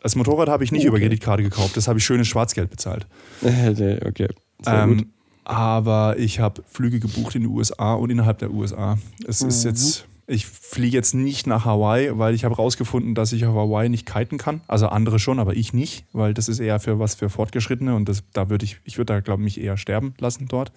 Das 0.00 0.14
Motorrad 0.14 0.48
habe 0.48 0.62
ich 0.62 0.70
nicht 0.70 0.82
Okay. 0.82 0.88
über 0.88 0.98
Kreditkarte 1.00 1.42
gekauft, 1.42 1.76
das 1.76 1.88
habe 1.88 1.98
ich 1.98 2.04
schönes 2.04 2.28
Schwarzgeld 2.28 2.70
bezahlt. 2.70 3.06
Nee, 3.42 3.98
okay. 4.06 4.28
Ähm, 4.66 5.06
aber 5.44 6.18
ich 6.18 6.40
habe 6.40 6.62
Flüge 6.66 7.00
gebucht 7.00 7.34
in 7.34 7.42
die 7.42 7.48
USA 7.48 7.94
und 7.94 8.10
innerhalb 8.10 8.38
der 8.38 8.50
USA. 8.50 8.98
Es 9.26 9.42
ist 9.42 9.64
Mhm. 9.64 9.70
jetzt, 9.70 10.06
ich 10.26 10.46
fliege 10.46 10.96
jetzt 10.96 11.14
nicht 11.14 11.46
nach 11.46 11.66
Hawaii, 11.66 12.16
weil 12.18 12.34
ich 12.34 12.44
habe 12.44 12.56
herausgefunden, 12.56 13.14
dass 13.14 13.32
ich 13.32 13.44
auf 13.44 13.54
Hawaii 13.54 13.88
nicht 13.90 14.06
kiten 14.06 14.38
kann. 14.38 14.62
Also 14.68 14.88
andere 14.88 15.18
schon, 15.18 15.38
aber 15.38 15.54
ich 15.54 15.74
nicht, 15.74 16.06
weil 16.12 16.32
das 16.32 16.48
ist 16.48 16.60
eher 16.60 16.80
für 16.80 16.98
was 16.98 17.14
für 17.14 17.28
Fortgeschrittene 17.28 17.94
und 17.94 18.08
das, 18.08 18.22
da 18.32 18.48
würde 18.48 18.64
ich, 18.64 18.80
ich 18.84 18.96
würde 18.96 19.12
da 19.12 19.20
glaube 19.20 19.42
ich 19.42 19.44
mich 19.56 19.60
eher 19.60 19.76
sterben 19.76 20.14
lassen 20.18 20.46
dort. 20.48 20.72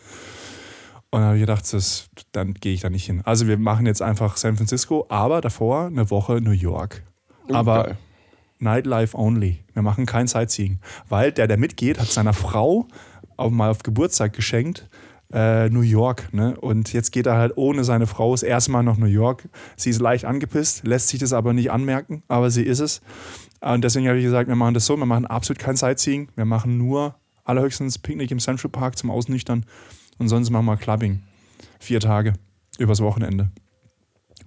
Und 1.09 1.21
dann 1.21 1.27
habe 1.27 1.37
ich 1.37 1.41
gedacht, 1.43 1.71
das, 1.71 2.09
dann 2.33 2.53
gehe 2.53 2.73
ich 2.73 2.81
da 2.81 2.89
nicht 2.89 3.05
hin. 3.05 3.21
Also 3.23 3.47
wir 3.47 3.57
machen 3.57 3.85
jetzt 3.85 4.01
einfach 4.01 4.35
San 4.35 4.57
Francisco, 4.57 5.05
aber 5.07 5.39
davor 5.39 5.85
eine 5.85 6.09
Woche 6.11 6.41
New 6.41 6.51
York. 6.51 7.03
Aber 7.49 7.83
Geil. 7.85 7.97
Nightlife 8.59 9.17
only. 9.17 9.59
Wir 9.73 9.83
machen 9.83 10.05
kein 10.05 10.27
Sightseeing. 10.27 10.79
Weil 11.07 11.31
der, 11.31 11.47
der 11.47 11.57
mitgeht, 11.57 11.99
hat 11.99 12.07
seiner 12.07 12.33
Frau 12.33 12.87
auch 13.37 13.51
mal 13.51 13.69
auf 13.69 13.83
Geburtstag 13.83 14.33
geschenkt. 14.33 14.89
Äh, 15.31 15.69
New 15.69 15.81
York, 15.81 16.33
ne? 16.33 16.57
Und 16.59 16.93
jetzt 16.93 17.11
geht 17.11 17.25
er 17.25 17.35
halt 17.35 17.57
ohne 17.57 17.83
seine 17.83 18.07
Frau 18.07 18.31
das 18.31 18.43
erste 18.43 18.71
Mal 18.71 18.83
nach 18.83 18.97
New 18.97 19.07
York. 19.07 19.49
Sie 19.75 19.89
ist 19.89 19.99
leicht 19.99 20.23
angepisst, 20.23 20.87
lässt 20.87 21.09
sich 21.09 21.19
das 21.19 21.33
aber 21.33 21.51
nicht 21.51 21.69
anmerken, 21.69 22.23
aber 22.29 22.49
sie 22.49 22.63
ist 22.63 22.79
es. 22.79 23.01
Und 23.59 23.83
deswegen 23.83 24.07
habe 24.07 24.17
ich 24.17 24.23
gesagt, 24.23 24.47
wir 24.47 24.55
machen 24.55 24.73
das 24.73 24.85
so, 24.85 24.95
wir 24.95 25.05
machen 25.05 25.25
absolut 25.25 25.59
kein 25.59 25.75
Sightseeing, 25.75 26.29
wir 26.35 26.45
machen 26.45 26.77
nur 26.77 27.15
allerhöchstens 27.43 27.97
Picknick 27.97 28.31
im 28.31 28.39
Central 28.39 28.69
Park 28.69 28.97
zum 28.97 29.11
Ausnüchtern 29.11 29.65
und 30.17 30.29
sonst 30.29 30.49
machen 30.49 30.65
wir 30.65 30.77
Clubbing. 30.77 31.23
Vier 31.79 31.99
Tage, 31.99 32.33
übers 32.77 33.01
Wochenende. 33.01 33.51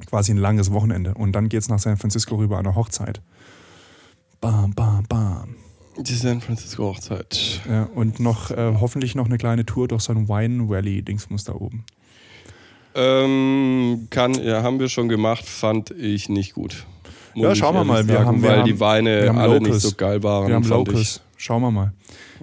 Quasi 0.06 0.32
ein 0.32 0.38
langes 0.38 0.72
Wochenende. 0.72 1.12
Und 1.14 1.32
dann 1.32 1.48
geht 1.48 1.60
es 1.60 1.68
nach 1.68 1.78
San 1.78 1.98
Francisco 1.98 2.36
rüber 2.36 2.58
an 2.58 2.66
eine 2.66 2.74
Hochzeit. 2.74 3.20
Bam, 4.40 4.72
bam, 4.72 5.04
bam. 5.06 5.59
Die 6.02 6.14
San 6.14 6.40
Francisco 6.40 6.84
Hochzeit. 6.84 7.60
Ja, 7.68 7.84
und 7.94 8.20
noch 8.20 8.50
äh, 8.50 8.74
hoffentlich 8.80 9.14
noch 9.14 9.26
eine 9.26 9.36
kleine 9.38 9.66
Tour 9.66 9.86
durch 9.88 10.02
so 10.02 10.12
ein 10.12 10.28
Wine 10.28 10.68
Valley 10.68 11.02
Dingsmus 11.02 11.44
da 11.44 11.52
oben. 11.54 11.84
Ähm, 12.94 14.08
kann, 14.10 14.34
ja, 14.34 14.62
haben 14.62 14.80
wir 14.80 14.88
schon 14.88 15.08
gemacht, 15.08 15.44
fand 15.44 15.90
ich 15.92 16.28
nicht 16.28 16.54
gut. 16.54 16.86
Muss 17.34 17.44
Ja, 17.44 17.54
schauen 17.54 17.74
wir 17.76 17.84
mal. 17.84 18.06
Wir 18.08 18.14
sagen, 18.16 18.26
haben- 18.26 18.42
wir 18.42 18.48
weil 18.50 18.58
haben- 18.60 18.66
die 18.66 18.80
Weine 18.80 19.22
wir 19.22 19.28
haben 19.28 19.38
alle 19.38 19.54
Locals. 19.58 19.74
nicht 19.74 19.82
so 19.82 19.96
geil 19.96 20.22
waren. 20.22 20.48
Wir 20.48 20.54
haben 20.56 20.64
Locals. 20.68 21.20
Schauen 21.36 21.62
wir 21.62 21.70
mal. 21.70 21.92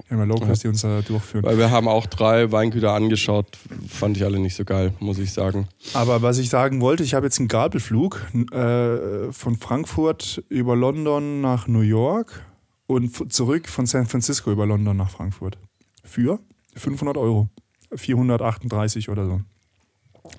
Wir 0.07 0.17
haben 0.17 0.19
ja 0.29 0.33
Locals, 0.35 0.59
die 0.61 0.67
uns 0.69 0.81
da 0.81 1.01
durchführen. 1.01 1.43
Weil 1.43 1.57
wir 1.57 1.69
haben 1.69 1.87
auch 1.87 2.05
drei 2.05 2.51
Weingüter 2.51 2.93
angeschaut, 2.93 3.45
fand 3.89 4.15
ich 4.17 4.23
alle 4.23 4.39
nicht 4.39 4.55
so 4.55 4.63
geil, 4.63 4.93
muss 4.99 5.19
ich 5.19 5.33
sagen. 5.33 5.67
Aber 5.93 6.21
was 6.21 6.37
ich 6.37 6.49
sagen 6.49 6.79
wollte, 6.81 7.03
ich 7.03 7.13
habe 7.13 7.25
jetzt 7.25 7.37
einen 7.39 7.47
Gabelflug 7.49 8.25
äh, 8.51 9.31
von 9.31 9.55
Frankfurt 9.57 10.43
über 10.49 10.75
London 10.75 11.41
nach 11.41 11.67
New 11.67 11.81
York 11.81 12.43
und 12.87 13.31
zurück 13.33 13.67
von 13.67 13.85
San 13.85 14.05
Francisco 14.05 14.51
über 14.51 14.65
London 14.65 14.97
nach 14.97 15.09
Frankfurt. 15.09 15.57
Für 16.03 16.39
500 16.75 17.17
Euro. 17.17 17.49
438 17.93 19.09
oder 19.09 19.25
so. 19.25 19.41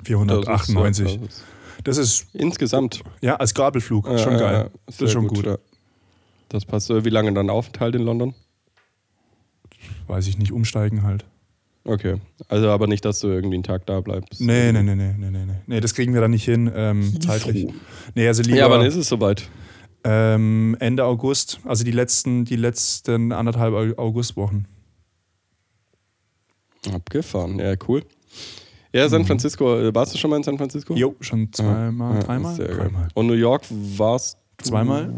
498. 0.05 1.19
Das 1.85 1.97
ist, 1.97 2.27
Insgesamt. 2.35 3.03
ja, 3.21 3.37
als 3.37 3.55
Gabelflug. 3.55 4.07
Schon 4.07 4.33
Ja, 4.35 4.39
geil. 4.39 4.55
ja, 4.55 4.71
Das 4.87 5.01
ist 5.01 5.13
schon 5.13 5.29
gut. 5.29 5.47
ja. 5.47 5.59
Das 6.49 6.65
passt. 6.65 6.89
Wie 6.91 7.11
lange 7.11 7.33
dann 7.33 7.51
Aufenthalt 7.51 7.95
in 7.95 8.03
London? 8.03 8.35
Weiß 10.07 10.27
ich 10.27 10.39
nicht, 10.39 10.51
umsteigen 10.53 11.03
halt. 11.03 11.25
Okay. 11.85 12.17
Also 12.49 12.69
aber 12.71 12.87
nicht, 12.87 13.05
dass 13.05 13.21
du 13.21 13.29
irgendwie 13.29 13.55
einen 13.57 13.63
Tag 13.63 13.87
da 13.87 14.01
bleibst. 14.01 14.41
Nee, 14.41 14.73
nee, 14.73 14.83
nee, 14.83 14.95
nee, 14.95 15.15
nee, 15.17 15.31
nee, 15.31 15.47
nee. 15.67 15.81
Das 15.81 15.95
kriegen 15.95 16.13
wir 16.13 16.21
dann 16.21 16.33
nicht 16.33 16.45
hin, 16.45 16.71
ähm, 16.75 17.19
zeitlich. 17.21 17.69
Nee, 18.15 18.27
also 18.27 18.43
lieber 18.43 18.57
Ja, 18.59 18.67
aber 18.67 18.79
dann 18.79 18.87
ist 18.87 18.97
es 18.97 19.09
soweit. 19.09 19.49
Ähm, 20.11 20.75
Ende 20.81 21.05
August, 21.05 21.61
also 21.65 21.85
die 21.85 21.91
letzten, 21.91 22.45
die 22.47 22.57
letzten 22.57 23.31
anderthalb 23.33 23.75
Au- 23.75 24.03
Augustwochen. 24.03 24.67
Abgefahren. 26.93 27.59
Ja, 27.59 27.75
cool. 27.89 28.03
Ja, 28.93 29.09
San 29.09 29.25
Francisco. 29.27 29.79
äh, 29.79 29.95
Warst 29.95 30.15
du 30.15 30.19
schon 30.19 30.31
mal 30.31 30.37
in 30.37 30.43
San 30.43 30.57
Francisco? 30.57 30.95
Jo, 30.95 31.15
schon 31.21 31.53
zweimal, 31.53 32.15
Ja, 32.15 32.21
dreimal? 32.23 32.55
sehr. 32.55 32.69
Dreimal. 32.69 33.09
Und 33.15 33.27
New 33.27 33.35
York 33.35 33.63
warst 33.71 34.39
du 34.59 34.65
Zweimal? 34.65 35.13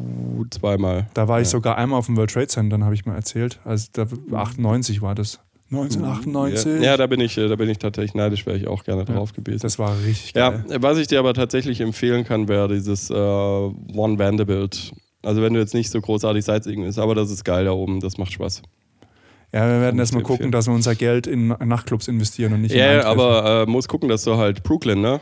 Zweimal. 0.50 1.06
Da 1.14 1.28
war 1.28 1.40
ich 1.40 1.46
Ja. 1.46 1.52
sogar 1.52 1.76
einmal 1.78 1.98
auf 1.98 2.06
dem 2.06 2.16
World 2.16 2.30
Trade 2.30 2.48
Center, 2.48 2.78
habe 2.80 2.94
ich 2.94 3.06
mal 3.06 3.14
erzählt. 3.14 3.58
Also 3.64 3.86
da, 3.92 4.06
98 4.32 5.00
war 5.02 5.14
das. 5.14 5.38
1998. 5.70 6.66
Ja, 6.66 6.80
ja, 6.80 6.96
da 6.96 7.06
bin 7.06 7.20
ich, 7.20 7.38
äh, 7.38 7.48
da 7.48 7.56
bin 7.56 7.68
ich 7.68 7.78
tatsächlich 7.78 8.14
neidisch, 8.14 8.44
wäre 8.44 8.56
ich 8.56 8.66
auch 8.66 8.82
gerne 8.84 9.04
drauf 9.04 9.32
gewesen. 9.32 9.60
Das 9.62 9.78
war 9.78 9.96
richtig 10.04 10.32
ja, 10.34 10.50
geil. 10.50 10.64
was 10.80 10.98
ich 10.98 11.06
dir 11.06 11.20
aber 11.20 11.32
tatsächlich 11.32 11.80
empfehlen 11.80 12.24
kann, 12.24 12.48
wäre 12.48 12.68
dieses 12.68 13.10
äh, 13.10 13.14
One 13.14 14.18
Vanderbilt. 14.18 14.92
Also 15.22 15.42
wenn 15.42 15.52
du 15.52 15.60
jetzt 15.60 15.74
nicht 15.74 15.90
so 15.90 16.00
großartig 16.00 16.44
Sightseeing 16.44 16.82
ist, 16.82 16.98
aber 16.98 17.14
das 17.14 17.30
ist 17.30 17.44
geil 17.44 17.66
da 17.66 17.72
oben, 17.72 18.00
das 18.00 18.18
macht 18.18 18.32
Spaß. 18.32 18.62
Ja, 19.52 19.66
wir 19.68 19.80
werden 19.80 19.98
erstmal 19.98 20.22
gucken, 20.22 20.46
empfehlen. 20.46 20.52
dass 20.52 20.66
wir 20.66 20.74
unser 20.74 20.94
Geld 20.94 21.26
in 21.26 21.48
Nachtclubs 21.48 22.08
investieren 22.08 22.52
und 22.52 22.62
nicht 22.62 22.72
in 22.72 22.78
Ja, 22.78 22.92
ja, 22.92 23.04
aber 23.04 23.64
äh, 23.66 23.70
muss 23.70 23.88
gucken, 23.88 24.08
dass 24.08 24.24
du 24.24 24.36
halt 24.36 24.62
Brooklyn, 24.62 25.00
ne? 25.00 25.20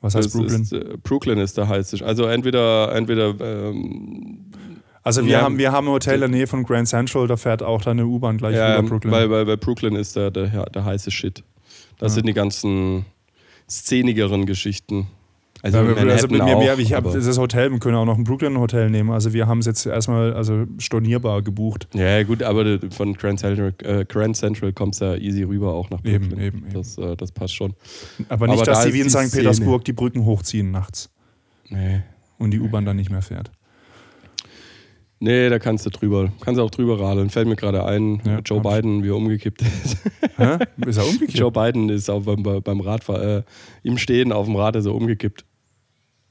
Was 0.00 0.16
heißt 0.16 0.26
Das 0.26 0.32
Brooklyn? 0.32 0.62
Ist, 0.62 0.72
äh, 0.72 0.96
Brooklyn 1.02 1.38
ist 1.38 1.56
der 1.56 1.68
heiße. 1.68 2.04
Also 2.04 2.24
entweder, 2.24 2.92
entweder 2.94 3.34
ähm, 3.40 4.50
also 5.02 5.24
wir, 5.24 5.32
ja. 5.32 5.42
haben, 5.42 5.58
wir 5.58 5.72
haben 5.72 5.88
ein 5.88 5.92
Hotel 5.92 6.14
in 6.14 6.20
der 6.20 6.28
Nähe 6.30 6.46
von 6.46 6.64
Grand 6.64 6.88
Central, 6.88 7.26
da 7.26 7.36
fährt 7.36 7.62
auch 7.62 7.82
dann 7.82 7.98
eine 7.98 8.06
U-Bahn 8.06 8.38
gleich 8.38 8.54
ja, 8.56 8.78
über 8.78 8.88
Brooklyn. 8.88 9.12
Weil, 9.12 9.30
weil, 9.30 9.46
weil 9.46 9.56
Brooklyn 9.56 9.96
ist 9.96 10.16
der, 10.16 10.30
der, 10.30 10.64
der 10.66 10.84
heiße 10.84 11.10
Shit. 11.10 11.42
Das 11.98 12.12
Ja. 12.12 12.16
sind 12.16 12.26
die 12.26 12.34
ganzen 12.34 13.04
szenigeren 13.68 14.46
Geschichten. 14.46 15.06
Also, 15.62 15.78
Ja, 15.78 15.86
wir, 16.04 16.12
also 16.12 16.26
mit 16.26 16.42
mir, 16.42 16.56
auch, 16.56 16.78
ich 16.78 16.92
habe 16.92 17.12
das 17.12 17.38
Hotel, 17.38 17.70
wir 17.70 17.78
können 17.78 17.94
auch 17.94 18.04
noch 18.04 18.18
ein 18.18 18.24
Brooklyn-Hotel 18.24 18.90
nehmen. 18.90 19.10
Also 19.12 19.32
wir 19.32 19.46
haben 19.46 19.60
es 19.60 19.66
jetzt 19.66 19.86
erstmal 19.86 20.32
also 20.34 20.66
stornierbar 20.78 21.42
gebucht. 21.42 21.86
Ja, 21.94 22.20
gut, 22.24 22.42
aber 22.42 22.80
von 22.90 23.14
Grand 23.14 23.38
Central, 23.38 23.72
äh, 23.84 24.04
Grand 24.04 24.36
Central 24.36 24.72
kommst 24.72 25.00
du 25.00 25.04
ja 25.04 25.14
easy 25.16 25.44
rüber 25.44 25.72
auch 25.72 25.88
nach 25.90 26.04
Eben, 26.04 26.30
Brooklyn. 26.30 26.46
eben, 26.46 26.58
eben. 26.66 26.72
Das, 26.74 26.98
äh, 26.98 27.16
das 27.16 27.30
passt 27.30 27.54
schon. 27.54 27.74
Aber 28.28 28.48
nicht, 28.48 28.56
Aber 28.56 28.66
dass 28.66 28.80
da 28.80 28.84
sie 28.86 28.94
wie 28.94 29.00
in 29.00 29.10
St. 29.10 29.32
Petersburg 29.32 29.84
die 29.84 29.92
Brücken 29.92 30.24
hochziehen 30.24 30.72
nachts 30.72 31.10
Nee. 31.70 32.02
und 32.38 32.50
die 32.50 32.58
U-Bahn 32.60 32.84
dann 32.84 32.96
nicht 32.96 33.10
mehr 33.10 33.22
fährt. 33.22 33.52
Nee, 35.24 35.48
da 35.50 35.60
kannst 35.60 35.86
du 35.86 35.90
drüber. 35.90 36.32
Kannst 36.40 36.58
du 36.58 36.64
auch 36.64 36.70
drüber 36.70 36.98
radeln. 36.98 37.30
Fällt 37.30 37.46
mir 37.46 37.54
gerade 37.54 37.84
ein, 37.84 38.20
Ja, 38.24 38.40
Joe. 38.40 38.60
Biden, 38.60 39.04
wie 39.04 39.08
er 39.10 39.14
umgekippt 39.14 39.62
ist. 39.62 39.98
Hä? 40.36 40.58
Ist 40.84 40.96
er 40.96 41.06
umgekehrt? 41.06 41.38
Joe 41.38 41.52
Biden 41.52 41.88
ist 41.90 42.10
auch 42.10 42.22
beim, 42.22 42.42
beim 42.42 42.80
Radfahren, 42.80 43.22
äh, 43.22 43.42
im 43.84 43.98
Stehen 43.98 44.32
auf 44.32 44.46
dem 44.46 44.56
Rad 44.56 44.74
ist 44.74 44.86
er 44.86 44.94
umgekippt. 44.94 45.44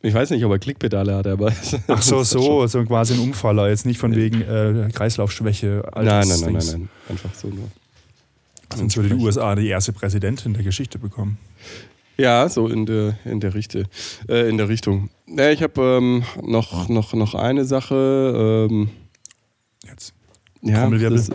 Ich 0.02 0.14
weiß 0.14 0.32
nicht, 0.32 0.44
ob 0.44 0.52
er 0.52 0.60
Klickpedale 0.60 1.16
hat, 1.16 1.26
aber. 1.26 1.54
Ach 1.88 2.02
so, 2.02 2.24
so, 2.24 2.68
so 2.68 2.84
quasi 2.84 3.14
ein 3.14 3.22
Umfaller, 3.22 3.70
jetzt 3.70 3.86
nicht 3.86 3.98
von 3.98 4.14
wegen 4.14 4.42
äh, 4.42 4.90
Kreislaufschwäche. 4.92 5.90
Nein, 5.96 6.06
nein, 6.06 6.28
nein, 6.28 6.40
nein, 6.42 6.54
nein. 6.54 6.90
Einfach 7.08 7.34
so 7.34 7.48
nur. 7.48 7.70
Sonst 8.76 8.98
würde 8.98 9.16
die 9.16 9.24
USA 9.24 9.56
die 9.56 9.68
erste 9.70 9.94
Präsidentin 9.94 10.54
der 10.54 10.64
Geschichte 10.64 11.00
bekommen. 11.00 11.38
Ja, 12.18 12.48
so 12.50 12.68
in 12.68 12.86
der, 12.86 13.18
in 13.26 13.40
der, 13.40 13.54
Richte, 13.54 13.86
äh, 14.30 14.50
in 14.50 14.58
der 14.58 14.70
Richtung. 14.70 15.10
Ja, 15.28 15.50
ich 15.50 15.64
habe 15.64 15.82
ähm, 15.82 16.24
noch, 16.42 16.90
noch, 16.90 17.14
noch 17.14 17.36
eine 17.36 17.66
Sache. 17.66 18.68
Ähm, 18.70 18.90
Jetzt. 19.88 20.14
ja, 20.62 20.90
das, 20.90 21.30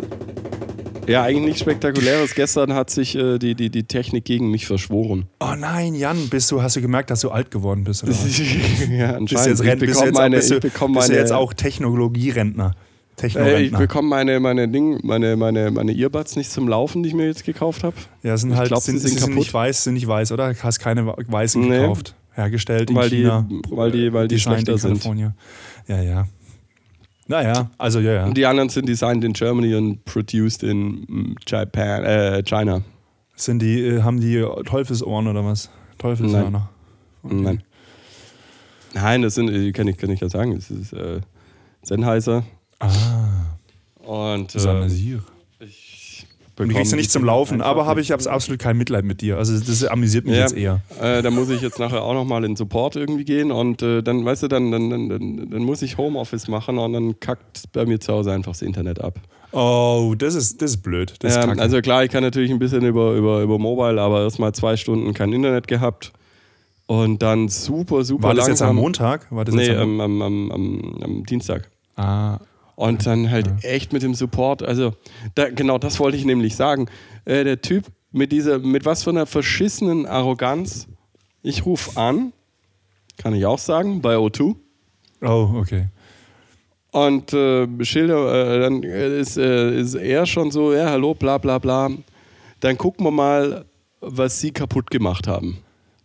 Ja, 1.09 1.23
eigentlich 1.23 1.45
nichts 1.45 1.61
Spektakuläres. 1.61 2.35
Gestern 2.35 2.75
hat 2.75 2.91
sich 2.91 3.17
äh, 3.17 3.39
die, 3.39 3.55
die, 3.55 3.71
die 3.71 3.85
Technik 3.85 4.25
gegen 4.25 4.51
mich 4.51 4.67
verschworen. 4.67 5.27
Oh 5.41 5.55
nein, 5.57 5.95
Jan, 5.95 6.29
bist 6.29 6.51
du, 6.51 6.63
hast 6.63 6.77
du 6.77 6.81
gemerkt, 6.81 7.11
dass 7.11 7.21
du 7.21 7.31
alt 7.31 7.51
geworden 7.51 7.85
bist? 7.85 8.05
Oder? 8.05 8.13
ja, 8.91 9.19
Bist 9.19 9.33
du 9.33 9.37
anscheinend. 9.39 9.47
jetzt, 9.47 9.61
ich 9.61 9.79
bist 9.79 9.81
bekomme 9.81 10.07
jetzt, 10.07 10.15
meine, 10.15 10.37
bist 10.37 10.51
du, 10.51 10.55
ich 10.57 10.61
bekomme 10.61 10.95
bist 10.95 11.09
du 11.09 11.13
meine, 11.13 11.21
jetzt 11.23 11.33
auch 11.33 11.53
Technologierentner? 11.55 12.75
Äh, 13.23 13.63
ich 13.63 13.73
bekomme 13.73 14.09
meine, 14.09 14.39
meine 14.41 14.69
Ding, 14.69 15.01
meine, 15.03 15.37
meine, 15.37 15.71
meine 15.71 15.93
Earbuds 15.93 16.37
nicht 16.37 16.51
zum 16.51 16.69
Laufen, 16.69 17.03
die 17.03 17.09
ich 17.11 17.15
mir 17.15 17.27
jetzt 17.27 17.45
gekauft 17.45 17.83
habe. 17.85 17.97
ja, 18.23 18.37
sind 18.37 18.51
ich 18.51 18.57
halt, 18.57 18.69
glaub, 18.69 18.83
sind, 18.83 18.99
sind 18.99 19.11
sind 19.19 19.35
nicht 19.35 19.37
kaputt. 19.37 19.55
weiß, 19.55 19.85
sind 19.85 19.95
nicht 19.95 20.07
weiß, 20.07 20.33
oder? 20.33 20.55
Hast 20.63 20.79
keine 20.81 21.07
weißen 21.07 21.61
Nee. 21.63 21.81
gekauft. 21.81 22.15
Hergestellt 22.33 22.91
in 22.91 22.97
Weil 22.97 23.09
die- 23.09 23.17
China. 23.23 23.49
weil 23.71 23.91
die- 23.91 24.13
weil 24.13 24.29
die 24.29 24.39
schlechter 24.39 24.73
in 24.73 24.79
sind. 24.79 25.05
Ja, 25.89 26.03
ja. 26.03 26.27
Naja, 27.29 27.71
also 27.79 27.99
ja, 28.01 28.13
ja. 28.13 28.25
Und 28.27 28.37
die 28.37 28.45
anderen 28.47 28.69
sind 28.69 28.89
designed 28.89 29.25
in 29.25 29.33
Germany 29.33 29.75
und 29.75 30.05
produced 30.05 30.63
in 30.63 31.01
mm, 31.09 31.37
Japan, 31.47 32.05
äh, 32.05 32.43
China. 32.45 32.83
Sind 33.35 33.61
die, 33.63 33.81
äh, 33.81 34.03
haben 34.03 34.21
die 34.21 34.45
Teufelsohren 34.67 35.27
oder 35.27 35.45
was? 35.45 35.71
Teufelshörner. 35.99 36.69
Nein. 37.23 37.63
Nein, 38.95 39.23
das 39.23 39.35
sind, 39.35 39.49
kann 39.75 39.89
ich, 39.89 39.97
kann 39.97 40.11
ich 40.11 40.21
ja 40.21 40.29
sagen, 40.29 40.53
es 40.53 40.71
ist 40.71 40.93
äh, 40.93 41.21
Sennheiser. 41.83 42.45
Ah, 42.79 43.57
Und 44.05 44.55
äh, 44.55 44.87
ich 45.61 46.27
Und 46.59 46.69
du 46.69 46.75
kriegst 46.75 46.93
ja 46.93 46.97
nicht 46.97 47.11
zum 47.11 47.25
Laufen, 47.25 47.61
aber 47.61 47.87
habe 47.87 48.01
ich 48.01 48.11
hab's 48.13 48.27
absolut 48.27 48.61
kein 48.61 48.77
Mitleid 48.77 49.05
mit 49.05 49.21
dir. 49.21 49.37
Also 49.39 49.59
das 49.59 49.85
amüsiert 49.85 50.25
mich 50.27 50.35
Ja. 50.35 50.41
jetzt 50.43 50.55
eher. 50.57 50.81
Äh, 51.01 51.23
da 51.23 51.31
muss 51.31 51.49
ich 51.51 51.61
jetzt 51.61 51.79
nachher 51.79 52.03
auch 52.03 52.15
nochmal 52.15 52.45
in 52.45 52.57
Support 52.57 52.97
irgendwie 52.97 53.25
gehen 53.25 53.51
und 53.51 53.83
äh, 53.83 54.03
dann, 54.03 54.25
weißt 54.25 54.45
du, 54.45 54.49
dann, 54.49 54.71
dann, 54.71 54.91
dann, 54.91 55.09
dann, 55.09 55.51
dann 55.51 55.63
muss 55.63 55.83
ich 55.83 55.97
Homeoffice 55.99 56.49
machen 56.49 56.79
und 56.79 56.93
dann 56.93 57.21
kackt 57.21 57.65
bei 57.73 57.85
mir 57.87 57.99
zu 58.01 58.13
Hause 58.13 58.33
einfach 58.33 58.53
das 58.53 58.63
Internet 58.63 59.01
ab. 59.01 59.19
Oh, 59.53 60.15
das 60.19 60.35
ist, 60.35 60.61
das 60.61 60.73
ist 60.73 60.83
blöd. 60.83 61.15
Das 61.21 61.33
ist 61.33 61.37
Ja, 61.37 61.47
kacke. 61.47 61.61
also 61.63 61.81
klar, 61.81 62.05
ich 62.05 62.11
kann 62.11 62.23
natürlich 62.23 62.51
ein 62.51 62.59
bisschen 62.59 62.85
über, 62.85 63.13
über, 63.15 63.41
über 63.43 63.59
Mobile, 63.59 64.01
aber 64.01 64.23
erst 64.23 64.39
mal 64.39 64.53
zwei 64.53 64.77
Stunden 64.77 65.15
kein 65.15 65.33
Internet 65.33 65.67
gehabt 65.69 66.13
und 66.87 67.23
dann 67.23 67.49
super, 67.49 68.05
super 68.05 68.25
War 68.29 68.35
das 68.35 68.47
langsam. 68.49 68.67
jetzt 68.69 68.71
am 68.71 68.77
Montag? 68.77 69.31
War 69.33 69.45
das 69.45 69.55
Nee, 69.55 69.67
jetzt 69.69 69.79
am 69.79 70.01
am, 70.01 70.23
am, 70.23 70.51
am, 70.51 70.53
am, 70.53 71.03
am 71.03 71.25
Dienstag. 71.27 71.69
Ah, 71.97 72.39
Und 72.77 73.07
dann 73.07 73.31
halt 73.31 73.65
echt 73.65 73.93
mit 73.95 74.03
dem 74.03 74.15
Support, 74.15 74.63
also 74.63 74.93
da, 75.35 75.49
genau 75.49 75.79
das 75.79 75.99
wollte 75.99 76.17
ich 76.17 76.27
nämlich 76.27 76.57
sagen. 76.57 76.89
Äh, 77.25 77.43
der 77.43 77.63
Typ 77.63 77.87
mit 78.13 78.33
dieser, 78.33 78.59
mit 78.59 78.85
was 78.85 79.03
für 79.03 79.11
einer 79.11 79.27
verschissenen 79.27 80.07
Arroganz. 80.07 80.87
Ich 81.43 81.65
rufe 81.65 81.99
an, 81.99 82.33
kann 83.17 83.35
ich 83.35 83.47
auch 83.47 83.59
sagen, 83.59 84.03
bei 84.03 84.17
O2. 84.17 84.57
oh, 85.23 85.51
okay. 85.57 85.87
Und 86.93 87.33
äh, 87.33 87.67
Schilder, 87.85 88.57
äh, 88.57 88.61
dann 88.61 88.83
ist, 88.83 89.37
äh, 89.37 89.79
ist 89.79 89.95
er 89.95 90.25
schon 90.27 90.51
so, 90.51 90.73
ja, 90.73 90.91
hallo, 90.91 91.15
bla 91.15 91.39
bla 91.39 91.59
bla. 91.59 91.91
Dann 92.61 92.79
gucken 92.79 93.05
wir 93.05 93.11
mal, 93.11 93.65
was 94.01 94.41
sie 94.41 94.51
kaputt 94.51 94.91
gemacht 94.91 95.27
haben. 95.27 95.59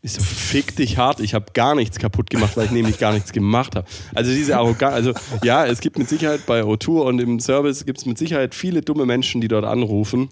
Ich 0.04 0.14
so, 0.14 0.22
fick 0.22 0.76
dich 0.76 0.98
hart, 0.98 1.20
ich 1.20 1.36
habe 1.36 1.46
gar 1.54 1.76
nichts 1.76 2.00
kaputt 2.00 2.32
gemacht, 2.32 2.58
weil 2.58 2.66
ich 2.66 2.72
nämlich 2.72 2.98
gar 2.98 3.14
nichts 3.14 3.32
gemacht 3.32 3.76
habe. 3.76 3.88
Also 4.16 4.32
diese 4.32 4.58
Arroganz, 4.58 4.96
also 4.96 5.14
ja, 5.44 5.66
es 5.68 5.80
gibt 5.80 6.00
mit 6.00 6.10
Sicherheit 6.10 6.48
bei 6.48 6.62
O2 6.62 7.02
und 7.02 7.22
im 7.22 7.40
Service 7.40 7.86
gibt 7.86 8.00
es 8.00 8.08
mit 8.08 8.18
Sicherheit 8.18 8.56
viele 8.56 8.82
dumme 8.82 9.06
Menschen, 9.06 9.42
die 9.42 9.48
dort 9.48 9.64
anrufen, 9.64 10.30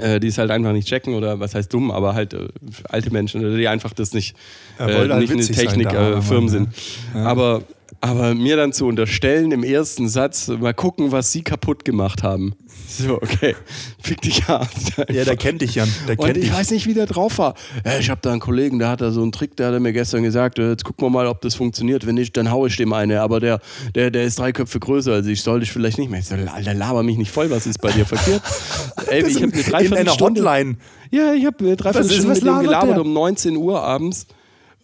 äh, 0.00 0.18
die 0.18 0.28
es 0.28 0.38
halt 0.38 0.50
einfach 0.50 0.72
nicht 0.72 0.88
checken 0.88 1.12
oder 1.12 1.40
was 1.40 1.54
heißt 1.54 1.72
dumm, 1.74 1.90
aber 1.90 2.14
halt 2.14 2.32
äh, 2.32 2.48
alte 2.84 3.10
Menschen, 3.10 3.44
oder 3.44 3.54
die 3.58 3.68
einfach 3.68 3.92
das 3.92 4.14
nicht, 4.14 4.34
äh, 4.78 4.84
halt 4.84 5.18
nicht 5.18 5.30
eine 5.30 5.44
Technikfirmen 5.44 6.24
Mann, 6.24 6.48
sind. 6.48 6.68
Aber, 7.12 7.62
aber 8.00 8.34
mir 8.34 8.56
dann 8.56 8.72
zu 8.72 8.86
unterstellen 8.86 9.52
im 9.52 9.62
ersten 9.62 10.08
Satz, 10.08 10.48
mal 10.48 10.72
gucken, 10.72 11.12
was 11.12 11.32
sie 11.32 11.42
kaputt 11.42 11.84
gemacht 11.84 12.22
haben. 12.22 12.54
So, 12.88 13.16
okay, 13.16 13.54
fick 14.02 14.20
dich 14.20 14.46
hart. 14.48 14.68
Ja, 15.10 15.24
der 15.24 15.36
kennt 15.36 15.62
dich, 15.62 15.74
Jan. 15.74 15.88
Der 16.08 16.18
Und 16.18 16.26
kennt 16.26 16.38
ich 16.38 16.44
dich. 16.44 16.52
weiß 16.52 16.70
nicht, 16.72 16.86
wie 16.86 16.94
der 16.94 17.06
drauf 17.06 17.38
war. 17.38 17.54
Ja, 17.84 17.98
ich 17.98 18.10
habe 18.10 18.20
da 18.22 18.32
einen 18.32 18.40
Kollegen, 18.40 18.78
der 18.78 18.88
hat 18.88 19.00
da 19.00 19.10
so 19.10 19.22
einen 19.22 19.32
Trick, 19.32 19.56
der 19.56 19.68
hat 19.68 19.74
er 19.74 19.80
mir 19.80 19.92
gestern 19.92 20.22
gesagt, 20.22 20.58
äh, 20.58 20.70
jetzt 20.70 20.84
gucken 20.84 21.04
wir 21.06 21.10
mal, 21.10 21.26
ob 21.26 21.40
das 21.40 21.54
funktioniert. 21.54 22.06
Wenn 22.06 22.16
nicht, 22.16 22.36
dann 22.36 22.50
haue 22.50 22.68
ich 22.68 22.76
dem 22.76 22.92
eine. 22.92 23.20
Aber 23.20 23.40
der, 23.40 23.60
der, 23.94 24.10
der 24.10 24.24
ist 24.24 24.38
drei 24.38 24.52
Köpfe 24.52 24.80
größer 24.80 25.12
als 25.12 25.26
ich, 25.26 25.42
sollte 25.42 25.64
ich 25.64 25.72
vielleicht 25.72 25.98
nicht 25.98 26.10
mehr. 26.10 26.20
Ich 26.20 26.26
so, 26.26 26.34
Alter, 26.34 26.74
laber 26.74 27.02
mich 27.02 27.16
nicht 27.16 27.30
voll, 27.30 27.50
was 27.50 27.66
ist 27.66 27.80
bei 27.80 27.92
dir 27.92 28.06
verkehrt? 28.06 28.42
Ey, 29.08 29.24
ich 29.26 29.36
habe 29.36 29.52
eine 29.52 29.60
in 29.60 29.64
einer 29.64 29.70
Dreiviertelstunde... 29.70 30.40
Hotline. 30.40 30.76
Ja, 31.10 31.32
ich 31.32 31.46
habe 31.46 31.56
eine 31.60 31.76
Dreiviertelstunde 31.76 32.28
mit 32.28 32.42
dem 32.42 32.46
labert 32.46 32.64
gelabert 32.64 32.98
um 32.98 33.12
19 33.12 33.56
Uhr 33.56 33.82
abends. 33.82 34.26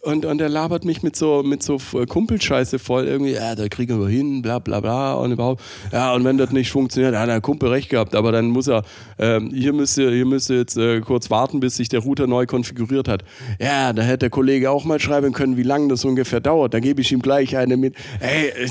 Und, 0.01 0.25
und 0.25 0.39
er 0.39 0.47
labert 0.47 0.85
mich 0.85 1.03
mit 1.03 1.15
so, 1.15 1.43
mit 1.43 1.63
so 1.63 1.79
Kumpelscheiße 2.07 2.79
voll. 2.79 3.07
Irgendwie, 3.07 3.33
ja, 3.33 3.55
da 3.55 3.67
kriegen 3.67 3.99
wir 3.99 4.07
hin, 4.07 4.41
bla 4.41 4.59
bla 4.59 4.79
bla. 4.79 5.13
Und 5.15 5.31
überhaupt, 5.31 5.61
ja, 5.91 6.13
und 6.13 6.23
wenn 6.23 6.37
das 6.37 6.51
nicht 6.51 6.71
funktioniert, 6.71 7.13
ja, 7.13 7.25
der 7.25 7.41
Kumpel 7.41 7.69
recht 7.69 7.89
gehabt. 7.89 8.15
Aber 8.15 8.31
dann 8.31 8.47
muss 8.47 8.67
er, 8.67 8.83
ähm, 9.19 9.51
hier 9.53 9.73
müsst 9.73 9.97
ihr, 9.97 10.11
hier 10.11 10.25
müsst 10.25 10.49
ihr 10.49 10.57
jetzt 10.57 10.77
äh, 10.77 11.01
kurz 11.01 11.29
warten, 11.29 11.59
bis 11.59 11.75
sich 11.75 11.89
der 11.89 12.01
Router 12.01 12.27
neu 12.27 12.45
konfiguriert 12.45 13.07
hat. 13.07 13.23
Ja, 13.59 13.91
da 13.91 14.01
hätte 14.03 14.19
der 14.19 14.29
Kollege 14.29 14.71
auch 14.71 14.85
mal 14.85 14.99
schreiben 14.99 15.33
können, 15.33 15.57
wie 15.57 15.63
lange 15.63 15.89
das 15.89 16.05
ungefähr 16.05 16.39
dauert. 16.39 16.73
Da 16.73 16.79
gebe 16.79 17.01
ich 17.01 17.11
ihm 17.11 17.21
gleich 17.21 17.57
eine 17.57 17.75
mit. 17.75 17.95
Ey, 18.19 18.49
äh, 18.49 18.67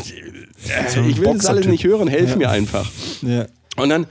So 0.89 1.01
ein 1.01 1.11
ich 1.11 1.21
will 1.21 1.35
das 1.35 1.47
alles 1.47 1.67
nicht 1.67 1.85
hören, 1.85 2.09
helf 2.09 2.37
mir 2.37 2.51
einfach. 2.51 2.91
Ja. 3.23 3.47
Und 3.77 3.91
dann, 3.91 4.07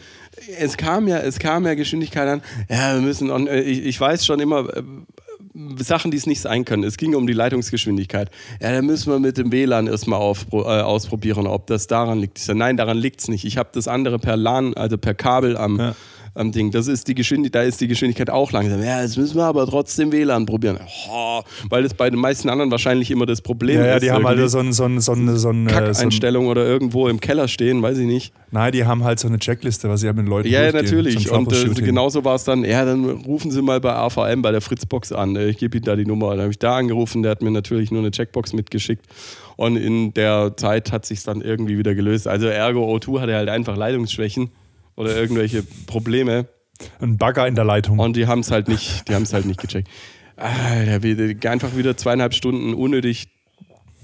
es 0.59 0.77
kam 0.77 1.07
ja, 1.07 1.17
es 1.19 1.39
kam 1.39 1.65
ja 1.65 1.73
Geschwindigkeit 1.73 2.27
an, 2.27 2.41
ja, 2.69 2.95
wir 2.95 3.01
müssen, 3.01 3.47
äh, 3.47 3.61
ich, 3.61 3.85
ich 3.85 3.99
weiß 3.99 4.25
schon 4.25 4.39
immer, 4.39 4.69
äh, 4.75 4.83
Sachen, 5.79 6.11
die 6.11 6.17
es 6.17 6.25
nicht 6.25 6.41
sein 6.41 6.65
können. 6.65 6.83
Es 6.83 6.97
ging 6.97 7.15
um 7.15 7.27
die 7.27 7.33
Leitungsgeschwindigkeit. 7.33 8.29
Ja, 8.61 8.73
da 8.73 8.81
müssen 8.81 9.11
wir 9.11 9.19
mit 9.19 9.37
dem 9.37 9.51
WLAN 9.51 9.87
erstmal 9.87 10.19
aufpro- 10.19 10.63
äh, 10.65 10.81
ausprobieren, 10.81 11.47
ob 11.47 11.67
das 11.67 11.87
daran 11.87 12.19
liegt. 12.19 12.39
Ich 12.39 12.45
sag, 12.45 12.57
nein, 12.57 12.75
daran 12.77 12.97
liegt 12.97 13.21
es 13.21 13.27
nicht. 13.29 13.45
Ich 13.45 13.57
habe 13.57 13.69
das 13.71 13.87
andere 13.87 14.19
per 14.19 14.35
LAN, 14.35 14.73
also 14.73 14.97
per 14.97 15.13
Kabel 15.13 15.55
am, 15.55 15.79
Ja. 15.79 15.95
Am 16.35 16.51
Ding. 16.51 16.69
Das 16.71 16.87
ist 16.87 17.07
die 17.07 17.15
Geschwindigkeit, 17.15 17.63
da 17.63 17.67
ist 17.67 17.79
die 17.81 17.87
Geschwindigkeit 17.87 18.29
auch 18.29 18.51
langsam. 18.51 18.83
Ja, 18.83 19.01
jetzt 19.01 19.17
müssen 19.17 19.37
wir 19.37 19.45
aber 19.45 19.65
trotzdem 19.65 20.11
WLAN 20.11 20.45
probieren. 20.45 20.77
Oh, 21.09 21.41
weil 21.69 21.83
das 21.83 21.93
bei 21.93 22.09
den 22.09 22.19
meisten 22.19 22.49
anderen 22.49 22.69
wahrscheinlich 22.71 23.09
immer 23.09 23.25
das 23.25 23.41
Problem 23.41 23.79
Ja, 23.79 23.85
ja, 23.87 23.95
ist. 23.95 24.03
die 24.03 24.11
haben 24.11 24.27
halt 24.27 24.37
so 24.49 24.59
ein, 24.59 24.73
so 24.73 24.83
ein, 24.83 24.99
so 24.99 25.13
ein, 25.13 25.37
so 25.37 25.49
ein, 25.49 25.65
äh, 25.67 25.67
so 25.73 25.73
ein 25.73 25.85
Kackeinstellung 25.85 26.47
oder 26.47 26.65
irgendwo 26.65 27.07
im 27.07 27.19
Keller 27.21 27.47
stehen, 27.47 27.81
weiß 27.81 27.97
ich 27.97 28.05
nicht. 28.05 28.33
Nein, 28.51 28.71
die 28.73 28.85
haben 28.85 29.03
halt 29.03 29.19
so 29.19 29.27
eine 29.27 29.39
Checkliste, 29.39 29.89
was 29.89 30.01
sie 30.01 30.07
halt 30.07 30.17
mit 30.17 30.27
Leuten 30.27 30.47
Ja, 30.49 30.63
ja, 30.63 30.71
natürlich. 30.71 31.27
So 31.27 31.35
und 31.35 31.51
äh, 31.51 31.81
genauso 31.81 32.23
war 32.25 32.35
es 32.35 32.43
dann, 32.43 32.63
ja, 32.63 32.85
dann 32.85 33.05
rufen 33.09 33.51
Sie 33.51 33.61
mal 33.61 33.79
bei 33.79 33.93
AVM, 33.93 34.41
bei 34.41 34.51
der 34.51 34.61
Fritzbox 34.61 35.11
an. 35.11 35.35
Äh, 35.35 35.47
Ich 35.49 35.57
gebe 35.57 35.77
Ihnen 35.77 35.85
da 35.85 35.95
die 35.95 36.05
Nummer. 36.05 36.31
Dann 36.31 36.41
habe 36.41 36.51
ich 36.51 36.59
da 36.59 36.77
angerufen, 36.77 37.23
der 37.23 37.31
hat 37.31 37.41
mir 37.41 37.51
natürlich 37.51 37.91
nur 37.91 38.01
eine 38.01 38.11
Checkbox 38.11 38.53
mitgeschickt. 38.53 39.05
Und 39.57 39.77
in 39.77 40.13
der 40.13 40.53
Zeit 40.57 40.91
hat 40.91 41.05
sich 41.05 41.23
dann 41.23 41.41
irgendwie 41.41 41.77
wieder 41.77 41.95
gelöst. 41.95 42.27
Also 42.27 42.47
Ergo 42.47 42.93
O2 42.93 43.21
hatte 43.21 43.35
halt 43.35 43.47
einfach 43.49 43.77
Leitungsschwächen 43.77 44.49
oder 44.95 45.15
irgendwelche 45.15 45.63
Probleme. 45.87 46.47
Ein 46.99 47.17
Bagger 47.17 47.47
in 47.47 47.55
der 47.55 47.63
Leitung. 47.63 47.99
Und 47.99 48.15
die 48.15 48.27
haben 48.27 48.41
es 48.41 48.51
halt 48.51 48.67
nicht, 48.67 49.07
die 49.07 49.15
haben 49.15 49.23
es 49.23 49.33
halt 49.33 49.45
nicht 49.45 49.59
gecheckt. 49.59 49.87
Alter, 50.35 51.49
einfach 51.49 51.75
wieder 51.77 51.95
zweieinhalb 51.95 52.33
Stunden 52.33 52.73
unnötig 52.73 53.29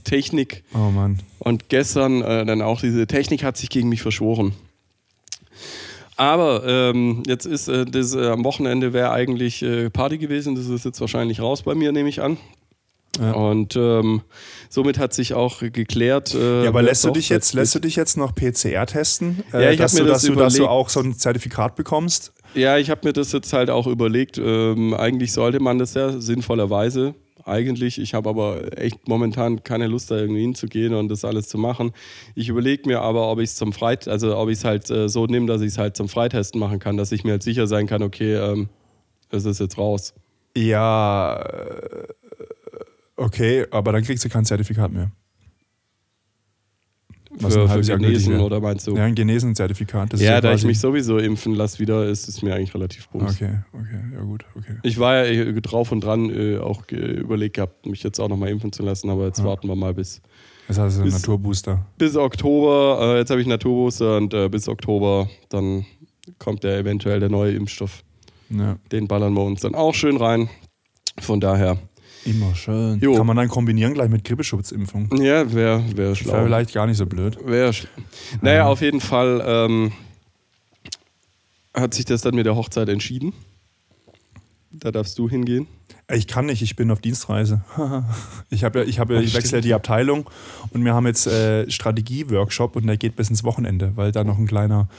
Technik. 0.03 0.63
oh 0.73 0.89
Mann. 0.89 1.19
Und 1.39 1.69
gestern 1.69 2.21
äh, 2.21 2.45
dann 2.45 2.61
auch 2.61 2.81
diese 2.81 3.07
Technik 3.07 3.43
hat 3.43 3.57
sich 3.57 3.69
gegen 3.69 3.89
mich 3.89 4.01
verschworen. 4.01 4.53
Aber 6.17 6.63
ähm, 6.67 7.23
jetzt 7.25 7.45
ist 7.45 7.67
äh, 7.67 7.85
das, 7.85 8.13
äh, 8.13 8.27
am 8.27 8.43
Wochenende 8.43 8.93
wäre 8.93 9.11
eigentlich 9.11 9.63
äh, 9.63 9.89
Party 9.89 10.17
gewesen. 10.17 10.55
Das 10.55 10.67
ist 10.67 10.85
jetzt 10.85 11.01
wahrscheinlich 11.01 11.39
raus 11.39 11.63
bei 11.63 11.75
mir, 11.75 11.91
nehme 11.91 12.09
ich 12.09 12.21
an. 12.21 12.37
Ja. 13.19 13.33
Und 13.33 13.75
ähm, 13.75 14.21
somit 14.69 14.97
hat 14.97 15.13
sich 15.13 15.33
auch 15.33 15.59
geklärt. 15.59 16.33
Äh, 16.33 16.63
Ja, 16.63 16.69
aber 16.69 16.81
lässt 16.81 17.03
du 17.03 17.11
dich 17.11 17.29
jetzt, 17.29 17.53
lässt 17.53 17.75
du 17.75 17.79
dich 17.79 17.95
jetzt 17.97 18.15
noch 18.17 18.33
PCR 18.33 18.85
testen? 18.85 19.43
Ja, 19.51 19.59
Äh, 19.59 19.73
ich 19.73 19.79
hab 19.79 19.85
dass, 19.85 19.93
mir 19.93 19.99
du, 19.99 20.05
das 20.05 20.21
dass, 20.21 20.31
du, 20.31 20.35
dass 20.35 20.53
du 20.55 20.67
auch 20.67 20.89
so 20.89 21.01
ein 21.01 21.13
Zertifikat 21.13 21.75
bekommst? 21.75 22.31
Ja, 22.53 22.77
ich 22.77 22.89
habe 22.89 23.01
mir 23.07 23.13
das 23.13 23.31
jetzt 23.33 23.51
halt 23.53 23.69
auch 23.69 23.87
überlegt. 23.87 24.37
Ähm, 24.37 24.93
eigentlich 24.93 25.33
sollte 25.33 25.59
man 25.59 25.77
das 25.77 25.93
ja 25.93 26.19
sinnvollerweise. 26.19 27.13
Eigentlich, 27.43 27.99
ich 27.99 28.13
habe 28.13 28.29
aber 28.29 28.77
echt 28.77 29.07
momentan 29.07 29.63
keine 29.63 29.87
Lust, 29.87 30.11
da 30.11 30.15
irgendwie 30.17 30.41
hinzugehen 30.41 30.93
und 30.93 31.09
das 31.09 31.25
alles 31.25 31.47
zu 31.49 31.57
machen. 31.57 31.91
Ich 32.35 32.49
überlege 32.49 32.87
mir 32.87 33.01
aber, 33.01 33.29
ob 33.31 33.39
ich 33.39 33.49
es 33.49 33.55
zum 33.55 33.73
Freit, 33.73 34.07
also 34.07 34.37
ob 34.37 34.49
ich 34.49 34.59
es 34.59 34.63
halt 34.63 34.89
äh, 34.91 35.09
so 35.09 35.25
nehme, 35.25 35.47
dass 35.47 35.61
ich 35.61 35.69
es 35.69 35.77
halt 35.79 35.97
zum 35.97 36.07
Freitesten 36.07 36.59
machen 36.59 36.77
kann, 36.79 36.97
dass 36.97 37.11
ich 37.11 37.23
mir 37.23 37.31
halt 37.31 37.43
sicher 37.43 37.65
sein 37.67 37.87
kann, 37.87 38.03
okay, 38.03 38.35
ähm, 38.35 38.69
es 39.31 39.45
ist 39.45 39.59
jetzt 39.59 39.77
raus. 39.79 40.13
Ja, 40.55 41.41
äh, 41.41 42.07
okay, 43.25 43.65
aber 43.71 43.91
dann 43.93 44.03
kriegst 44.03 44.23
du 44.25 44.29
kein 44.29 44.45
Zertifikat 44.45 44.91
mehr. 44.91 45.11
Was 47.39 47.53
Für, 47.53 47.61
ein 47.69 47.83
für 47.83 47.97
Genesen 47.97 48.39
oder 48.41 48.59
meinst 48.59 48.87
du? 48.87 48.95
Ja, 48.97 49.05
ein 49.05 49.15
Genesen-Zertifikat. 49.15 50.13
ist 50.13 50.21
ja, 50.21 50.41
da 50.41 50.53
ich 50.53 50.65
mich 50.65 50.79
sowieso 50.79 51.17
impfen 51.17 51.55
lasse 51.55 51.79
wieder, 51.79 52.05
ist 52.05 52.27
es 52.27 52.41
mir 52.41 52.53
eigentlich 52.55 52.73
relativ 52.75 53.07
bums. 53.07 53.35
Okay, 53.35 53.59
okay, 53.71 54.01
ja 54.13 54.21
gut, 54.21 54.43
okay. 54.57 54.75
Ich 54.83 54.99
war 54.99 55.15
ja 55.25 55.31
eh 55.31 55.61
drauf 55.61 55.93
und 55.93 56.01
dran, 56.03 56.29
äh, 56.29 56.57
auch 56.57 56.87
ge- 56.87 56.99
überlegt 57.21 57.55
gehabt, 57.55 57.85
mich 57.85 58.03
jetzt 58.03 58.19
auch 58.19 58.27
nochmal 58.27 58.49
impfen 58.49 58.73
zu 58.73 58.83
lassen, 58.83 59.09
aber 59.09 59.27
jetzt 59.27 59.39
Ja. 59.39 59.45
warten 59.45 59.69
wir 59.69 59.75
mal 59.77 59.93
bis, 59.93 60.21
Das 60.67 60.77
heißt, 60.77 60.99
ein 60.99 61.07
Ist- 61.07 61.13
Naturbooster. 61.13 61.85
bis 61.97 62.17
Oktober. 62.17 62.99
Äh, 63.15 63.19
jetzt 63.19 63.29
habe 63.31 63.39
ich 63.39 63.47
Naturbooster 63.47 64.17
und 64.17 64.33
äh, 64.33 64.49
bis 64.49 64.67
Oktober 64.67 65.29
dann 65.47 65.85
kommt 66.37 66.65
ja 66.65 66.71
eventuell 66.77 67.21
der 67.21 67.29
neue 67.29 67.53
Impfstoff. 67.53 68.03
Ja, 68.49 68.77
Den 68.91 69.07
ballern 69.07 69.33
wir 69.33 69.43
uns 69.43 69.61
dann 69.61 69.73
auch 69.73 69.93
schön 69.95 70.17
rein. 70.17 70.49
Von 71.19 71.39
daher, 71.39 71.77
immer 72.25 72.55
schön. 72.55 72.99
Jo. 72.99 73.15
Kann 73.15 73.27
man 73.27 73.37
dann 73.37 73.47
kombinieren 73.47 73.93
gleich 73.93 74.09
mit 74.09 74.23
Grippeschutzimpfung. 74.23 75.09
ja, 75.17 75.51
wäre 75.51 75.53
wär 75.53 75.81
Das 75.81 75.97
wäre 75.97 76.15
schlau. 76.15 76.43
vielleicht 76.45 76.73
gar 76.73 76.87
nicht 76.87 76.97
so 76.97 77.05
blöd. 77.05 77.37
Wär 77.43 77.73
sch 77.73 77.87
naja, 78.41 78.67
auf 78.67 78.81
jeden 78.81 79.01
Fall. 79.01 79.43
Ähm, 79.45 79.91
hat 81.73 81.93
sich 81.93 82.05
das 82.05 82.21
dann 82.21 82.35
mit 82.35 82.45
der 82.45 82.55
Hochzeit 82.55 82.89
entschieden? 82.89 83.33
Da 84.71 84.91
darfst 84.91 85.17
du 85.17 85.29
hingehen. 85.29 85.67
Ich 86.13 86.27
kann 86.27 86.45
nicht, 86.45 86.61
ich 86.61 86.75
bin 86.75 86.91
auf 86.91 86.99
Dienstreise. 86.99 87.61
ich 88.49 88.61
ja, 88.61 88.75
ich 88.75 88.95
ja, 88.97 89.09
ich 89.09 89.33
wechsle 89.33 89.59
ja 89.59 89.61
die 89.61 89.73
Abteilung 89.73 90.29
und 90.71 90.83
wir 90.83 90.93
haben 90.93 91.07
jetzt 91.07 91.27
äh, 91.27 91.69
Strategie-Workshop 91.69 92.75
und 92.75 92.87
der 92.87 92.97
geht 92.97 93.15
bis 93.15 93.29
ins 93.29 93.43
Wochenende, 93.43 93.93
weil 93.95 94.11
da 94.11 94.23
noch 94.23 94.37
ein 94.37 94.47
kleiner. 94.47 94.89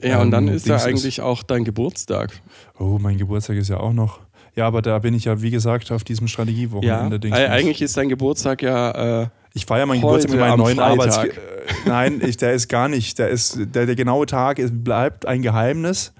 Ja, 0.00 0.20
und 0.20 0.30
dann 0.30 0.48
ähm, 0.48 0.54
ist 0.54 0.66
ja 0.66 0.76
Dings 0.76 0.86
eigentlich 0.86 1.20
auch 1.20 1.42
dein 1.42 1.64
Geburtstag. 1.64 2.40
Oh, 2.78 2.98
mein 3.00 3.18
Geburtstag 3.18 3.56
ist 3.56 3.68
ja 3.68 3.78
auch 3.78 3.92
noch. 3.92 4.20
Ja, 4.54 4.66
aber 4.66 4.82
da 4.82 4.98
bin 4.98 5.14
ich 5.14 5.24
ja, 5.24 5.40
wie 5.40 5.50
gesagt, 5.50 5.90
auf 5.92 6.04
diesem 6.04 6.26
Ja, 6.26 6.32
Strategiewochenende. 6.32 7.18
Nicht. 7.18 7.32
eigentlich 7.32 7.80
ist 7.80 7.96
dein 7.96 8.08
Geburtstag 8.08 8.62
ja. 8.62 9.22
Äh, 9.22 9.28
Ich 9.54 9.66
feiere 9.66 9.86
meinen 9.86 10.00
Geburtstag 10.00 10.30
mit 10.30 10.40
meinem 10.40 10.58
neuen 10.58 10.78
Arbeits... 10.78 11.16
Äh, 11.18 11.30
Nein, 11.86 12.20
ich, 12.24 12.36
der 12.36 12.52
ist 12.52 12.68
gar 12.68 12.88
nicht. 12.88 13.18
Der, 13.18 13.28
ist, 13.28 13.58
der, 13.74 13.86
der 13.86 13.94
genaue 13.94 14.26
Tag 14.26 14.58
ist, 14.58 14.84
bleibt 14.84 15.26
ein 15.26 15.42
Geheimnis. 15.42 16.12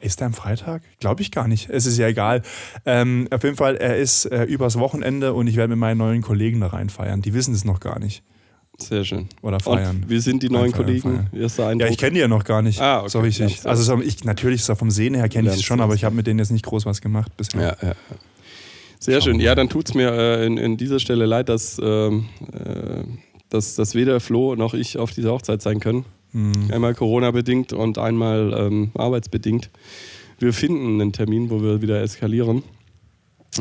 Ist 0.00 0.20
der 0.20 0.28
am 0.28 0.34
Freitag? 0.34 0.82
Glaube 1.00 1.22
ich 1.22 1.32
gar 1.32 1.48
nicht. 1.48 1.68
Es 1.70 1.86
ist 1.86 1.98
ja 1.98 2.06
egal. 2.06 2.42
Ähm, 2.84 3.26
auf 3.32 3.42
jeden 3.42 3.56
Fall, 3.56 3.76
er 3.76 3.96
ist 3.96 4.26
äh, 4.26 4.44
übers 4.44 4.78
Wochenende 4.78 5.32
und 5.34 5.48
ich 5.48 5.56
werde 5.56 5.70
mit 5.70 5.78
meinen 5.78 5.98
neuen 5.98 6.22
Kollegen 6.22 6.60
da 6.60 6.68
rein 6.68 6.88
feiern. 6.88 7.20
Die 7.22 7.34
wissen 7.34 7.52
es 7.52 7.64
noch 7.64 7.80
gar 7.80 7.98
nicht. 7.98 8.22
Sehr 8.78 9.04
schön. 9.04 9.28
Oder 9.42 9.60
feiern. 9.60 9.96
Und 10.02 10.10
wie 10.10 10.18
sind 10.18 10.42
die 10.42 10.50
neuen 10.50 10.72
Feiern, 10.72 10.86
Kollegen? 10.86 11.48
feiern. 11.48 11.78
Ja, 11.78 11.86
ich 11.86 11.98
kenne 11.98 12.14
die 12.14 12.20
ja 12.20 12.28
noch 12.28 12.44
gar 12.44 12.62
nicht. 12.62 12.80
Ah, 12.80 13.00
okay. 13.00 13.08
So 13.08 13.20
richtig. 13.20 13.62
Du. 13.62 13.68
Also 13.68 13.82
so, 13.82 14.00
ich, 14.00 14.24
natürlich 14.24 14.64
so 14.64 14.74
vom 14.74 14.90
Sehen 14.90 15.14
her 15.14 15.28
kenne 15.28 15.48
ich 15.48 15.56
es 15.56 15.62
schon, 15.62 15.80
aber 15.80 15.94
ich 15.94 16.04
habe 16.04 16.14
mit 16.14 16.26
denen 16.26 16.38
jetzt 16.38 16.50
nicht 16.50 16.64
groß 16.64 16.86
was 16.86 17.00
gemacht 17.00 17.36
bisher. 17.36 17.60
Ja, 17.60 17.88
ja. 17.88 17.94
Sehr 18.98 19.20
schön. 19.20 19.40
Ja, 19.40 19.54
dann 19.54 19.68
tut 19.68 19.88
es 19.88 19.94
mir 19.94 20.10
äh, 20.12 20.46
in, 20.46 20.56
in 20.56 20.76
dieser 20.76 20.98
Stelle 21.00 21.26
leid, 21.26 21.48
dass, 21.48 21.80
ähm, 21.82 22.26
äh, 22.52 23.04
dass, 23.50 23.74
dass 23.74 23.94
weder 23.94 24.20
Flo 24.20 24.56
noch 24.56 24.74
ich 24.74 24.98
auf 24.98 25.12
dieser 25.12 25.32
Hochzeit 25.32 25.62
sein 25.62 25.80
können. 25.80 26.04
Hm. 26.32 26.52
Einmal 26.72 26.94
Corona-bedingt 26.94 27.72
und 27.72 27.98
einmal 27.98 28.54
ähm, 28.58 28.90
arbeitsbedingt. 28.94 29.70
Wir 30.38 30.52
finden 30.52 31.00
einen 31.00 31.12
Termin, 31.12 31.50
wo 31.50 31.62
wir 31.62 31.82
wieder 31.82 32.02
eskalieren. 32.02 32.62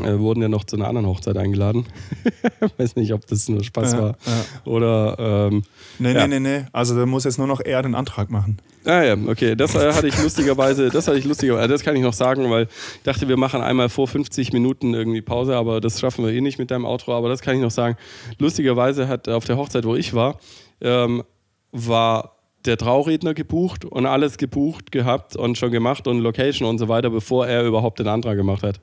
Äh, 0.04 0.20
wurden 0.20 0.42
ja 0.42 0.50
noch 0.50 0.64
zu 0.66 0.76
einer 0.76 0.88
anderen 0.88 1.08
Hochzeit 1.08 1.38
eingeladen. 1.38 1.86
Weiß 2.78 2.96
nicht, 2.96 3.14
ob 3.14 3.26
das 3.28 3.48
nur 3.48 3.64
Spaß 3.64 3.94
Ja, 3.94 4.02
war. 4.02 4.18
ja. 4.26 4.72
Oder 4.72 5.50
ähm, 5.52 5.64
Nee, 6.00 6.14
Ja. 6.14 6.28
nee, 6.28 6.40
nee, 6.40 6.58
nee. 6.60 6.66
Also 6.74 6.96
da 6.98 7.06
muss 7.06 7.24
jetzt 7.24 7.38
nur 7.38 7.48
noch 7.48 7.62
er 7.62 7.82
den 7.82 7.96
Antrag 7.96 8.30
machen. 8.30 8.58
Ah 8.84 9.02
ja, 9.04 9.16
okay. 9.28 9.56
Das 9.56 9.74
äh, 9.74 9.94
hatte 9.94 10.08
ich 10.08 10.22
lustigerweise, 10.22 10.90
das 10.90 11.08
hatte 11.08 11.18
ich 11.18 11.26
lustigerweise, 11.26 11.68
das 11.70 11.82
kann 11.84 11.96
ich 11.96 12.02
noch 12.04 12.14
sagen, 12.14 12.50
weil 12.52 12.64
ich 12.98 13.04
dachte, 13.04 13.28
wir 13.28 13.38
machen 13.38 13.62
einmal 13.62 13.90
vor 13.90 14.08
50 14.08 14.54
Minuten 14.54 14.94
irgendwie 14.94 15.22
Pause, 15.22 15.56
aber 15.56 15.82
das 15.82 16.00
schaffen 16.00 16.26
wir 16.26 16.32
eh 16.34 16.42
nicht 16.42 16.60
mit 16.60 16.70
deinem 16.72 16.86
Outro, 16.86 17.14
aber 17.16 17.30
das 17.30 17.42
kann 17.42 17.56
ich 17.56 17.62
noch 17.62 17.72
sagen. 17.72 17.96
Lustigerweise 18.38 19.08
hat 19.08 19.28
auf 19.30 19.46
der 19.46 19.58
Hochzeit, 19.58 19.86
wo 19.86 19.96
ich 19.96 20.14
war, 20.14 20.40
ähm, 20.82 21.24
war 21.72 22.36
der 22.66 22.78
Trauredner 22.78 23.34
gebucht 23.34 23.86
und 23.86 24.06
alles 24.06 24.38
gebucht 24.38 24.92
gehabt 24.92 25.36
und 25.36 25.58
schon 25.58 25.72
gemacht 25.72 26.08
und 26.08 26.20
Location 26.20 26.68
und 26.68 26.78
so 26.80 26.88
weiter, 26.88 27.10
bevor 27.10 27.48
er 27.48 27.64
überhaupt 27.64 28.00
den 28.00 28.08
Antrag 28.08 28.38
gemacht 28.38 28.64
hat. 28.64 28.80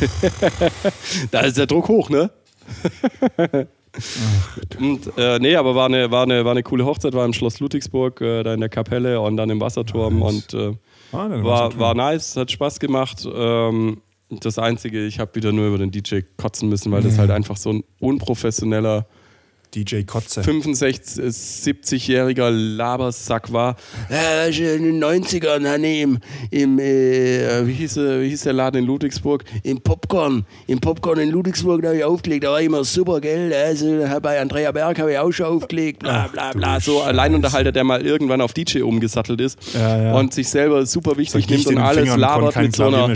da 1.30 1.40
ist 1.40 1.56
der 1.58 1.66
Druck 1.66 1.88
hoch, 1.88 2.10
ne? 2.10 2.30
Und, 4.78 5.12
äh, 5.16 5.38
nee, 5.38 5.54
aber 5.56 5.74
war 5.74 5.86
eine, 5.86 6.10
war, 6.10 6.24
eine, 6.24 6.44
war 6.44 6.50
eine 6.52 6.62
coole 6.62 6.84
Hochzeit, 6.84 7.14
war 7.14 7.24
im 7.24 7.32
Schloss 7.32 7.60
Ludwigsburg, 7.60 8.20
äh, 8.20 8.42
da 8.42 8.54
in 8.54 8.60
der 8.60 8.68
Kapelle 8.68 9.20
und 9.20 9.36
dann 9.36 9.50
im 9.50 9.60
Wasserturm 9.60 10.18
Nice. 10.18 10.54
und 10.54 10.54
äh, 10.54 10.76
Ah, 11.12 11.28
war, 11.44 11.78
war 11.78 11.94
nice, 11.94 12.36
hat 12.36 12.50
Spaß 12.50 12.80
gemacht. 12.80 13.24
Ähm, 13.32 14.00
das 14.30 14.58
Einzige, 14.58 15.06
ich 15.06 15.20
habe 15.20 15.34
wieder 15.36 15.52
nur 15.52 15.68
über 15.68 15.78
den 15.78 15.92
DJ 15.92 16.20
kotzen 16.36 16.68
müssen, 16.68 16.90
weil 16.90 17.02
das 17.02 17.18
halt 17.18 17.30
einfach 17.30 17.56
so 17.56 17.70
ein 17.72 17.84
unprofessioneller 18.00 19.06
DJ 19.74 20.02
Kotze. 20.04 20.42
65, 20.42 21.24
70-jähriger 21.24 22.50
Labersack 22.50 23.52
war. 23.52 23.76
Weißt 24.08 24.58
du, 24.58 24.74
in 24.74 24.84
den 24.84 25.04
90ern, 25.04 25.66
habe 25.66 25.86
ich 25.86 26.02
im, 26.02 26.18
im 26.50 26.78
äh, 26.78 27.66
wie, 27.66 27.72
hieß, 27.72 27.96
äh, 27.98 28.22
wie 28.22 28.28
hieß 28.30 28.42
der 28.42 28.52
Laden 28.52 28.82
in 28.82 28.86
Ludwigsburg? 28.86 29.44
Im 29.62 29.80
Popcorn. 29.80 30.44
Im 30.66 30.80
Popcorn 30.80 31.18
in 31.18 31.30
Ludwigsburg 31.30 31.82
da 31.82 31.88
habe 31.88 31.98
ich 31.98 32.04
aufgelegt. 32.04 32.44
Da 32.44 32.50
war 32.50 32.60
immer 32.60 32.84
super, 32.84 33.20
gell? 33.20 33.52
Also 33.52 34.04
bei 34.22 34.40
Andrea 34.40 34.72
Berg 34.72 34.98
habe 34.98 35.12
ich 35.12 35.18
auch 35.18 35.32
schon 35.32 35.46
aufgelegt. 35.46 36.00
Bla 36.00 36.28
bla 36.28 36.52
bla. 36.52 36.80
So 36.80 37.02
Alleinunterhalter, 37.02 37.72
der 37.72 37.84
mal 37.84 38.04
irgendwann 38.04 38.40
auf 38.40 38.52
DJ 38.52 38.82
umgesattelt 38.82 39.40
ist 39.40 39.58
Ja, 39.74 40.02
ja. 40.02 40.14
und 40.14 40.32
sich 40.34 40.48
selber 40.48 40.86
super 40.86 41.16
wichtig 41.16 41.48
nimmt 41.48 41.66
und 41.66 41.78
alles 41.78 42.04
Fingern, 42.04 42.20
labert 42.20 42.56
mit 42.56 42.76
so 42.76 42.84
einer 42.84 43.08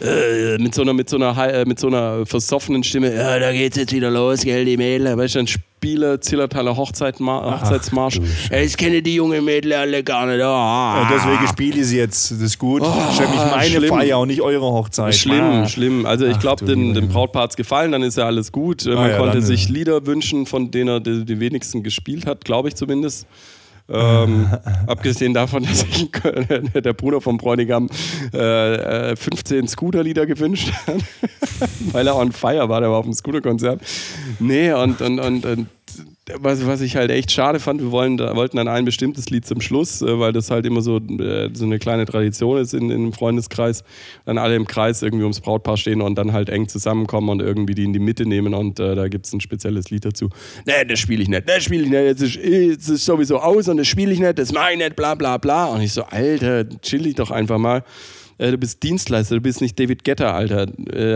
äh, 0.00 0.58
mit 0.58 0.74
so 0.74 0.82
einer, 0.82 0.92
mit 0.92 1.08
so 1.08 1.16
einer, 1.16 1.36
äh, 1.52 1.64
mit 1.64 1.78
so 1.78 1.88
einer 1.88 2.26
versoffenen 2.26 2.84
Stimme, 2.84 3.14
ja, 3.14 3.38
da 3.38 3.52
geht's 3.52 3.76
jetzt 3.76 3.92
wieder 3.92 4.10
los, 4.10 4.42
gell, 4.42 4.64
die 4.64 4.76
Mädel. 4.76 5.16
Weißt 5.16 5.34
du, 5.34 5.38
dann 5.40 5.48
Spieler, 5.84 6.18
Zillertaler 6.20 6.76
Hochzeitma 6.76 7.60
Hochzeitsmarsch. 7.60 8.16
Ja, 8.50 8.62
das 8.62 8.76
kennen 8.76 9.02
die 9.04 9.16
jungen 9.16 9.44
Mädel 9.44 9.74
alle 9.74 10.02
gar 10.02 10.24
nicht. 10.26 10.40
Ah. 10.42 11.02
Ja, 11.02 11.10
deswegen 11.14 11.46
spiele 11.46 11.80
ich 11.80 11.86
sie 11.88 11.98
jetzt. 11.98 12.30
Das 12.30 12.40
ist 12.40 12.58
gut. 12.58 12.80
Oh, 12.82 12.92
ich 13.10 13.14
stelle 13.16 13.28
mich 13.28 13.38
meine 13.38 13.70
schlimm. 13.70 13.88
Feier 13.90 14.18
und 14.18 14.28
nicht 14.28 14.40
eure 14.40 14.64
Hochzeit. 14.64 15.14
Schlimm, 15.14 15.40
Ah. 15.40 15.68
schlimm. 15.68 16.06
Also 16.06 16.24
ich 16.24 16.36
Ach, 16.36 16.40
glaube, 16.40 16.64
den, 16.64 16.94
Junge. 16.94 17.02
Brautpaar 17.08 17.42
hat's 17.44 17.56
gefallen, 17.56 17.92
dann 17.92 18.02
ist 18.02 18.16
ja 18.16 18.24
alles 18.24 18.50
gut. 18.50 18.86
Äh, 18.86 18.90
Man 18.90 18.98
Ah 18.98 19.08
ja, 19.10 19.18
konnte 19.18 19.42
sich 19.42 19.68
Lieder 19.68 20.06
wünschen, 20.06 20.46
von 20.46 20.70
denen 20.70 20.88
er 20.88 21.00
die, 21.00 21.24
die 21.26 21.38
wenigsten 21.38 21.82
gespielt 21.82 22.24
hat, 22.26 22.44
glaube 22.46 22.68
ich 22.68 22.76
zumindest. 22.76 23.26
Ähm, 23.88 24.50
abgesehen 24.86 25.34
davon, 25.34 25.64
dass 25.64 25.80
sich 25.80 26.10
der 26.10 26.92
Bruder 26.94 27.20
vom 27.20 27.36
Bräutigam 27.36 27.88
äh, 28.32 29.10
äh, 29.12 29.16
15 29.16 29.68
Scooter-Lieder 29.68 30.26
gewünscht 30.26 30.72
hat, 30.86 31.02
weil 31.92 32.06
er 32.06 32.16
on 32.16 32.32
fire 32.32 32.68
war, 32.68 32.80
der 32.80 32.90
war 32.90 32.98
auf 32.98 33.04
dem 33.04 33.12
Scooter-Konzert. 33.12 33.82
Nee, 34.38 34.72
und, 34.72 35.00
und, 35.02 35.20
und, 35.20 35.44
und 35.44 35.66
was, 36.38 36.66
was 36.66 36.80
ich 36.80 36.96
halt 36.96 37.10
echt 37.10 37.30
schade 37.32 37.60
fand, 37.60 37.82
wir 37.82 37.90
wollen, 37.90 38.18
wollten 38.18 38.56
dann 38.56 38.66
ein 38.66 38.86
bestimmtes 38.86 39.28
Lied 39.28 39.44
zum 39.44 39.60
Schluss, 39.60 40.00
äh, 40.00 40.18
weil 40.18 40.32
das 40.32 40.50
halt 40.50 40.64
immer 40.64 40.80
so, 40.80 40.96
äh, 40.96 41.50
so 41.52 41.66
eine 41.66 41.78
kleine 41.78 42.06
Tradition 42.06 42.58
ist 42.58 42.72
in, 42.72 42.90
in 42.90 43.02
einem 43.02 43.12
Freundeskreis. 43.12 43.84
Dann 44.24 44.38
alle 44.38 44.56
im 44.56 44.66
Kreis 44.66 45.02
irgendwie 45.02 45.24
ums 45.24 45.40
Brautpaar 45.40 45.76
stehen 45.76 46.00
und 46.00 46.16
dann 46.16 46.32
halt 46.32 46.48
eng 46.48 46.66
zusammenkommen 46.68 47.28
und 47.28 47.42
irgendwie 47.42 47.74
die 47.74 47.84
in 47.84 47.92
die 47.92 47.98
Mitte 47.98 48.24
nehmen 48.26 48.54
und 48.54 48.80
äh, 48.80 48.94
da 48.94 49.08
gibt 49.08 49.26
es 49.26 49.34
ein 49.34 49.40
spezielles 49.40 49.90
Lied 49.90 50.06
dazu. 50.06 50.30
Nee, 50.64 50.84
das 50.88 50.98
spiele 50.98 51.22
ich 51.22 51.28
nicht, 51.28 51.46
das 51.46 51.62
spiele 51.62 51.84
ich 51.84 51.90
nicht, 51.90 52.00
jetzt 52.00 52.22
ist, 52.22 52.36
jetzt 52.36 52.88
ist 52.88 53.04
sowieso 53.04 53.38
aus 53.38 53.68
und 53.68 53.76
das 53.76 53.86
spiele 53.86 54.12
ich 54.12 54.20
nicht, 54.20 54.38
das 54.38 54.52
mache 54.52 54.72
ich 54.72 54.78
nicht, 54.78 54.96
bla 54.96 55.14
bla 55.14 55.36
bla. 55.36 55.66
Und 55.66 55.82
ich 55.82 55.92
so, 55.92 56.04
Alter, 56.04 56.66
chill 56.80 57.02
dich 57.02 57.16
doch 57.16 57.30
einfach 57.30 57.58
mal. 57.58 57.84
Äh, 58.38 58.50
Du 58.50 58.58
bist 58.58 58.82
Dienstleister, 58.82 59.34
du 59.34 59.40
bist 59.42 59.60
nicht 59.60 59.78
David 59.78 60.04
Getter, 60.04 60.34
Alter. 60.34 60.68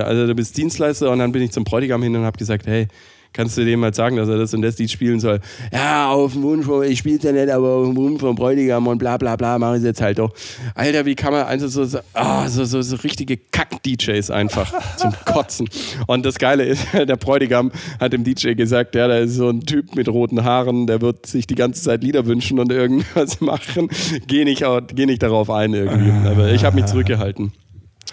Also 0.05 0.27
du 0.27 0.35
bist 0.35 0.57
Dienstleister 0.57 1.11
und 1.11 1.19
dann 1.19 1.33
bin 1.33 1.43
ich 1.43 1.51
zum 1.51 1.65
Bräutigam 1.65 2.03
hin 2.03 2.15
und 2.15 2.25
habe 2.25 2.37
gesagt, 2.37 2.67
hey, 2.67 2.89
kannst 3.33 3.57
du 3.57 3.65
dem 3.65 3.81
mal 3.81 3.95
sagen, 3.95 4.17
dass 4.17 4.29
er 4.29 4.39
das 4.39 4.53
und 4.55 4.63
das 4.63 4.79
Lied 4.79 4.91
spielen 4.91 5.21
soll? 5.21 5.41
Ja, 5.73 6.11
auf 6.11 6.33
den 6.33 6.43
Wunsch, 6.43 6.67
von- 6.67 6.83
ich 6.85 6.99
spiele 6.99 7.17
es 7.19 7.23
ja 7.23 7.33
nicht, 7.33 7.51
aber 7.51 7.69
auf 7.69 7.87
den 7.87 7.97
Wunsch 7.97 8.21
vom 8.21 8.35
Bräutigam 8.35 8.87
und 8.87 8.99
bla 8.99 9.17
bla 9.17 9.37
bla, 9.37 9.59
mache 9.59 9.77
ich 9.79 9.83
jetzt 9.85 10.01
halt 10.01 10.19
doch. 10.19 10.33
Alter, 10.75 11.07
wie 11.07 11.15
kann 11.15 11.33
man 11.33 11.45
also 11.47 11.69
so, 11.69 11.85
so, 11.85 11.99
ah, 12.15 12.49
so, 12.49 12.65
so, 12.65 12.83
so 12.83 12.97
richtige 12.97 13.37
Kack-DJs 13.37 14.31
einfach 14.31 14.73
zum 14.97 15.13
Kotzen. 15.25 15.69
Und 16.07 16.27
das 16.27 16.39
Geile 16.39 16.65
ist, 16.65 16.85
der 16.93 17.17
Bräutigam 17.17 17.71
hat 18.01 18.13
dem 18.13 18.25
DJ 18.25 18.55
gesagt, 18.55 18.95
ja, 18.95 19.07
da 19.09 19.19
ist 19.19 19.35
so 19.35 19.49
ein 19.49 19.61
Typ 19.61 19.95
mit 19.95 20.09
roten 20.09 20.45
Haaren, 20.45 20.87
der 20.87 21.01
wird 21.01 21.27
sich 21.27 21.47
die 21.47 21.55
ganze 21.55 21.83
Zeit 21.83 22.03
Lieder 22.03 22.27
wünschen 22.27 22.59
und 22.59 22.73
irgendwas 22.73 23.41
machen. 23.41 23.89
Geh 24.27 24.45
nicht, 24.45 24.65
geh 24.95 25.07
nicht 25.07 25.23
darauf 25.23 25.51
ein 25.51 25.75
irgendwie. 25.75 26.11
Aber 26.29 26.51
ich 26.53 26.65
habe 26.65 26.77
mich 26.77 26.87
zurückgehalten. 26.87 27.53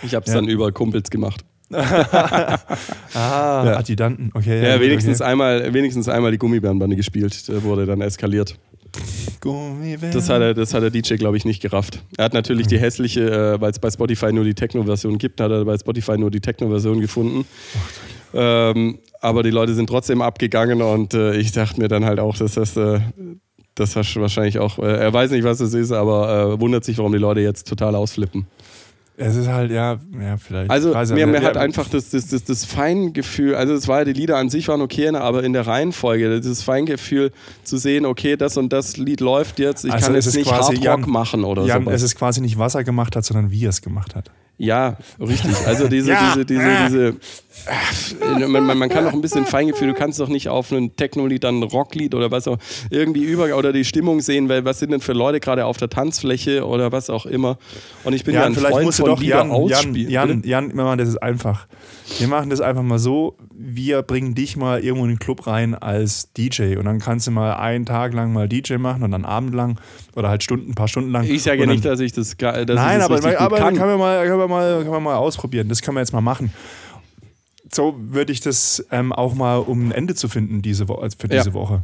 Ich 0.03 0.13
habe 0.13 0.25
es 0.25 0.33
Ja. 0.33 0.39
dann 0.41 0.47
über 0.49 0.71
Kumpels 0.71 1.09
gemacht. 1.09 1.45
Ah, 1.71 3.63
Ja. 3.65 3.77
Adjutanten. 3.77 4.31
Okay. 4.33 4.63
Ja, 4.63 4.79
wenigstens, 4.79 5.21
okay. 5.21 5.31
einmal, 5.31 5.73
wenigstens 5.73 6.09
einmal 6.09 6.31
die 6.31 6.37
Gummibärenbande 6.37 6.95
gespielt. 6.95 7.47
Der 7.47 7.63
wurde 7.63 7.85
dann 7.85 8.01
eskaliert. 8.01 8.57
Gummibären. 9.41 10.13
Das 10.13 10.29
hat, 10.29 10.41
er, 10.41 10.53
das 10.53 10.73
hat 10.73 10.83
der 10.83 10.89
DJ, 10.89 11.15
glaube 11.15 11.37
ich, 11.37 11.45
nicht 11.45 11.61
gerafft. 11.61 12.03
Er 12.17 12.25
hat 12.25 12.33
natürlich 12.33 12.67
die 12.67 12.79
hässliche, 12.79 13.29
äh, 13.55 13.61
weil 13.61 13.71
es 13.71 13.79
bei 13.79 13.89
Spotify 13.91 14.31
nur 14.31 14.43
die 14.43 14.53
Techno-Version 14.53 15.17
gibt, 15.17 15.41
hat 15.41 15.51
er 15.51 15.65
bei 15.65 15.77
Spotify 15.77 16.17
nur 16.17 16.31
die 16.31 16.39
Techno-Version 16.39 17.01
gefunden. 17.01 17.45
Ähm, 18.33 18.99
aber 19.21 19.43
die 19.43 19.49
Leute 19.49 19.73
sind 19.73 19.87
trotzdem 19.87 20.21
abgegangen 20.21 20.81
und 20.81 21.13
äh, 21.13 21.35
ich 21.35 21.51
dachte 21.51 21.81
mir 21.81 21.87
dann 21.87 22.05
halt 22.05 22.19
auch, 22.19 22.37
dass 22.37 22.53
das, 22.53 22.75
äh, 22.77 22.99
das 23.75 23.95
hast 23.95 24.13
du 24.13 24.21
wahrscheinlich 24.21 24.59
auch, 24.59 24.79
äh, 24.79 24.83
er 24.97 25.13
weiß 25.13 25.31
nicht, 25.31 25.43
was 25.43 25.57
das 25.57 25.73
ist, 25.73 25.91
aber 25.91 26.53
äh, 26.53 26.61
wundert 26.61 26.83
sich, 26.85 26.97
warum 26.97 27.11
die 27.11 27.17
Leute 27.17 27.41
jetzt 27.41 27.67
total 27.67 27.95
ausflippen. 27.95 28.45
Es 29.17 29.35
ist 29.37 29.47
halt, 29.47 29.71
ja, 29.71 29.97
ja 30.19 30.35
vielleicht. 30.37 30.69
Also 30.69 30.93
mir, 31.13 31.25
mir 31.25 31.41
hat 31.41 31.55
Ja, 31.55 31.61
einfach 31.61 31.87
das, 31.87 32.09
das, 32.09 32.27
das, 32.27 32.43
das 32.43 32.65
Feingefühl, 32.65 33.55
also 33.55 33.73
es 33.73 33.87
war 33.87 33.99
ja, 33.99 34.05
die 34.05 34.11
Lieder 34.13 34.35
an 34.37 34.49
sich 34.49 34.67
waren 34.67 34.81
okay, 34.81 35.09
ne, 35.09 35.21
aber 35.21 35.43
in 35.43 35.53
der 35.53 35.65
Reihenfolge, 35.65 36.41
das 36.41 36.63
Feingefühl 36.63 37.31
zu 37.63 37.77
sehen, 37.77 38.05
okay, 38.05 38.35
das 38.35 38.57
und 38.57 38.73
das 38.73 38.97
Lied 38.97 39.21
läuft 39.21 39.59
jetzt, 39.59 39.85
ich 39.85 39.93
Also 39.93 40.07
kann 40.07 40.15
es 40.15 40.25
jetzt 40.25 40.35
nicht 40.35 40.49
quasi 40.49 40.75
Hardrock 40.75 40.83
Jan- 41.05 41.09
machen 41.09 41.43
oder 41.45 41.65
sowas. 41.65 41.93
es 41.95 42.01
ist 42.03 42.15
quasi 42.17 42.41
nicht, 42.41 42.57
was 42.57 42.75
er 42.75 42.83
gemacht 42.83 43.15
hat, 43.15 43.23
sondern 43.23 43.51
wie 43.51 43.63
er 43.65 43.69
es 43.69 43.81
gemacht 43.81 44.15
hat. 44.15 44.31
Ja, 44.57 44.97
richtig. 45.19 45.55
Also 45.67 45.87
diese, 45.87 46.11
Ja. 46.11 46.33
diese, 46.33 46.45
diese, 46.45 46.69
diese. 46.87 47.15
Man, 48.39 48.65
man, 48.65 48.77
man 48.77 48.89
kann 48.89 49.05
doch 49.05 49.13
ein 49.13 49.21
bisschen 49.21 49.45
Feingefühl, 49.45 49.87
du 49.87 49.93
kannst 49.93 50.19
doch 50.19 50.27
nicht 50.27 50.49
auf 50.49 50.71
ein 50.71 50.95
Techno-Lied, 50.95 51.43
dann 51.43 51.59
ein 51.59 51.63
Rocklied 51.63 52.13
oder 52.13 52.29
was 52.29 52.47
auch 52.47 52.57
irgendwie 52.91 53.23
über 53.23 53.55
oder 53.57 53.73
die 53.73 53.85
Stimmung 53.85 54.21
sehen, 54.21 54.49
weil 54.49 54.65
was 54.65 54.79
sind 54.79 54.91
denn 54.91 55.01
für 55.01 55.13
Leute 55.13 55.39
gerade 55.39 55.65
auf 55.65 55.77
der 55.77 55.89
Tanzfläche 55.89 56.65
oder 56.65 56.91
was 56.91 57.09
auch 57.09 57.25
immer. 57.25 57.57
Und 58.03 58.13
ich 58.13 58.23
bin 58.23 58.35
ja, 58.35 58.41
Jan, 58.41 58.51
ein 58.51 58.55
vielleicht 58.55 58.73
Freund 58.73 58.85
musst 58.85 58.99
du 58.99 59.05
von 59.05 59.15
doch 59.15 59.21
Jan, 59.21 59.47
Jan, 59.47 59.51
ausspielen. 59.51 60.11
Jan, 60.11 60.27
Bitte? 60.27 60.47
Jan, 60.47 60.75
wir 60.75 60.83
machen 60.83 60.97
das 60.99 61.09
ist 61.09 61.17
einfach. 61.17 61.67
Wir 62.19 62.27
machen 62.27 62.49
das 62.51 62.61
einfach 62.61 62.83
mal 62.83 62.99
so, 62.99 63.35
wir 63.51 64.03
bringen 64.03 64.35
dich 64.35 64.57
mal 64.57 64.83
irgendwo 64.83 65.05
in 65.05 65.11
den 65.11 65.19
Club 65.19 65.47
rein 65.47 65.73
als 65.73 66.31
DJ 66.33 66.75
und 66.77 66.85
dann 66.85 66.99
kannst 66.99 67.25
du 67.25 67.31
mal 67.31 67.55
einen 67.55 67.85
Tag 67.85 68.13
lang 68.13 68.31
mal 68.31 68.47
DJ 68.47 68.75
machen 68.75 69.01
und 69.01 69.11
dann 69.11 69.25
abendlang 69.25 69.79
oder 70.15 70.29
halt 70.29 70.43
Stunden, 70.43 70.71
ein 70.71 70.75
paar 70.75 70.87
Stunden 70.87 71.11
lang. 71.11 71.23
Ich 71.23 71.43
sage 71.43 71.61
ja 71.61 71.65
nicht, 71.65 71.83
dass 71.83 71.99
ich 71.99 72.11
das, 72.11 72.37
dass 72.37 72.67
Nein, 72.67 73.01
ich 73.01 73.07
das 73.07 73.25
aber, 73.25 73.39
aber 73.39 73.57
kann. 73.57 73.75
kann 73.75 73.87
man, 73.87 73.97
mal, 73.97 74.27
kann, 74.27 74.37
man 74.37 74.49
mal, 74.49 74.83
kann 74.83 74.91
man 74.91 75.03
mal 75.03 75.15
ausprobieren. 75.15 75.67
Das 75.67 75.81
können 75.81 75.95
wir 75.97 76.01
jetzt 76.01 76.13
mal 76.13 76.21
machen. 76.21 76.53
So 77.71 77.95
würde 77.97 78.31
ich 78.31 78.41
das 78.41 78.85
ähm, 78.91 79.11
auch 79.11 79.33
mal, 79.33 79.57
um 79.57 79.87
ein 79.87 79.91
Ende 79.91 80.13
zu 80.15 80.27
finden 80.27 80.61
diese 80.61 80.87
Wo 80.87 80.95
also 80.95 81.17
für 81.19 81.27
Ja. 81.33 81.41
diese 81.41 81.53
Woche. 81.53 81.83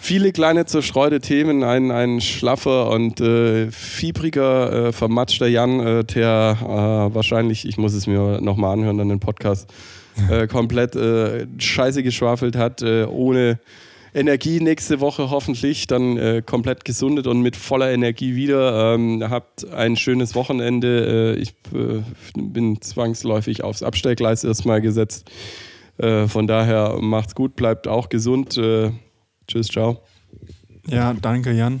Viele 0.00 0.30
kleine 0.32 0.66
zerstreute 0.66 1.20
Themen, 1.20 1.64
ein, 1.64 1.90
ein 1.90 2.20
schlaffer 2.20 2.90
und 2.90 3.20
äh, 3.20 3.70
fiebriger, 3.70 4.88
äh, 4.88 4.92
vermatschter 4.92 5.46
Jan, 5.46 5.80
äh, 5.80 6.04
der 6.04 6.58
äh, 6.60 7.14
wahrscheinlich, 7.14 7.66
ich 7.66 7.78
muss 7.78 7.94
es 7.94 8.06
mir 8.06 8.40
nochmal 8.40 8.74
anhören, 8.74 8.98
dann 8.98 9.08
den 9.08 9.20
Podcast, 9.20 9.72
äh, 10.30 10.46
komplett 10.46 10.94
äh, 10.94 11.46
scheiße 11.56 12.02
geschwafelt 12.02 12.54
hat, 12.56 12.82
äh, 12.82 13.04
ohne 13.06 13.58
Energie 14.14 14.60
nächste 14.60 15.00
Woche 15.00 15.30
hoffentlich, 15.30 15.86
dann 15.86 16.16
äh, 16.18 16.42
komplett 16.44 16.84
gesundet 16.84 17.26
und 17.26 17.40
mit 17.40 17.56
voller 17.56 17.90
Energie 17.90 18.34
wieder. 18.34 18.94
Ähm, 18.94 19.24
habt 19.28 19.68
ein 19.72 19.96
schönes 19.96 20.34
Wochenende. 20.34 21.34
Äh, 21.36 21.40
ich 21.40 21.54
äh, 21.74 22.02
bin 22.36 22.80
zwangsläufig 22.82 23.64
aufs 23.64 23.82
Abstellgleis 23.82 24.44
erstmal 24.44 24.80
gesetzt. 24.80 25.30
Äh, 25.98 26.28
von 26.28 26.46
daher 26.46 26.98
macht's 27.00 27.34
gut, 27.34 27.56
bleibt 27.56 27.88
auch 27.88 28.08
gesund. 28.10 28.58
Äh, 28.58 28.90
tschüss, 29.48 29.68
ciao. 29.68 30.02
Ja, 30.88 31.14
danke, 31.14 31.52
Jan. 31.52 31.80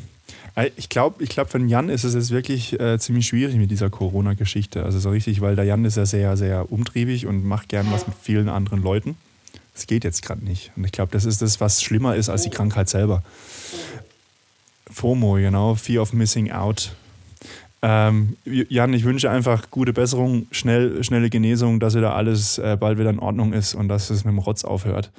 Äh, 0.54 0.70
Ich 0.76 0.88
glaube, 0.88 1.22
ich 1.22 1.28
glaub, 1.28 1.50
für 1.50 1.58
den 1.58 1.68
Jan 1.68 1.88
ist 1.88 2.04
es 2.04 2.14
jetzt 2.14 2.30
wirklich 2.30 2.78
äh, 2.80 2.98
ziemlich 2.98 3.26
schwierig 3.26 3.56
mit 3.56 3.70
dieser 3.70 3.90
Corona-Geschichte. 3.90 4.84
Also 4.84 4.98
so 4.98 5.10
richtig, 5.10 5.40
weil 5.40 5.56
der 5.56 5.64
Jan 5.64 5.84
ist 5.84 5.96
ja 5.96 6.06
sehr, 6.06 6.36
sehr 6.36 6.72
umtriebig 6.72 7.26
und 7.26 7.44
macht 7.44 7.68
gern 7.68 7.88
was 7.90 8.06
mit 8.06 8.16
vielen 8.20 8.48
anderen 8.48 8.82
Leuten. 8.82 9.16
Das 9.74 9.86
geht 9.86 10.04
jetzt 10.04 10.22
gerade 10.22 10.44
nicht. 10.44 10.72
Und 10.76 10.84
ich 10.84 10.92
glaube, 10.92 11.12
das 11.12 11.24
ist 11.24 11.42
das, 11.42 11.60
was 11.60 11.82
schlimmer 11.82 12.14
ist 12.16 12.28
als 12.28 12.42
die 12.42 12.50
Krankheit 12.50 12.88
selber. 12.88 13.22
FOMO, 14.90 15.34
genau, 15.34 15.74
Fear 15.74 16.02
of 16.02 16.12
Missing 16.12 16.52
Out. 16.52 16.94
Ähm, 17.84 18.36
Jan, 18.44 18.94
ich 18.94 19.04
wünsche 19.04 19.28
einfach 19.30 19.70
gute 19.70 19.92
Besserung, 19.92 20.46
schnell, 20.52 21.02
schnelle 21.02 21.30
Genesung, 21.30 21.80
dass 21.80 21.96
wieder 21.96 22.14
alles 22.14 22.58
äh, 22.58 22.76
bald 22.78 22.98
wieder 22.98 23.10
in 23.10 23.18
Ordnung 23.18 23.52
ist 23.52 23.74
und 23.74 23.88
dass 23.88 24.10
es 24.10 24.24
mit 24.24 24.32
dem 24.32 24.38
Rotz 24.38 24.64
aufhört. 24.64 25.10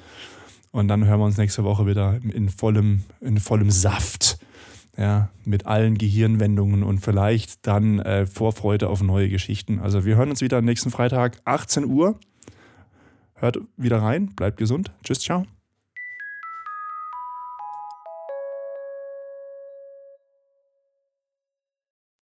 Und 0.72 0.88
dann 0.88 1.04
hören 1.04 1.20
wir 1.20 1.26
uns 1.26 1.36
nächste 1.36 1.62
Woche 1.62 1.86
wieder 1.86 2.18
in 2.32 2.48
vollem, 2.48 3.02
in 3.20 3.38
vollem 3.38 3.70
Saft. 3.70 4.38
Ja, 4.96 5.28
mit 5.44 5.66
allen 5.66 5.98
Gehirnwendungen 5.98 6.84
und 6.84 7.00
vielleicht 7.00 7.66
dann 7.66 7.98
äh, 7.98 8.26
Vorfreude 8.26 8.88
auf 8.88 9.02
neue 9.02 9.28
Geschichten. 9.28 9.80
Also 9.80 10.04
wir 10.04 10.14
hören 10.14 10.30
uns 10.30 10.40
wieder 10.40 10.62
nächsten 10.62 10.92
Freitag, 10.92 11.40
18 11.44 11.84
Uhr. 11.84 12.16
Hört 13.34 13.58
wieder 13.76 14.02
rein, 14.02 14.34
bleibt 14.34 14.56
gesund. 14.56 14.92
Tschüss, 15.02 15.20
ciao. 15.20 15.46